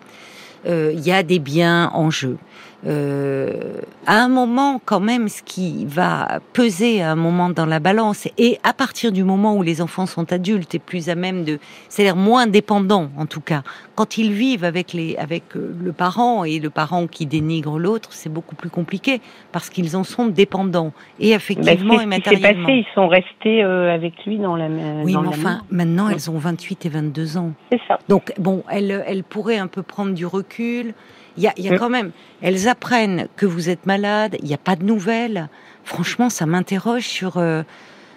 il 0.66 1.00
y 1.00 1.12
a 1.12 1.22
des 1.22 1.40
biens 1.40 1.90
en 1.92 2.10
jeu. 2.10 2.38
Euh, 2.86 3.80
à 4.06 4.22
un 4.22 4.28
moment 4.28 4.78
quand 4.84 5.00
même 5.00 5.28
ce 5.28 5.42
qui 5.42 5.86
va 5.86 6.40
peser 6.52 7.00
à 7.00 7.12
un 7.12 7.14
moment 7.14 7.48
dans 7.48 7.64
la 7.64 7.80
balance 7.80 8.28
et 8.36 8.58
à 8.62 8.74
partir 8.74 9.10
du 9.10 9.24
moment 9.24 9.56
où 9.56 9.62
les 9.62 9.80
enfants 9.80 10.04
sont 10.04 10.30
adultes 10.34 10.74
et 10.74 10.78
plus 10.78 11.08
à 11.08 11.14
même 11.14 11.44
de 11.44 11.58
c'est-à-dire 11.88 12.16
moins 12.16 12.46
dépendants 12.46 13.08
en 13.16 13.24
tout 13.24 13.40
cas 13.40 13.62
quand 13.94 14.18
ils 14.18 14.32
vivent 14.32 14.64
avec 14.64 14.92
les 14.92 15.16
avec 15.16 15.56
euh, 15.56 15.74
le 15.82 15.92
parent 15.94 16.44
et 16.44 16.58
le 16.58 16.68
parent 16.68 17.06
qui 17.06 17.24
dénigre 17.24 17.78
l'autre 17.78 18.10
c'est 18.12 18.28
beaucoup 18.28 18.54
plus 18.54 18.68
compliqué 18.68 19.22
parce 19.50 19.70
qu'ils 19.70 19.96
en 19.96 20.04
sont 20.04 20.26
dépendants 20.26 20.92
et 21.18 21.30
effectivement 21.30 22.00
et 22.00 22.04
matériellement 22.06 22.66
passé, 22.66 22.84
ils 22.86 22.94
sont 22.94 23.08
restés 23.08 23.64
euh, 23.64 23.94
avec 23.94 24.26
lui 24.26 24.36
dans 24.36 24.56
la 24.56 24.66
oui 24.66 25.16
mais 25.18 25.28
enfin 25.28 25.62
maintenant 25.70 26.10
elles 26.10 26.30
ont 26.30 26.36
28 26.36 26.84
et 26.84 26.88
22 26.90 27.38
ans. 27.38 27.52
C'est 27.72 27.80
ça. 27.88 27.98
Donc 28.10 28.34
bon 28.38 28.62
elles 28.70 29.02
elles 29.06 29.24
pourraient 29.24 29.56
un 29.56 29.68
peu 29.68 29.82
prendre 29.82 30.12
du 30.12 30.26
recul 30.26 30.92
il 31.36 31.42
y 31.42 31.48
a, 31.48 31.52
y 31.56 31.68
a 31.68 31.78
quand 31.78 31.90
même, 31.90 32.12
elles 32.42 32.68
apprennent 32.68 33.28
que 33.36 33.46
vous 33.46 33.68
êtes 33.68 33.86
malade, 33.86 34.36
il 34.40 34.46
n'y 34.46 34.54
a 34.54 34.58
pas 34.58 34.76
de 34.76 34.84
nouvelles. 34.84 35.48
Franchement, 35.82 36.30
ça 36.30 36.46
m'interroge 36.46 37.02
sur, 37.02 37.38
euh, 37.38 37.62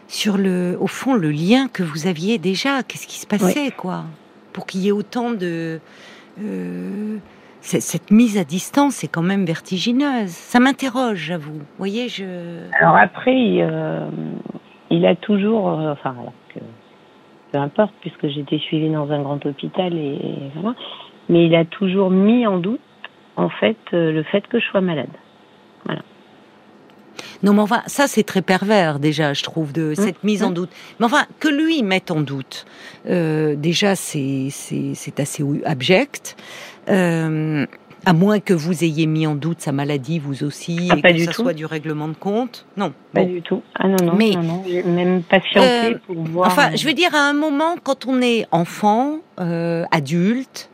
sur 0.07 0.37
le, 0.37 0.77
au 0.79 0.87
fond, 0.87 1.15
le 1.15 1.31
lien 1.31 1.67
que 1.67 1.83
vous 1.83 2.07
aviez 2.07 2.37
déjà. 2.37 2.83
Qu'est-ce 2.83 3.07
qui 3.07 3.17
se 3.17 3.27
passait, 3.27 3.71
quoi? 3.71 4.03
Pour 4.53 4.65
qu'il 4.65 4.81
y 4.81 4.87
ait 4.89 4.91
autant 4.91 5.31
de. 5.31 5.79
Euh, 6.41 7.17
cette 7.61 8.11
mise 8.11 8.37
à 8.37 8.43
distance 8.43 9.03
est 9.03 9.07
quand 9.07 9.23
même 9.23 9.45
vertigineuse. 9.45 10.29
Ça 10.29 10.59
m'interroge, 10.59 11.17
j'avoue. 11.17 11.53
Vous 11.53 11.77
voyez, 11.77 12.07
je. 12.07 12.69
Alors 12.79 12.95
après, 12.95 13.35
il, 13.35 13.61
euh, 13.61 14.07
il 14.89 15.05
a 15.05 15.15
toujours, 15.15 15.65
enfin, 15.65 16.15
que, 16.53 16.59
peu 17.51 17.57
importe, 17.57 17.93
puisque 17.99 18.27
j'étais 18.27 18.59
suivie 18.59 18.89
dans 18.89 19.11
un 19.11 19.21
grand 19.21 19.45
hôpital 19.45 19.93
et, 19.93 20.15
et 20.15 20.51
voilà, 20.55 20.77
mais 21.27 21.47
il 21.47 21.55
a 21.55 21.65
toujours 21.65 22.09
mis 22.09 22.47
en 22.47 22.59
doute 22.59 22.79
en 23.37 23.49
fait 23.49 23.77
euh, 23.93 24.11
le 24.11 24.23
fait 24.23 24.45
que 24.47 24.59
je 24.59 24.65
sois 24.65 24.81
malade. 24.81 25.09
Voilà. 25.85 26.01
Non, 27.43 27.53
mais 27.53 27.61
enfin, 27.61 27.83
ça 27.85 28.07
c'est 28.07 28.23
très 28.23 28.41
pervers 28.41 28.99
déjà, 28.99 29.33
je 29.33 29.43
trouve, 29.43 29.71
de 29.71 29.93
cette 29.93 30.23
mmh, 30.23 30.27
mise 30.27 30.43
en 30.43 30.49
mmh. 30.49 30.53
doute. 30.53 30.69
Mais 30.99 31.05
enfin, 31.05 31.25
que 31.39 31.47
lui 31.47 31.83
mette 31.83 32.11
en 32.11 32.21
doute, 32.21 32.65
euh, 33.07 33.55
déjà 33.55 33.95
c'est 33.95 34.49
c'est 34.51 35.19
assez 35.19 35.43
abject. 35.63 36.35
Euh, 36.89 37.65
à 38.05 38.13
moins 38.13 38.39
que 38.39 38.53
vous 38.53 38.85
ayez 38.85 39.05
mis 39.05 39.27
en 39.27 39.35
doute 39.35 39.59
sa 39.59 39.73
maladie, 39.73 40.17
vous 40.17 40.43
aussi, 40.43 40.87
ah, 40.91 40.95
et 40.97 41.13
que 41.13 41.25
ça 41.25 41.33
soit 41.33 41.53
du 41.53 41.65
règlement 41.65 42.07
de 42.07 42.15
compte. 42.15 42.65
Non. 42.77 42.93
Pas 43.13 43.25
du 43.25 43.41
tout. 43.41 43.61
Ah 43.75 43.87
non, 43.87 43.97
non, 44.01 44.15
mais, 44.15 44.29
non, 44.29 44.43
non. 44.43 44.63
même 44.85 45.23
patienté 45.23 45.97
pour 46.05 46.23
voir. 46.23 46.47
Enfin, 46.47 46.73
je 46.75 46.87
veux 46.87 46.93
dire, 46.93 47.13
à 47.13 47.27
un 47.27 47.33
moment, 47.33 47.75
quand 47.83 48.05
on 48.05 48.21
est 48.21 48.45
enfant, 48.51 49.17
adulte, 49.37 50.69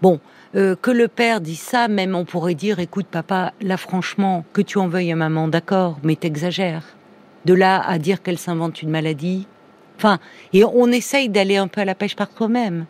bon, 0.00 0.20
euh, 0.56 0.74
que 0.74 0.90
le 0.90 1.06
père 1.06 1.40
dit 1.40 1.56
ça, 1.56 1.86
même 1.86 2.14
on 2.14 2.24
pourrait 2.24 2.54
dire, 2.54 2.80
écoute 2.80 3.06
papa, 3.06 3.52
là 3.60 3.76
franchement, 3.76 4.44
que 4.52 4.62
tu 4.62 4.78
en 4.78 4.88
veuilles 4.88 5.12
à 5.12 5.16
maman, 5.16 5.46
d'accord, 5.46 5.98
mais 6.02 6.16
t'exagères. 6.16 6.84
De 7.44 7.54
là 7.54 7.80
à 7.80 7.98
dire 7.98 8.22
qu'elle 8.22 8.38
s'invente 8.38 8.82
une 8.82 8.90
maladie. 8.90 9.46
Enfin, 9.96 10.18
et 10.52 10.64
on 10.64 10.88
essaye 10.88 11.28
d'aller 11.28 11.56
un 11.56 11.68
peu 11.68 11.80
à 11.80 11.84
la 11.84 11.94
pêche 11.94 12.16
par 12.16 12.30
toi-même. 12.30 12.86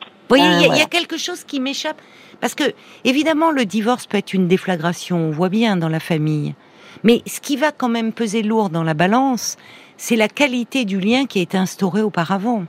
Vous 0.00 0.36
voyez, 0.36 0.44
il 0.44 0.76
y, 0.76 0.80
a 0.80 0.84
ah, 0.84 0.88
quelque 0.90 1.16
chose 1.16 1.42
qui 1.42 1.58
m'échappe. 1.58 2.00
Parce 2.40 2.54
que, 2.54 2.64
évidemment, 3.04 3.50
le 3.50 3.64
divorce 3.64 4.06
peut 4.06 4.18
être 4.18 4.34
une 4.34 4.46
déflagration, 4.46 5.16
on 5.16 5.30
voit 5.30 5.48
bien 5.48 5.76
dans 5.76 5.88
la 5.88 6.00
famille. 6.00 6.54
Mais 7.02 7.22
ce 7.26 7.40
qui 7.40 7.56
va 7.56 7.72
quand 7.72 7.88
même 7.88 8.12
peser 8.12 8.42
lourd 8.42 8.68
dans 8.68 8.82
la 8.82 8.92
balance, 8.92 9.56
c'est 9.96 10.16
la 10.16 10.28
qualité 10.28 10.84
du 10.84 11.00
lien 11.00 11.24
qui 11.24 11.38
a 11.38 11.42
été 11.42 11.56
instauré 11.56 12.02
auparavant. 12.02 12.64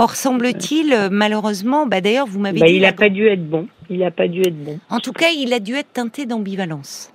Or, 0.00 0.16
semble-t-il, 0.16 0.94
euh, 0.94 1.08
malheureusement, 1.12 1.86
bah 1.86 2.00
d'ailleurs, 2.00 2.26
vous 2.26 2.40
m'avez 2.40 2.58
bah, 2.58 2.66
dit. 2.68 2.76
Il 2.76 2.82
n'a 2.82 2.94
pas 2.94 3.10
dû 3.10 3.26
être 3.26 3.46
bon. 3.46 3.68
Il 3.90 3.98
n'a 3.98 4.10
pas 4.10 4.28
dû 4.28 4.40
être 4.40 4.64
bon. 4.64 4.78
En 4.88 4.98
tout 4.98 5.12
cas, 5.12 5.26
il 5.36 5.52
a 5.52 5.60
dû 5.60 5.74
être 5.74 5.92
teinté 5.92 6.24
d'ambivalence. 6.24 7.12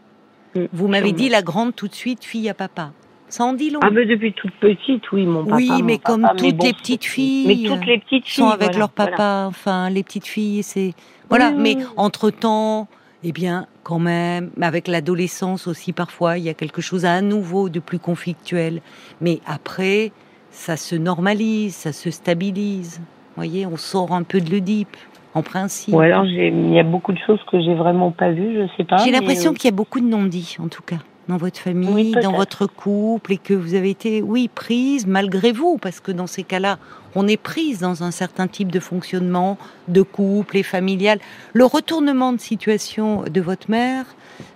Mm, 0.53 0.65
vous 0.71 0.87
m'avez 0.87 1.11
dit 1.11 1.27
la 1.27 1.41
grande 1.41 1.75
tout 1.75 1.87
de 1.87 1.95
suite, 1.95 2.23
fille 2.23 2.47
à 2.47 2.53
papa. 2.53 2.91
Ça 3.27 3.43
en 3.43 3.53
dit 3.53 3.71
long. 3.71 3.79
Ah, 3.81 3.89
mais 3.89 4.05
depuis 4.05 4.33
toute 4.33 4.53
petite, 4.59 5.11
oui, 5.11 5.25
mon 5.25 5.45
papa. 5.45 5.55
Oui, 5.55 5.71
mais 5.83 5.97
comme 5.97 6.29
toutes 6.37 6.61
les 6.61 6.73
petites 6.73 7.05
filles. 7.05 7.47
Mais 7.47 7.67
toutes 7.67 7.87
les 7.87 7.97
petites 7.97 8.25
filles. 8.25 8.43
Sont 8.43 8.49
avec 8.49 8.75
leur 8.77 8.89
papa, 8.89 9.45
enfin, 9.47 9.89
les 9.89 10.03
petites 10.03 10.27
filles, 10.27 10.61
c'est. 10.61 10.93
Voilà, 11.29 11.49
mais 11.49 11.77
entre-temps, 11.97 12.87
eh 13.23 13.31
bien, 13.31 13.65
quand 13.81 13.97
même, 13.97 14.51
avec 14.61 14.87
l'adolescence 14.87 15.65
aussi, 15.65 15.91
parfois, 15.91 16.37
il 16.37 16.43
y 16.43 16.49
a 16.49 16.53
quelque 16.53 16.83
chose 16.83 17.03
à 17.03 17.19
nouveau 17.21 17.67
de 17.67 17.79
plus 17.79 17.97
conflictuel. 17.97 18.81
Mais 19.21 19.39
après, 19.47 20.11
ça 20.55 20.77
se 20.77 20.95
normalise, 20.95 21.75
ça 21.75 21.91
se 21.91 22.09
stabilise. 22.09 22.99
Vous 22.99 23.35
voyez, 23.43 23.65
on 23.65 23.77
sort 23.77 24.13
un 24.13 24.23
peu 24.23 24.39
de 24.39 24.49
l'Oedipe, 24.49 24.95
en 25.33 25.43
principe. 25.43 25.93
Ou 25.93 25.99
alors, 25.99 26.25
il 26.25 26.73
y 26.73 26.79
a 26.79 26.83
beaucoup 26.83 27.11
de 27.11 27.19
choses 27.27 27.41
que 27.51 27.61
j'ai 27.61 27.75
vraiment 27.75 28.11
pas 28.11 28.31
vues, 28.31 28.55
je 28.55 28.77
sais 28.77 28.85
pas. 28.85 28.97
J'ai 28.97 29.11
l'impression 29.11 29.51
euh, 29.51 29.53
qu'il 29.53 29.65
y 29.65 29.73
a 29.73 29.75
beaucoup 29.75 29.99
de 29.99 30.07
non-dits, 30.07 30.55
en 30.59 30.69
tout 30.69 30.81
cas, 30.81 30.99
dans 31.27 31.35
votre 31.35 31.59
famille, 31.59 32.13
dans 32.23 32.31
votre 32.31 32.67
couple, 32.67 33.33
et 33.33 33.37
que 33.37 33.53
vous 33.53 33.75
avez 33.75 33.89
été, 33.89 34.21
oui, 34.21 34.49
prise 34.53 35.05
malgré 35.05 35.51
vous, 35.51 35.77
parce 35.77 35.99
que 35.99 36.13
dans 36.13 36.27
ces 36.27 36.43
cas-là, 36.43 36.77
on 37.15 37.27
est 37.27 37.37
prise 37.37 37.79
dans 37.79 38.03
un 38.03 38.11
certain 38.11 38.47
type 38.47 38.71
de 38.71 38.79
fonctionnement 38.79 39.57
de 39.89 40.01
couple 40.01 40.55
et 40.55 40.63
familial. 40.63 41.19
Le 41.53 41.65
retournement 41.65 42.31
de 42.31 42.39
situation 42.39 43.23
de 43.23 43.41
votre 43.41 43.69
mère 43.69 44.05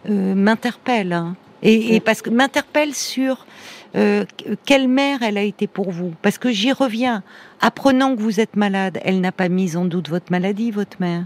euh, 0.10 0.34
m'interpelle, 0.34 1.12
hein. 1.12 1.36
et, 1.62 1.96
et, 1.96 2.00
parce 2.00 2.22
que 2.22 2.30
m'interpelle 2.30 2.94
sur 2.94 3.46
euh, 3.95 4.25
quelle 4.65 4.88
mère 4.88 5.23
elle 5.23 5.38
a 5.38 5.43
été 5.43 5.67
pour 5.67 5.91
vous? 5.91 6.13
Parce 6.21 6.38
que 6.38 6.52
j'y 6.52 6.71
reviens. 6.71 7.23
Apprenant 7.62 8.15
que 8.15 8.21
vous 8.21 8.39
êtes 8.39 8.56
malade, 8.56 8.99
elle 9.04 9.21
n'a 9.21 9.32
pas 9.32 9.49
mis 9.49 9.75
en 9.75 9.86
doute 9.86 10.10
votre 10.10 10.32
maladie, 10.32 10.71
votre 10.71 10.97
mère? 10.99 11.23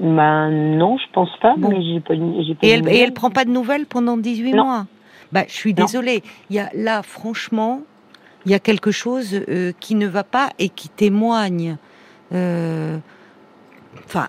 Ben 0.00 0.50
non, 0.50 0.96
je 0.96 1.12
pense 1.12 1.30
pas. 1.40 1.54
Mais 1.58 1.82
j'ai 1.82 2.00
pas, 2.00 2.14
et, 2.62 2.70
elle, 2.70 2.88
et 2.88 2.98
elle 2.98 3.12
prend 3.12 3.30
pas 3.30 3.44
de 3.44 3.50
nouvelles 3.50 3.86
pendant 3.86 4.16
18 4.16 4.54
mois? 4.54 4.86
Bah, 5.32 5.44
Je 5.46 5.52
suis 5.52 5.74
désolée. 5.74 6.22
Il 6.50 6.56
y 6.56 6.60
a, 6.60 6.70
là, 6.74 7.02
franchement, 7.02 7.82
il 8.46 8.52
y 8.52 8.54
a 8.54 8.58
quelque 8.60 8.90
chose 8.90 9.40
euh, 9.48 9.72
qui 9.80 9.94
ne 9.94 10.06
va 10.06 10.24
pas 10.24 10.50
et 10.58 10.68
qui 10.68 10.88
témoigne. 10.88 11.76
Euh, 12.32 12.98
enfin, 14.04 14.28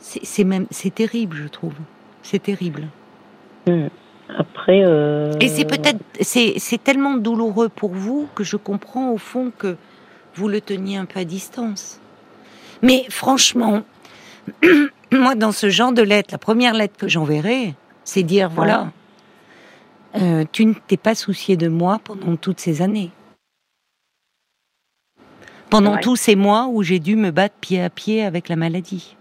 c'est 0.00 0.44
même, 0.44 0.66
c'est 0.70 0.94
terrible, 0.94 1.36
je 1.36 1.48
trouve. 1.48 1.74
C'est 2.22 2.42
terrible. 2.42 2.88
Hmm. 3.66 3.88
Après. 4.36 4.82
Euh... 4.84 5.32
Et 5.40 5.48
c'est 5.48 5.64
peut-être, 5.64 6.00
c'est 6.20 6.82
tellement 6.82 7.16
douloureux 7.16 7.68
pour 7.68 7.92
vous 7.92 8.28
que 8.34 8.44
je 8.44 8.56
comprends 8.56 9.10
au 9.10 9.18
fond 9.18 9.52
que 9.56 9.76
vous 10.34 10.48
le 10.48 10.60
teniez 10.60 10.98
un 10.98 11.04
peu 11.04 11.20
à 11.20 11.24
distance. 11.24 12.00
Mais 12.82 13.06
franchement, 13.08 13.82
moi, 15.12 15.34
dans 15.34 15.52
ce 15.52 15.70
genre 15.70 15.92
de 15.92 16.02
lettre, 16.02 16.28
la 16.32 16.38
première 16.38 16.74
lettre 16.74 16.96
que 16.96 17.08
j'enverrai, 17.08 17.74
c'est 18.04 18.22
dire 18.22 18.50
voilà, 18.50 18.92
euh, 20.16 20.44
tu 20.52 20.66
ne 20.66 20.74
t'es 20.74 20.96
pas 20.96 21.14
soucié 21.14 21.56
de 21.56 21.68
moi 21.68 22.00
pendant 22.04 22.36
toutes 22.36 22.60
ces 22.60 22.82
années. 22.82 23.10
pendant 25.70 25.96
tous 25.98 26.16
ces 26.16 26.36
mois 26.36 26.68
où 26.68 26.82
j'ai 26.82 26.98
dû 26.98 27.16
me 27.16 27.30
battre 27.30 27.54
pied 27.60 27.82
à 27.82 27.90
pied 27.90 28.24
avec 28.24 28.48
la 28.48 28.56
maladie. 28.56 29.16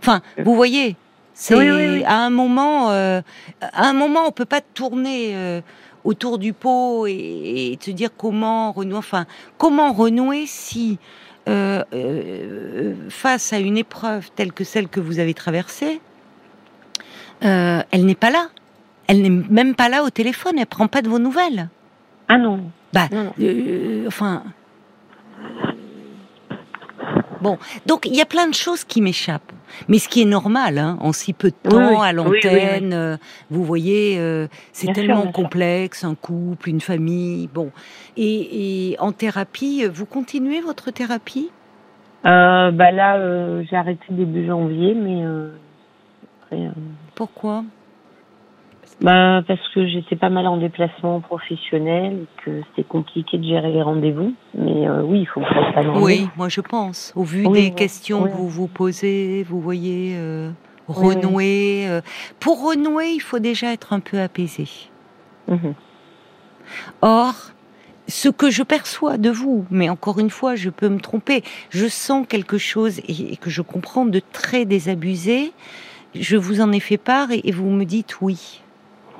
Enfin, 0.00 0.22
vous 0.38 0.54
voyez, 0.54 0.96
c'est 1.40 2.04
à 2.04 2.18
un 2.18 2.28
moment, 2.28 2.90
euh, 2.90 3.22
à 3.60 3.88
un 3.88 3.94
moment, 3.94 4.26
on 4.26 4.30
peut 4.30 4.44
pas 4.44 4.60
tourner 4.60 5.34
euh, 5.34 5.62
autour 6.04 6.36
du 6.36 6.52
pot 6.52 7.06
et, 7.06 7.78
se 7.80 7.90
dire 7.92 8.10
comment 8.14 8.72
renouer. 8.72 8.98
Enfin, 8.98 9.24
comment 9.56 9.90
renouer 9.94 10.44
si 10.46 10.98
euh, 11.48 12.94
face 13.08 13.54
à 13.54 13.58
une 13.58 13.78
épreuve 13.78 14.30
telle 14.36 14.52
que 14.52 14.64
celle 14.64 14.88
que 14.88 15.00
vous 15.00 15.18
avez 15.18 15.32
traversée, 15.32 16.02
elle 17.40 18.04
n'est 18.04 18.14
pas 18.14 18.30
là. 18.30 18.48
Elle 19.06 19.22
n'est 19.22 19.30
même 19.30 19.74
pas 19.74 19.88
là 19.88 20.04
au 20.04 20.10
téléphone. 20.10 20.58
Elle 20.58 20.66
prend 20.66 20.88
pas 20.88 21.00
de 21.00 21.08
vos 21.08 21.18
nouvelles. 21.18 21.70
Ah 22.28 22.36
non. 22.36 22.70
Bah, 22.92 23.08
enfin. 24.06 24.42
Bon, 27.40 27.56
donc 27.86 28.04
il 28.04 28.14
y 28.14 28.20
a 28.20 28.26
plein 28.26 28.46
de 28.46 28.54
choses 28.54 28.84
qui 28.84 29.00
m'échappent. 29.00 29.52
Mais 29.88 29.98
ce 29.98 30.08
qui 30.08 30.22
est 30.22 30.26
normal, 30.26 30.78
hein, 30.78 30.98
en 31.00 31.12
si 31.12 31.32
peu 31.32 31.50
de 31.50 31.70
temps, 31.70 32.00
à 32.00 32.12
l'antenne, 32.12 32.92
euh, 32.92 33.16
vous 33.50 33.64
voyez, 33.64 34.16
euh, 34.18 34.46
c'est 34.72 34.92
tellement 34.92 35.30
complexe, 35.32 36.04
un 36.04 36.14
couple, 36.14 36.68
une 36.68 36.80
famille. 36.80 37.48
Bon, 37.52 37.70
et, 38.16 38.96
en 38.98 39.12
thérapie, 39.12 39.84
vous 39.86 40.06
continuez 40.06 40.60
votre 40.60 40.90
thérapie? 40.90 41.50
Euh, 42.26 42.70
Bah 42.70 42.90
là, 42.90 43.62
j'ai 43.62 43.76
arrêté 43.76 44.04
début 44.10 44.46
janvier, 44.46 44.94
mais 44.94 45.24
après, 46.42 46.70
Pourquoi? 47.14 47.64
Bah, 49.00 49.42
parce 49.46 49.66
que 49.74 49.86
j'étais 49.86 50.16
pas 50.16 50.28
mal 50.28 50.46
en 50.46 50.58
déplacement 50.58 51.20
professionnel, 51.20 52.26
que 52.44 52.62
c'était 52.68 52.86
compliqué 52.86 53.38
de 53.38 53.44
gérer 53.44 53.72
les 53.72 53.82
rendez-vous. 53.82 54.34
Mais 54.54 54.86
euh, 54.86 55.02
oui, 55.02 55.20
il 55.20 55.26
faut 55.26 55.40
que 55.40 55.46
ça 55.46 55.72
pas 55.72 55.98
Oui, 55.98 56.28
moi 56.36 56.48
je 56.48 56.60
pense. 56.60 57.12
Au 57.16 57.24
vu 57.24 57.48
des 57.48 57.70
questions 57.72 58.24
que 58.24 58.28
vous 58.28 58.48
vous 58.48 58.66
posez, 58.66 59.42
vous 59.48 59.60
voyez 59.60 60.14
euh, 60.16 60.50
renouer. 60.86 61.86
Euh, 61.88 62.02
pour 62.40 62.62
renouer, 62.62 63.12
il 63.12 63.20
faut 63.20 63.38
déjà 63.38 63.72
être 63.72 63.94
un 63.94 64.00
peu 64.00 64.20
apaisé. 64.20 64.68
Mhm. 65.48 65.74
Or, 67.00 67.34
ce 68.06 68.28
que 68.28 68.50
je 68.50 68.62
perçois 68.62 69.16
de 69.16 69.30
vous, 69.30 69.64
mais 69.70 69.88
encore 69.88 70.18
une 70.18 70.30
fois, 70.30 70.56
je 70.56 70.68
peux 70.68 70.90
me 70.90 71.00
tromper, 71.00 71.42
je 71.70 71.86
sens 71.86 72.26
quelque 72.28 72.58
chose 72.58 73.00
et, 73.08 73.36
que 73.38 73.48
je 73.48 73.62
comprends 73.62 74.04
de 74.04 74.20
très 74.32 74.66
désabusé. 74.66 75.52
Je 76.14 76.36
vous 76.36 76.60
en 76.60 76.70
ai 76.72 76.80
fait 76.80 76.98
part 76.98 77.28
et 77.30 77.50
vous 77.50 77.70
me 77.70 77.84
dites 77.84 78.20
oui. 78.20 78.60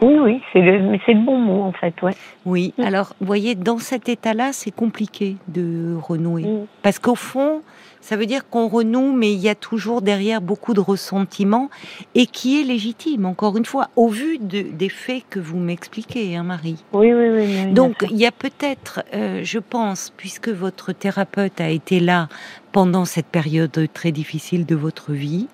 Oui, 0.03 0.15
oui, 0.19 0.43
c'est 0.53 0.61
le, 0.61 0.99
c'est 1.05 1.13
le 1.13 1.25
bon 1.25 1.39
mot 1.39 1.63
en 1.63 1.73
fait, 1.73 1.95
ouais. 2.03 2.15
Oui, 2.47 2.73
mm. 2.79 2.83
alors, 2.83 3.15
vous 3.21 3.27
voyez, 3.27 3.55
dans 3.55 3.79
cet 3.79 4.09
état-là, 4.09 4.51
c'est 4.53 4.71
compliqué 4.71 5.37
de 5.49 5.95
renouer. 6.01 6.43
Mm. 6.43 6.67
Parce 6.83 6.99
qu'au 6.99 7.15
fond, 7.15 7.63
ça 8.01 8.17
veut 8.17 8.27
dire 8.27 8.49
qu'on 8.49 8.69
renoue, 8.69 9.13
mais 9.13 9.33
il 9.33 9.39
y 9.39 9.49
a 9.49 9.55
toujours 9.55 10.01
derrière 10.01 10.41
beaucoup 10.41 10.73
de 10.73 10.81
ressentiment 10.81 11.69
et 12.15 12.27
qui 12.27 12.61
est 12.61 12.65
légitime, 12.65 13.27
encore 13.27 13.59
une 13.59 13.67
fois, 13.67 13.89
au 13.95 14.09
vu 14.09 14.39
de, 14.39 14.63
des 14.63 14.89
faits 14.89 15.25
que 15.29 15.39
vous 15.39 15.59
m'expliquez, 15.59 16.35
hein, 16.35 16.45
Marie. 16.45 16.83
Oui, 16.93 17.13
oui, 17.13 17.29
oui. 17.29 17.73
Donc, 17.73 18.07
il 18.11 18.17
y 18.17 18.27
a 18.27 18.33
peut-être, 18.33 19.03
euh, 19.15 19.41
je 19.45 19.59
pense, 19.59 20.13
puisque 20.17 20.49
votre 20.49 20.93
thérapeute 20.93 21.61
a 21.61 21.69
été 21.69 22.01
là 22.01 22.29
pendant 22.73 23.05
cette 23.05 23.27
période 23.27 23.89
très 23.93 24.13
difficile 24.13 24.65
de 24.65 24.77
votre 24.77 25.13
vie, 25.13 25.49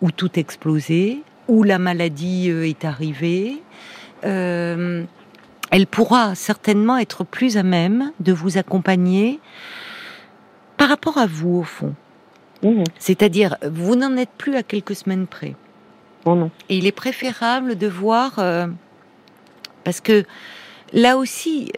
où 0.00 0.10
tout 0.10 0.38
explosait, 0.38 1.18
où 1.48 1.62
la 1.64 1.78
maladie 1.78 2.48
euh, 2.50 2.66
est 2.66 2.84
arrivée, 2.86 3.60
euh, 4.24 5.04
elle 5.70 5.86
pourra 5.86 6.34
certainement 6.34 6.98
être 6.98 7.24
plus 7.24 7.56
à 7.56 7.62
même 7.62 8.12
de 8.20 8.32
vous 8.32 8.58
accompagner 8.58 9.40
par 10.76 10.88
rapport 10.88 11.18
à 11.18 11.26
vous, 11.26 11.58
au 11.58 11.62
fond. 11.62 11.94
Mmh. 12.62 12.84
C'est-à-dire, 12.98 13.56
vous 13.62 13.96
n'en 13.96 14.16
êtes 14.16 14.30
plus 14.30 14.56
à 14.56 14.62
quelques 14.62 14.94
semaines 14.94 15.26
près. 15.26 15.54
Oh 16.26 16.36
Et 16.68 16.76
il 16.78 16.86
est 16.86 16.92
préférable 16.92 17.76
de 17.76 17.86
voir, 17.86 18.38
euh, 18.38 18.66
parce 19.84 20.00
que 20.00 20.24
là 20.92 21.16
aussi, 21.16 21.72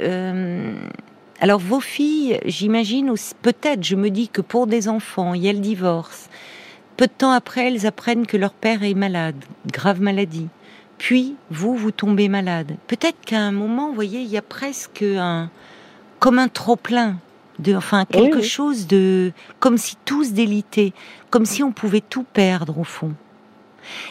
alors 1.41 1.59
vos 1.61 1.81
filles, 1.81 2.41
j'imagine, 2.45 3.13
peut-être, 3.43 3.85
je 3.85 3.97
me 3.97 4.11
dis 4.11 4.29
que 4.29 4.41
pour 4.41 4.67
des 4.67 4.89
enfants, 4.89 5.35
il 5.35 5.43
y 5.43 5.49
a 5.49 5.53
le 5.53 5.59
divorce, 5.59 6.29
peu 6.97 7.07
de 7.07 7.13
temps 7.13 7.33
après, 7.33 7.67
elles 7.67 7.87
apprennent 7.87 8.27
que 8.27 8.37
leur 8.37 8.53
père 8.53 8.83
est 8.85 8.95
malade, 8.95 9.37
grave 9.67 10.01
maladie. 10.01 10.49
Puis, 11.03 11.35
vous, 11.51 11.75
vous 11.75 11.91
tombez 11.91 12.29
malade. 12.29 12.77
Peut-être 12.87 13.19
qu'à 13.27 13.41
un 13.41 13.51
moment, 13.51 13.89
vous 13.89 13.95
voyez, 13.95 14.21
il 14.21 14.29
y 14.29 14.37
a 14.37 14.43
presque 14.43 15.03
un, 15.03 15.51
comme 16.21 16.39
un 16.39 16.47
trop-plein, 16.47 17.17
de, 17.59 17.75
enfin, 17.75 18.05
quelque 18.05 18.41
chose 18.41 18.87
de, 18.87 19.33
comme 19.59 19.79
si 19.79 19.97
tout 20.05 20.23
se 20.23 20.31
délitait, 20.31 20.93
comme 21.29 21.45
si 21.45 21.65
on 21.65 21.73
pouvait 21.73 22.05
tout 22.09 22.23
perdre 22.23 22.79
au 22.79 22.85
fond. 22.85 23.15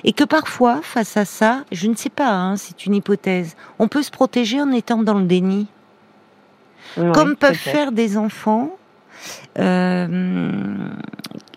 Et 0.03 0.11
que 0.11 0.25
parfois, 0.25 0.81
face 0.81 1.15
à 1.15 1.23
ça, 1.23 1.63
je 1.71 1.87
ne 1.87 1.95
sais 1.95 2.09
pas, 2.09 2.29
hein, 2.29 2.57
c'est 2.57 2.85
une 2.85 2.95
hypothèse, 2.95 3.55
on 3.79 3.87
peut 3.87 4.03
se 4.03 4.11
protéger 4.11 4.61
en 4.61 4.73
étant 4.73 5.01
dans 5.01 5.17
le 5.17 5.23
déni. 5.25 5.67
comme 7.13 7.37
peuvent 7.37 7.55
faire 7.55 7.93
des 7.93 8.17
enfants 8.17 8.75
euh, 9.59 10.89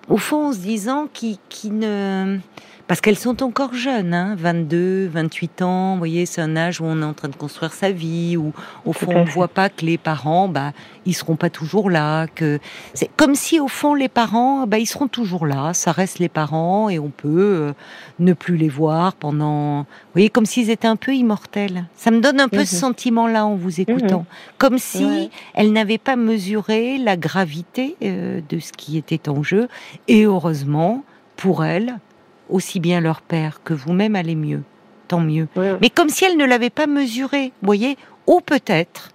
au 0.09 0.17
fond 0.17 0.51
en 0.51 0.53
se 0.53 0.59
disant 0.59 1.09
qui, 1.13 1.41
qui 1.49 1.73
ne 1.73 2.39
parce 2.87 3.01
qu'elles 3.01 3.19
sont 3.19 3.43
encore 3.43 3.73
jeunes, 3.73 4.13
hein, 4.13 4.37
22, 4.39 5.09
28 5.09 5.63
ans, 5.63 5.93
vous 5.93 5.99
voyez, 5.99 6.27
c'est 6.27 6.43
un 6.43 6.55
âge 6.55 6.83
où 6.83 6.85
on 6.85 7.01
est 7.01 7.05
en 7.05 7.15
train 7.15 7.29
de 7.29 7.37
construire 7.37 7.73
sa 7.73 7.91
vie, 7.91 8.37
où 8.37 8.53
au 8.85 8.93
fond 8.93 9.13
on 9.15 9.25
ne 9.25 9.31
voit 9.31 9.49
pas 9.49 9.71
que 9.71 9.87
les 9.87 9.97
parents, 9.97 10.49
bah, 10.49 10.73
ils 11.07 11.15
seront 11.15 11.37
pas 11.37 11.49
toujours 11.49 11.89
là, 11.89 12.27
que 12.27 12.59
c'est 12.93 13.09
comme 13.17 13.35
si 13.35 13.59
au 13.59 13.69
fond 13.69 13.95
les 13.95 14.11
parents, 14.11 14.67
bah, 14.67 14.79
ils 14.79 14.87
seront 14.87 15.09
toujours 15.09 15.47
là, 15.47 15.73
ça 15.73 15.93
reste 15.93 16.19
les 16.19 16.29
parents 16.29 16.91
et 16.91 16.99
on 16.99 17.09
peut 17.09 17.29
euh, 17.29 17.73
ne 18.19 18.35
plus 18.35 18.59
les 18.59 18.69
voir 18.69 19.15
pendant, 19.15 19.79
vous 19.81 20.13
voyez, 20.13 20.29
comme 20.29 20.47
s'ils 20.47 20.69
étaient 20.69 20.89
un 20.89 20.97
peu 20.97 21.15
immortels. 21.15 21.87
Ça 21.97 22.11
me 22.11 22.21
donne 22.21 22.39
un 22.39 22.49
peu 22.49 22.67
ce 22.67 22.75
mhm. 22.75 22.81
sentiment-là 22.81 23.47
en 23.47 23.55
vous 23.55 23.81
écoutant, 23.81 24.21
mhm. 24.21 24.57
comme 24.59 24.79
si 24.79 25.31
elles 25.55 25.73
n'avaient 25.73 25.97
pas 25.97 26.17
mesuré 26.17 26.99
la 26.99 27.17
gravité 27.17 27.97
euh, 28.03 28.43
de 28.47 28.59
ce 28.59 28.73
qui 28.73 28.99
était 28.99 29.31
en 29.31 29.43
jeu, 29.43 29.69
et 30.07 30.25
heureusement 30.25 31.03
pour 31.37 31.65
elles, 31.65 31.99
aussi 32.49 32.81
bien 32.81 33.01
leur 33.01 33.23
père 33.23 33.63
que 33.63 33.75
vous-même 33.75 34.17
allez 34.17 34.35
mieux, 34.35 34.63
tant 35.09 35.21
mieux. 35.21 35.49
Mais 35.57 35.91
comme 35.91 36.09
si 36.09 36.25
elles 36.25 36.37
ne 36.37 36.45
l'avaient 36.45 36.71
pas 36.71 36.87
mesuré, 36.87 37.53
voyez, 37.63 37.97
ou 38.27 38.41
peut-être 38.41 39.11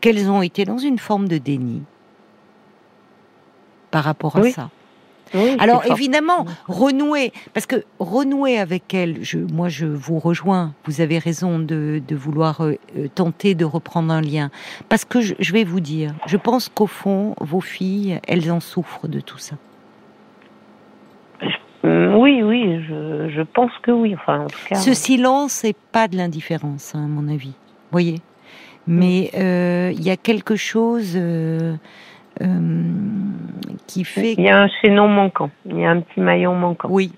qu'elles 0.00 0.30
ont 0.30 0.42
été 0.42 0.64
dans 0.64 0.78
une 0.78 0.98
forme 0.98 1.28
de 1.28 1.38
déni 1.38 1.82
par 3.90 4.04
rapport 4.04 4.36
à 4.36 4.50
ça. 4.50 4.70
Alors 5.58 5.84
évidemment, 5.86 6.46
renouer, 6.68 7.32
parce 7.52 7.66
que 7.66 7.84
renouer 7.98 8.58
avec 8.58 8.94
elles, 8.94 9.18
je, 9.22 9.38
moi 9.38 9.68
je 9.68 9.86
vous 9.86 10.18
rejoins, 10.18 10.74
vous 10.84 11.00
avez 11.00 11.18
raison 11.18 11.58
de, 11.58 12.02
vouloir 12.12 12.60
euh, 12.60 12.74
euh, 12.96 13.08
tenter 13.12 13.54
de 13.54 13.64
reprendre 13.64 14.12
un 14.12 14.20
lien, 14.20 14.50
parce 14.88 15.04
que 15.04 15.20
je 15.20 15.52
vais 15.52 15.64
vous 15.64 15.80
dire, 15.80 16.14
je 16.26 16.36
pense 16.36 16.68
qu'au 16.68 16.86
fond, 16.86 17.34
vos 17.40 17.60
filles, 17.60 18.20
elles 18.28 18.50
en 18.52 18.60
souffrent 18.60 19.08
de 19.08 19.20
tout 19.20 19.38
ça. 19.38 19.56
Mm, 21.84 22.14
oui, 22.14 22.42
oui, 22.42 22.82
je, 22.88 23.42
pense 23.42 23.72
que 23.82 23.90
oui. 23.90 24.14
Enfin, 24.14 24.46
Ce 24.74 24.94
silence 24.94 25.64
n'est 25.64 25.76
pas 25.92 26.08
de 26.08 26.16
l'indifférence, 26.16 26.94
hein, 26.94 27.04
à 27.04 27.08
mon 27.08 27.28
avis. 27.28 27.52
Voyez. 27.92 28.20
Mais 28.86 29.30
euh, 29.34 29.92
il 29.94 30.02
y 30.02 30.10
a 30.10 30.16
quelque 30.16 30.56
chose 30.56 31.12
euh, 31.14 31.74
euh, 32.40 32.72
qui 33.86 34.04
fait. 34.04 34.32
Il 34.32 34.44
y 34.44 34.48
a 34.48 34.62
un 34.62 34.68
chaînon 34.80 35.08
manquant. 35.08 35.50
Il 35.66 35.78
y 35.78 35.84
a 35.84 35.90
un 35.90 36.00
petit 36.00 36.20
maillon 36.20 36.54
manquant. 36.54 36.88
Oui, 36.90 37.12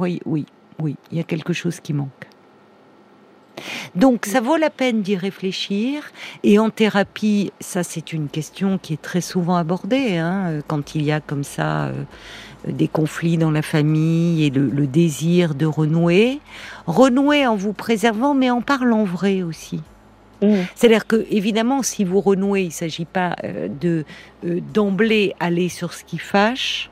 oui, 0.00 0.20
oui, 0.26 0.46
oui. 0.80 0.96
Il 1.12 1.18
y 1.18 1.20
a 1.20 1.24
quelque 1.24 1.52
chose 1.52 1.78
qui 1.80 1.92
manque. 1.92 2.08
Donc 3.96 4.26
ça 4.26 4.40
vaut 4.40 4.56
la 4.56 4.70
peine 4.70 5.02
d'y 5.02 5.16
réfléchir. 5.16 6.10
Et 6.44 6.58
en 6.58 6.70
thérapie, 6.70 7.52
ça 7.60 7.82
c'est 7.82 8.12
une 8.12 8.28
question 8.28 8.78
qui 8.78 8.94
est 8.94 9.02
très 9.02 9.20
souvent 9.20 9.56
abordée 9.56 10.16
hein, 10.16 10.60
quand 10.68 10.94
il 10.94 11.02
y 11.02 11.10
a 11.10 11.20
comme 11.20 11.42
ça 11.42 11.90
des 12.66 12.88
conflits 12.88 13.38
dans 13.38 13.50
la 13.50 13.62
famille 13.62 14.44
et 14.44 14.50
le, 14.50 14.86
désir 14.86 15.54
de 15.54 15.66
renouer. 15.66 16.40
Renouer 16.86 17.46
en 17.46 17.56
vous 17.56 17.72
préservant, 17.72 18.34
mais 18.34 18.50
en 18.50 18.60
parlant 18.60 19.04
vrai 19.04 19.42
aussi. 19.42 19.80
Mmh. 20.42 20.54
C'est-à-dire 20.74 21.06
que, 21.06 21.26
évidemment, 21.30 21.82
si 21.82 22.04
vous 22.04 22.20
renouez, 22.20 22.62
il 22.62 22.68
ne 22.68 22.72
s'agit 22.72 23.04
pas 23.04 23.36
euh, 23.44 23.68
de 23.68 24.04
euh, 24.46 24.60
d'emblée 24.72 25.34
aller 25.40 25.68
sur 25.68 25.92
ce 25.94 26.04
qui 26.04 26.18
fâche, 26.18 26.90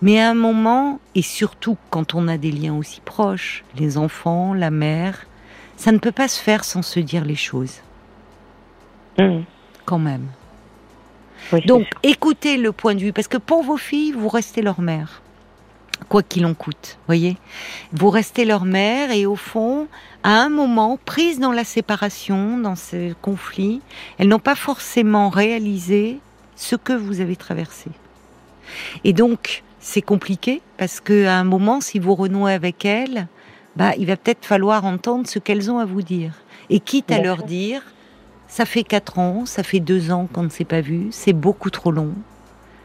mais 0.00 0.20
à 0.20 0.30
un 0.30 0.34
moment, 0.34 1.00
et 1.14 1.22
surtout 1.22 1.76
quand 1.90 2.14
on 2.14 2.28
a 2.28 2.38
des 2.38 2.50
liens 2.50 2.74
aussi 2.74 3.00
proches, 3.04 3.64
les 3.76 3.98
enfants, 3.98 4.54
la 4.54 4.70
mère, 4.70 5.26
ça 5.76 5.92
ne 5.92 5.98
peut 5.98 6.12
pas 6.12 6.28
se 6.28 6.40
faire 6.40 6.64
sans 6.64 6.82
se 6.82 7.00
dire 7.00 7.24
les 7.24 7.36
choses. 7.36 7.80
Mmh. 9.18 9.40
Quand 9.84 9.98
même. 9.98 10.26
Donc, 11.66 11.86
écoutez 12.02 12.56
le 12.56 12.72
point 12.72 12.94
de 12.94 13.00
vue, 13.00 13.12
parce 13.12 13.28
que 13.28 13.38
pour 13.38 13.62
vos 13.62 13.76
filles, 13.76 14.12
vous 14.12 14.28
restez 14.28 14.62
leur 14.62 14.80
mère, 14.80 15.22
quoi 16.08 16.22
qu'il 16.22 16.44
en 16.46 16.54
coûte, 16.54 16.98
voyez. 17.06 17.36
Vous 17.92 18.10
restez 18.10 18.44
leur 18.44 18.64
mère 18.64 19.10
et 19.10 19.26
au 19.26 19.36
fond, 19.36 19.88
à 20.22 20.40
un 20.40 20.48
moment, 20.48 20.98
prises 21.04 21.40
dans 21.40 21.52
la 21.52 21.64
séparation, 21.64 22.58
dans 22.58 22.76
ce 22.76 23.14
conflit, 23.14 23.80
elles 24.18 24.28
n'ont 24.28 24.38
pas 24.38 24.54
forcément 24.54 25.28
réalisé 25.28 26.18
ce 26.56 26.76
que 26.76 26.92
vous 26.92 27.20
avez 27.20 27.36
traversé. 27.36 27.90
Et 29.04 29.12
donc, 29.12 29.62
c'est 29.80 30.02
compliqué 30.02 30.60
parce 30.76 31.00
qu'à 31.00 31.38
un 31.38 31.44
moment, 31.44 31.80
si 31.80 31.98
vous 31.98 32.14
renouez 32.14 32.52
avec 32.52 32.84
elles, 32.84 33.26
bah, 33.76 33.92
il 33.96 34.06
va 34.06 34.16
peut-être 34.16 34.44
falloir 34.44 34.84
entendre 34.84 35.28
ce 35.28 35.38
qu'elles 35.38 35.70
ont 35.70 35.78
à 35.78 35.84
vous 35.84 36.02
dire. 36.02 36.32
Et 36.68 36.80
quitte 36.80 37.10
à 37.10 37.20
leur 37.20 37.44
dire, 37.44 37.82
ça 38.48 38.64
fait 38.64 38.82
quatre 38.82 39.18
ans, 39.18 39.46
ça 39.46 39.62
fait 39.62 39.80
deux 39.80 40.10
ans 40.10 40.28
qu'on 40.32 40.42
ne 40.42 40.48
s'est 40.48 40.64
pas 40.64 40.80
vu, 40.80 41.08
c'est 41.10 41.32
beaucoup 41.32 41.70
trop 41.70 41.92
long. 41.92 42.14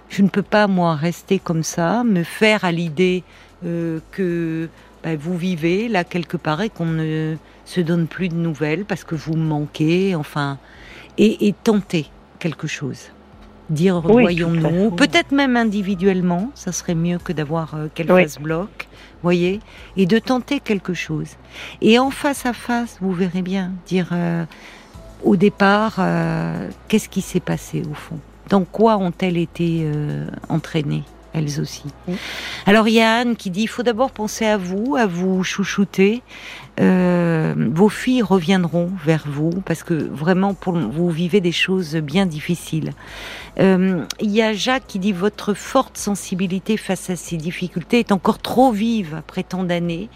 Je 0.10 0.22
ne 0.22 0.28
peux 0.28 0.44
pas, 0.44 0.68
moi, 0.68 0.96
rester 0.96 1.40
comme 1.40 1.64
ça, 1.64 2.04
me 2.04 2.24
faire 2.24 2.66
à 2.66 2.72
l'idée 2.72 3.24
euh, 3.66 4.00
que 4.12 4.70
bah, 5.04 5.16
vous 5.16 5.38
vivez 5.38 5.88
là 5.88 6.04
quelque 6.04 6.38
part 6.38 6.62
et 6.62 6.70
qu'on 6.70 6.86
ne 6.86 7.36
se 7.66 7.82
donne 7.82 8.08
plus 8.08 8.30
de 8.30 8.36
nouvelles 8.36 8.86
parce 8.86 9.04
que 9.04 9.16
vous 9.16 9.36
manquez, 9.36 10.16
enfin, 10.16 10.60
et, 11.18 11.54
tenter 11.64 12.08
quelque 12.40 12.68
chose. 12.68 13.12
Dire 13.70 14.02
voyons-nous, 14.02 14.92
peut-être 14.92 15.32
même 15.32 15.56
individuellement, 15.56 16.52
ça 16.54 16.74
serait 16.74 16.96
mieux 16.96 17.18
que 17.18 17.32
d'avoir 17.32 17.76
euh, 17.76 17.88
qu'elle 17.96 18.08
fasse 18.08 18.38
bloc, 18.38 18.88
voyez, 19.24 19.62
et 19.96 20.06
de 20.06 20.20
tenter 20.20 20.60
quelque 20.60 20.94
chose. 20.94 21.30
Et 21.82 21.98
en 21.98 22.12
face 22.12 22.46
à 22.46 22.54
face, 22.54 22.98
vous 23.02 23.14
verrez 23.14 23.42
bien, 23.42 23.72
dire 23.88 24.10
euh, 24.12 24.46
au 25.24 25.36
départ, 25.36 25.96
euh, 26.00 26.70
qu'est-ce 26.88 27.10
qui 27.10 27.22
s'est 27.22 27.40
passé 27.40 27.84
au 27.90 27.94
fond? 27.94 28.20
Dans 28.50 28.66
quoi 28.66 28.98
ont-elles 28.98 29.38
été 29.38 29.88
entraînées 30.50 31.04
elles 31.34 31.60
aussi? 31.60 31.84
Alors 32.66 32.88
il 32.88 32.94
y 32.94 33.02
a 33.02 33.18
Anne 33.18 33.36
qui 33.36 33.50
dit 33.50 33.64
il 33.64 33.68
faut 33.68 33.84
d'abord 33.84 34.12
penser 34.12 34.46
à 34.46 34.58
vous, 34.58 34.96
à 34.96 35.06
vous 35.06 35.44
chouchouter. 35.44 36.22
Euh, 36.80 37.54
vos 37.72 37.90
filles 37.90 38.22
reviendront 38.22 38.90
vers 39.04 39.26
vous 39.28 39.52
parce 39.66 39.84
que 39.84 39.94
vraiment 39.94 40.54
pour, 40.54 40.74
vous 40.74 41.10
vivez 41.10 41.42
des 41.42 41.52
choses 41.52 41.96
bien 41.96 42.26
difficiles. 42.26 42.94
Euh, 43.60 44.04
il 44.20 44.32
y 44.32 44.42
a 44.42 44.54
Jacques 44.54 44.88
qui 44.88 45.00
dit 45.00 45.12
votre 45.12 45.54
forte 45.54 45.98
sensibilité 45.98 46.78
face 46.78 47.10
à 47.10 47.16
ces 47.16 47.38
difficultés 47.38 48.00
est 48.00 48.12
encore 48.12 48.40
trop 48.40 48.72
vive 48.72 49.16
après 49.16 49.44
tant 49.44 49.64
d'années. 49.64 50.10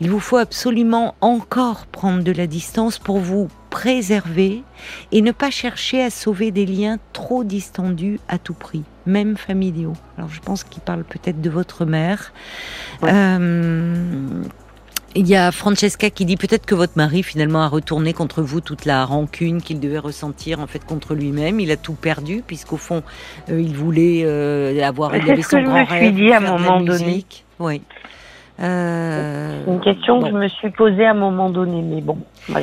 Il 0.00 0.10
vous 0.10 0.20
faut 0.20 0.38
absolument 0.38 1.14
encore 1.20 1.86
prendre 1.86 2.24
de 2.24 2.32
la 2.32 2.46
distance 2.46 2.98
pour 2.98 3.18
vous 3.18 3.48
préserver 3.72 4.62
et 5.12 5.22
ne 5.22 5.32
pas 5.32 5.50
chercher 5.50 6.02
à 6.02 6.10
sauver 6.10 6.50
des 6.50 6.66
liens 6.66 6.98
trop 7.14 7.42
distendus 7.42 8.20
à 8.28 8.38
tout 8.38 8.52
prix, 8.52 8.82
même 9.06 9.38
familiaux. 9.38 9.94
Alors 10.18 10.30
je 10.30 10.40
pense 10.40 10.62
qu'il 10.62 10.82
parle 10.82 11.04
peut-être 11.04 11.40
de 11.40 11.48
votre 11.48 11.86
mère. 11.86 12.34
Euh, 13.02 14.44
il 15.14 15.26
y 15.26 15.36
a 15.36 15.50
Francesca 15.52 16.10
qui 16.10 16.26
dit 16.26 16.36
peut-être 16.36 16.66
que 16.66 16.74
votre 16.74 16.92
mari 16.96 17.22
finalement 17.22 17.62
a 17.62 17.68
retourné 17.68 18.12
contre 18.12 18.42
vous 18.42 18.60
toute 18.60 18.84
la 18.84 19.06
rancune 19.06 19.62
qu'il 19.62 19.80
devait 19.80 19.98
ressentir 19.98 20.60
en 20.60 20.66
fait 20.66 20.84
contre 20.84 21.14
lui-même. 21.14 21.58
Il 21.58 21.70
a 21.70 21.76
tout 21.78 21.94
perdu 21.94 22.42
puisqu'au 22.46 22.76
fond 22.76 23.02
euh, 23.48 23.58
il 23.58 23.74
voulait 23.74 24.22
euh, 24.26 24.86
avoir 24.86 25.16
il 25.16 25.30
avait 25.30 25.40
son 25.40 25.62
grand 25.62 25.86
rêve. 25.86 26.14
Dit 26.14 26.30
à 26.30 26.36
un 26.36 26.58
moment 26.58 26.82
donné. 26.82 27.24
Oui. 27.58 27.80
Euh, 28.60 29.64
une 29.66 29.80
question 29.80 30.20
que 30.20 30.28
je 30.28 30.32
me 30.32 30.48
suis 30.48 30.70
posée 30.70 31.06
à 31.06 31.12
un 31.12 31.14
moment 31.14 31.48
donné, 31.50 31.82
mais 31.82 32.00
bon. 32.00 32.18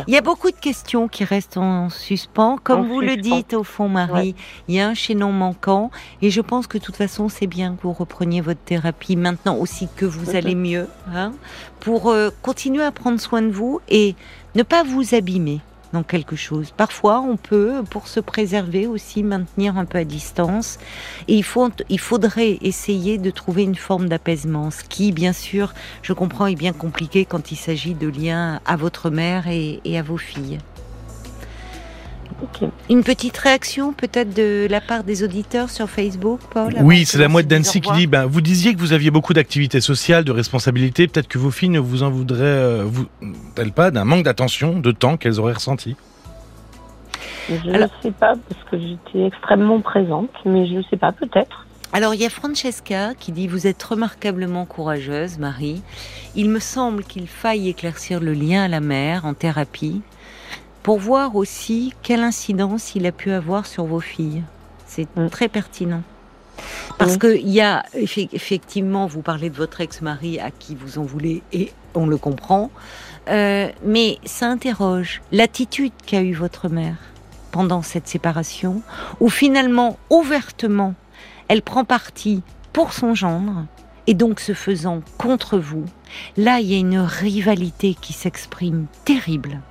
Il 0.08 0.14
y 0.14 0.18
a 0.18 0.22
beaucoup 0.22 0.52
de 0.52 0.56
questions 0.56 1.08
qui 1.08 1.24
restent 1.24 1.58
en 1.58 1.90
suspens. 1.90 2.58
Comme 2.64 2.88
vous 2.88 3.02
le 3.02 3.18
dites 3.18 3.54
au 3.54 3.64
fond, 3.64 3.90
Marie, 3.90 4.36
il 4.68 4.76
y 4.76 4.80
a 4.80 4.88
un 4.88 4.94
chaînon 4.94 5.32
manquant. 5.32 5.90
Et 6.22 6.30
je 6.30 6.42
pense 6.42 6.68
que 6.68 6.78
de 6.78 6.84
toute 6.84 6.96
façon, 6.96 7.28
c'est 7.28 7.48
bien 7.48 7.76
que 7.76 7.82
vous 7.84 7.94
repreniez 7.94 8.42
votre 8.42 8.62
thérapie 8.62 9.16
maintenant 9.16 9.56
aussi 9.56 9.88
que 9.96 10.06
vous 10.06 10.36
allez 10.36 10.56
mieux, 10.56 10.88
hein, 11.14 11.32
pour 11.80 12.10
euh, 12.10 12.30
continuer 12.42 12.84
à 12.84 12.92
prendre 12.92 13.20
soin 13.20 13.42
de 13.42 13.52
vous 13.52 13.82
et 13.90 14.16
ne 14.56 14.64
pas 14.64 14.84
vous 14.84 15.16
abîmer 15.16 15.60
dans 15.94 16.04
quelque 16.04 16.36
chose. 16.36 16.72
Parfois, 16.76 17.22
on 17.22 17.38
peut, 17.38 17.84
pour 17.90 18.08
se 18.08 18.20
préserver 18.20 18.88
aussi, 18.88 19.24
maintenir 19.24 19.78
un 19.78 19.86
peu 19.86 19.98
à 19.98 20.04
distance. 20.04 20.78
Et 21.28 21.36
il, 21.36 21.44
faut, 21.44 21.70
il 21.90 22.00
faudrait 22.00 22.58
essayer 22.62 23.18
de 23.18 23.32
trouver 23.32 23.64
une 23.64 23.76
forme 23.76 24.10
d'apaisement, 24.10 24.72
ce 24.72 24.84
qui, 24.84 25.12
bien 25.12 25.34
sûr, 25.34 25.74
je 26.02 26.14
comprends, 26.14 26.48
est 26.48 26.56
bien 26.56 26.74
compliqué 26.74 27.26
quand 27.26 27.52
il 27.52 27.58
s'agit 27.58 27.94
de 27.94 28.08
liens 28.08 28.62
à 28.66 28.76
votre 28.76 29.10
mère 29.10 29.48
et 29.48 29.98
à 29.98 30.02
vos 30.02 30.18
filles. 30.18 30.60
Une 32.90 33.04
petite 33.04 33.38
réaction 33.38 33.94
peut-être 33.94 34.34
de 34.34 34.68
la 34.70 34.82
part 34.82 35.04
des 35.04 35.24
auditeurs 35.24 35.70
sur 35.70 35.90
Facebook, 35.90 36.40
Paul 36.52 36.74
Oui, 36.82 37.06
c'est 37.06 37.18
la 37.18 37.28
mouette 37.28 37.48
d'Annecy 37.48 37.82
qui 37.82 37.92
dit 37.94 38.08
ben, 38.08 38.26
Vous 38.26 38.42
disiez 38.42 38.74
que 38.74 38.80
vous 38.80 38.94
aviez 38.94 39.12
beaucoup 39.12 39.34
d'activités 39.34 39.82
sociales, 39.82 40.24
de 40.24 40.32
responsabilités. 40.32 41.08
Peut-être 41.08 41.28
que 41.28 41.38
vos 41.38 41.52
filles 41.52 41.70
ne 41.70 41.80
vous 41.80 42.04
en 42.04 42.10
voudraient 42.10 42.44
euh, 42.44 42.84
vous, 42.86 43.06
pas 43.76 43.92
d'un 43.92 44.06
manque 44.06 44.24
d'attention, 44.24 44.80
de 44.80 44.92
temps 44.92 45.18
qu'elles 45.18 45.40
auraient 45.40 45.54
ressenti 45.54 45.96
Je 47.50 47.70
ne 47.70 47.88
sais 48.02 48.12
pas, 48.12 48.34
parce 48.50 48.64
que 48.72 48.80
j'étais 48.80 49.26
extrêmement 49.26 49.82
présente, 49.82 50.32
mais 50.46 50.68
je 50.68 50.76
ne 50.76 50.84
sais 50.84 50.98
pas, 50.98 51.12
peut-être. 51.12 51.66
Alors 51.92 52.14
il 52.14 52.22
y 52.22 52.26
a 52.26 52.30
Francesca 52.30 53.16
qui 53.16 53.32
dit 53.32 53.48
Vous 53.48 53.66
êtes 53.66 53.82
remarquablement 53.82 54.66
courageuse, 54.66 55.40
Marie. 55.40 55.82
Il 56.36 56.50
me 56.50 56.60
semble 56.60 57.04
qu'il 57.04 57.28
faille 57.28 57.70
éclaircir 57.70 58.20
le 58.20 58.34
lien 58.34 58.64
à 58.64 58.68
la 58.68 58.80
mère 58.80 59.26
en 59.26 59.34
thérapie 59.34 60.02
pour 60.90 60.98
voir 60.98 61.36
aussi 61.36 61.94
quelle 62.02 62.22
incidence 62.22 62.96
il 62.96 63.06
a 63.06 63.12
pu 63.12 63.30
avoir 63.30 63.68
sur 63.68 63.84
vos 63.84 64.00
filles. 64.00 64.42
C'est 64.88 65.08
mm. 65.16 65.30
très 65.30 65.48
pertinent. 65.48 66.02
Parce 66.98 67.16
que 67.16 67.36
qu'il 67.36 67.50
y 67.50 67.62
a, 67.62 67.86
effectivement, 67.94 69.06
vous 69.06 69.22
parlez 69.22 69.52
de 69.52 69.56
votre 69.56 69.82
ex-mari 69.82 70.40
à 70.40 70.50
qui 70.50 70.74
vous 70.74 70.98
en 70.98 71.04
voulez, 71.04 71.44
et 71.54 71.72
on 71.94 72.08
le 72.08 72.18
comprend, 72.18 72.72
euh, 73.28 73.70
mais 73.86 74.18
ça 74.26 74.48
interroge 74.48 75.22
l'attitude 75.32 75.94
qu'a 76.08 76.24
eue 76.24 76.34
votre 76.34 76.70
mère 76.70 76.98
pendant 77.52 77.84
cette 77.84 78.08
séparation, 78.08 78.82
où 79.20 79.30
finalement, 79.30 80.00
ouvertement, 80.10 80.96
elle 81.50 81.62
prend 81.62 81.86
parti 81.86 82.42
pour 82.74 82.94
son 82.94 83.14
gendre, 83.14 83.68
et 84.08 84.16
donc 84.16 84.40
se 84.40 84.54
faisant 84.54 85.04
contre 85.20 85.60
vous. 85.60 85.86
Là, 86.36 86.62
il 86.62 86.66
y 86.66 86.74
a 86.74 86.80
une 86.80 86.98
rivalité 86.98 87.96
qui 88.02 88.14
s'exprime 88.14 88.88
terrible 89.06 89.62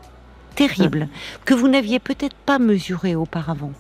terrible 0.59 1.09
que 1.45 1.55
vous 1.55 1.69
n'aviez 1.69 2.01
peut-être 2.01 2.37
pas 2.37 2.59
mesuré 2.59 3.15
auparavant. 3.15 3.73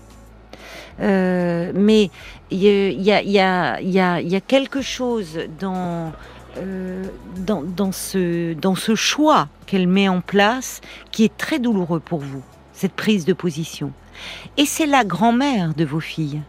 Euh, 1.00 1.72
mais 1.74 2.10
il 2.50 2.58
y 2.58 2.68
a, 3.12 3.22
y, 3.22 3.38
a, 3.38 3.80
y, 3.80 4.00
a, 4.00 4.20
y 4.20 4.36
a, 4.36 4.40
quelque 4.40 4.82
chose 4.82 5.38
dans, 5.60 6.12
euh, 6.56 7.04
dans, 7.36 7.62
dans, 7.62 7.92
ce, 7.92 8.54
dans 8.54 8.74
ce 8.74 8.94
choix 8.96 9.48
qu'elle 9.66 9.86
met 9.86 10.08
en 10.08 10.20
place 10.20 10.80
qui 11.12 11.24
est 11.24 11.36
très 11.36 11.60
douloureux 11.60 12.00
pour 12.00 12.18
vous, 12.18 12.42
cette 12.72 12.94
prise 12.94 13.24
de 13.24 13.32
position. 13.32 13.92
Et 14.56 14.66
c'est 14.66 14.86
la 14.86 15.04
grand-mère 15.04 15.74
de 15.74 15.84
vos 15.84 16.00
filles. 16.00 16.42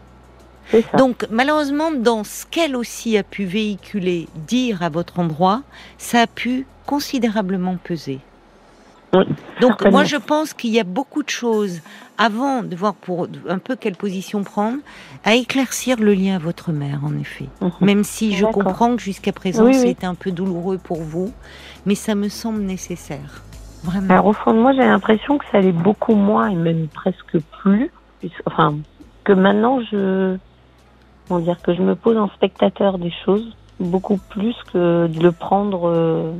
Donc 0.96 1.26
malheureusement, 1.30 1.90
dans 1.92 2.24
ce 2.24 2.46
qu'elle 2.46 2.76
aussi 2.76 3.16
a 3.16 3.22
pu 3.22 3.44
véhiculer, 3.44 4.28
dire 4.46 4.82
à 4.82 4.88
votre 4.88 5.18
endroit, 5.18 5.62
ça 5.98 6.22
a 6.22 6.26
pu 6.26 6.66
considérablement 6.86 7.76
peser. 7.82 8.20
Donc 9.60 9.84
moi 9.90 10.04
je 10.04 10.16
pense 10.16 10.54
qu'il 10.54 10.70
y 10.70 10.80
a 10.80 10.84
beaucoup 10.84 11.22
de 11.22 11.28
choses 11.28 11.80
avant 12.16 12.62
de 12.62 12.76
voir 12.76 12.94
pour 12.94 13.26
un 13.48 13.58
peu 13.58 13.76
quelle 13.76 13.96
position 13.96 14.44
prendre, 14.44 14.78
à 15.24 15.34
éclaircir 15.34 15.98
le 15.98 16.12
lien 16.14 16.36
à 16.36 16.38
votre 16.38 16.70
mère 16.70 17.00
en 17.04 17.16
effet. 17.18 17.46
Mhm. 17.60 17.70
Même 17.80 18.04
si 18.04 18.34
je 18.34 18.44
comprends 18.44 18.94
que 18.96 19.02
jusqu'à 19.02 19.32
présent 19.32 19.72
c'était 19.72 20.06
un 20.06 20.14
peu 20.14 20.30
douloureux 20.30 20.78
pour 20.78 21.02
vous, 21.02 21.32
mais 21.86 21.94
ça 21.94 22.14
me 22.14 22.28
semble 22.28 22.60
nécessaire. 22.60 23.42
Vraiment. 23.82 24.10
Alors 24.10 24.26
au 24.26 24.32
fond 24.32 24.52
de 24.52 24.58
moi 24.58 24.72
j'ai 24.72 24.84
l'impression 24.84 25.38
que 25.38 25.44
ça 25.50 25.58
allait 25.58 25.72
beaucoup 25.72 26.14
moins 26.14 26.48
et 26.48 26.54
même 26.54 26.88
presque 26.88 27.38
plus. 27.62 27.90
Enfin 28.46 28.76
que 29.24 29.32
maintenant 29.32 29.80
je 29.90 30.36
comment 31.26 31.40
dire 31.40 31.60
que 31.62 31.74
je 31.74 31.82
me 31.82 31.94
pose 31.94 32.16
en 32.16 32.28
spectateur 32.28 32.98
des 32.98 33.12
choses 33.24 33.56
beaucoup 33.80 34.18
plus 34.18 34.54
que 34.72 35.06
de 35.06 35.20
le 35.20 35.32
prendre. 35.32 35.88
Euh, 35.88 36.32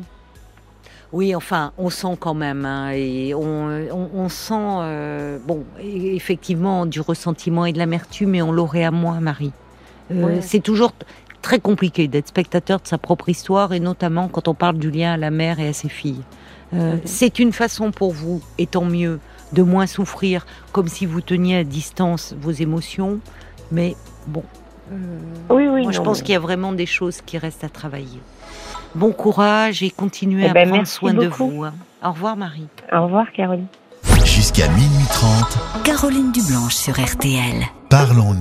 oui, 1.12 1.34
enfin, 1.34 1.72
on 1.76 1.90
sent 1.90 2.16
quand 2.20 2.34
même, 2.34 2.64
hein, 2.64 2.90
et 2.92 3.34
on, 3.34 4.28
sent, 4.28 4.54
euh, 4.54 5.38
bon, 5.44 5.64
effectivement, 5.82 6.86
du 6.86 7.00
ressentiment 7.00 7.66
et 7.66 7.72
de 7.72 7.78
l'amertume, 7.78 8.30
mais 8.30 8.42
on 8.42 8.52
l'aurait 8.52 8.84
à 8.84 8.92
moi, 8.92 9.18
Marie. 9.20 9.52
Euh, 10.12 10.38
c'est 10.40 10.60
toujours 10.60 10.92
très 11.42 11.58
compliqué 11.58 12.06
d'être 12.06 12.28
spectateur 12.28 12.80
de 12.80 12.86
sa 12.86 12.96
propre 12.96 13.28
histoire, 13.28 13.72
et 13.72 13.80
notamment 13.80 14.28
quand 14.28 14.46
on 14.46 14.54
parle 14.54 14.78
du 14.78 14.90
lien 14.90 15.14
à 15.14 15.16
la 15.16 15.30
mère 15.30 15.58
et 15.58 15.68
à 15.68 15.72
ses 15.72 15.88
filles. 15.88 16.22
Euh, 16.74 16.96
c'est 17.04 17.40
une 17.40 17.52
façon 17.52 17.90
pour 17.90 18.12
vous, 18.12 18.40
et 18.58 18.66
tant 18.66 18.84
mieux, 18.84 19.18
de 19.52 19.62
moins 19.62 19.88
souffrir, 19.88 20.46
comme 20.70 20.86
si 20.86 21.06
vous 21.06 21.20
teniez 21.20 21.56
à 21.56 21.64
distance 21.64 22.36
vos 22.40 22.52
émotions, 22.52 23.18
mais 23.72 23.96
bon. 24.28 24.44
oui, 24.92 25.66
oui. 25.66 25.82
Moi, 25.82 25.90
je 25.90 26.00
pense 26.00 26.22
qu'il 26.22 26.34
y 26.34 26.36
a 26.36 26.40
vraiment 26.40 26.72
des 26.72 26.86
choses 26.86 27.20
qui 27.20 27.36
restent 27.36 27.64
à 27.64 27.68
travailler. 27.68 28.20
Bon 28.94 29.12
courage 29.12 29.82
et 29.82 29.90
continuez 29.90 30.44
eh 30.46 30.50
à 30.50 30.52
ben, 30.52 30.68
prendre 30.68 30.86
soin 30.86 31.14
de 31.14 31.26
vous. 31.26 31.64
Hein. 31.64 31.74
Au 32.02 32.10
revoir 32.10 32.36
Marie. 32.36 32.66
Au 32.92 33.04
revoir 33.04 33.30
Caroline. 33.32 33.66
Jusqu'à 34.24 34.68
minuit 34.68 35.06
30. 35.10 35.84
Caroline 35.84 36.32
Dublanche 36.32 36.74
sur 36.74 37.00
RTL. 37.00 37.64
Parlons-nous. 37.88 38.38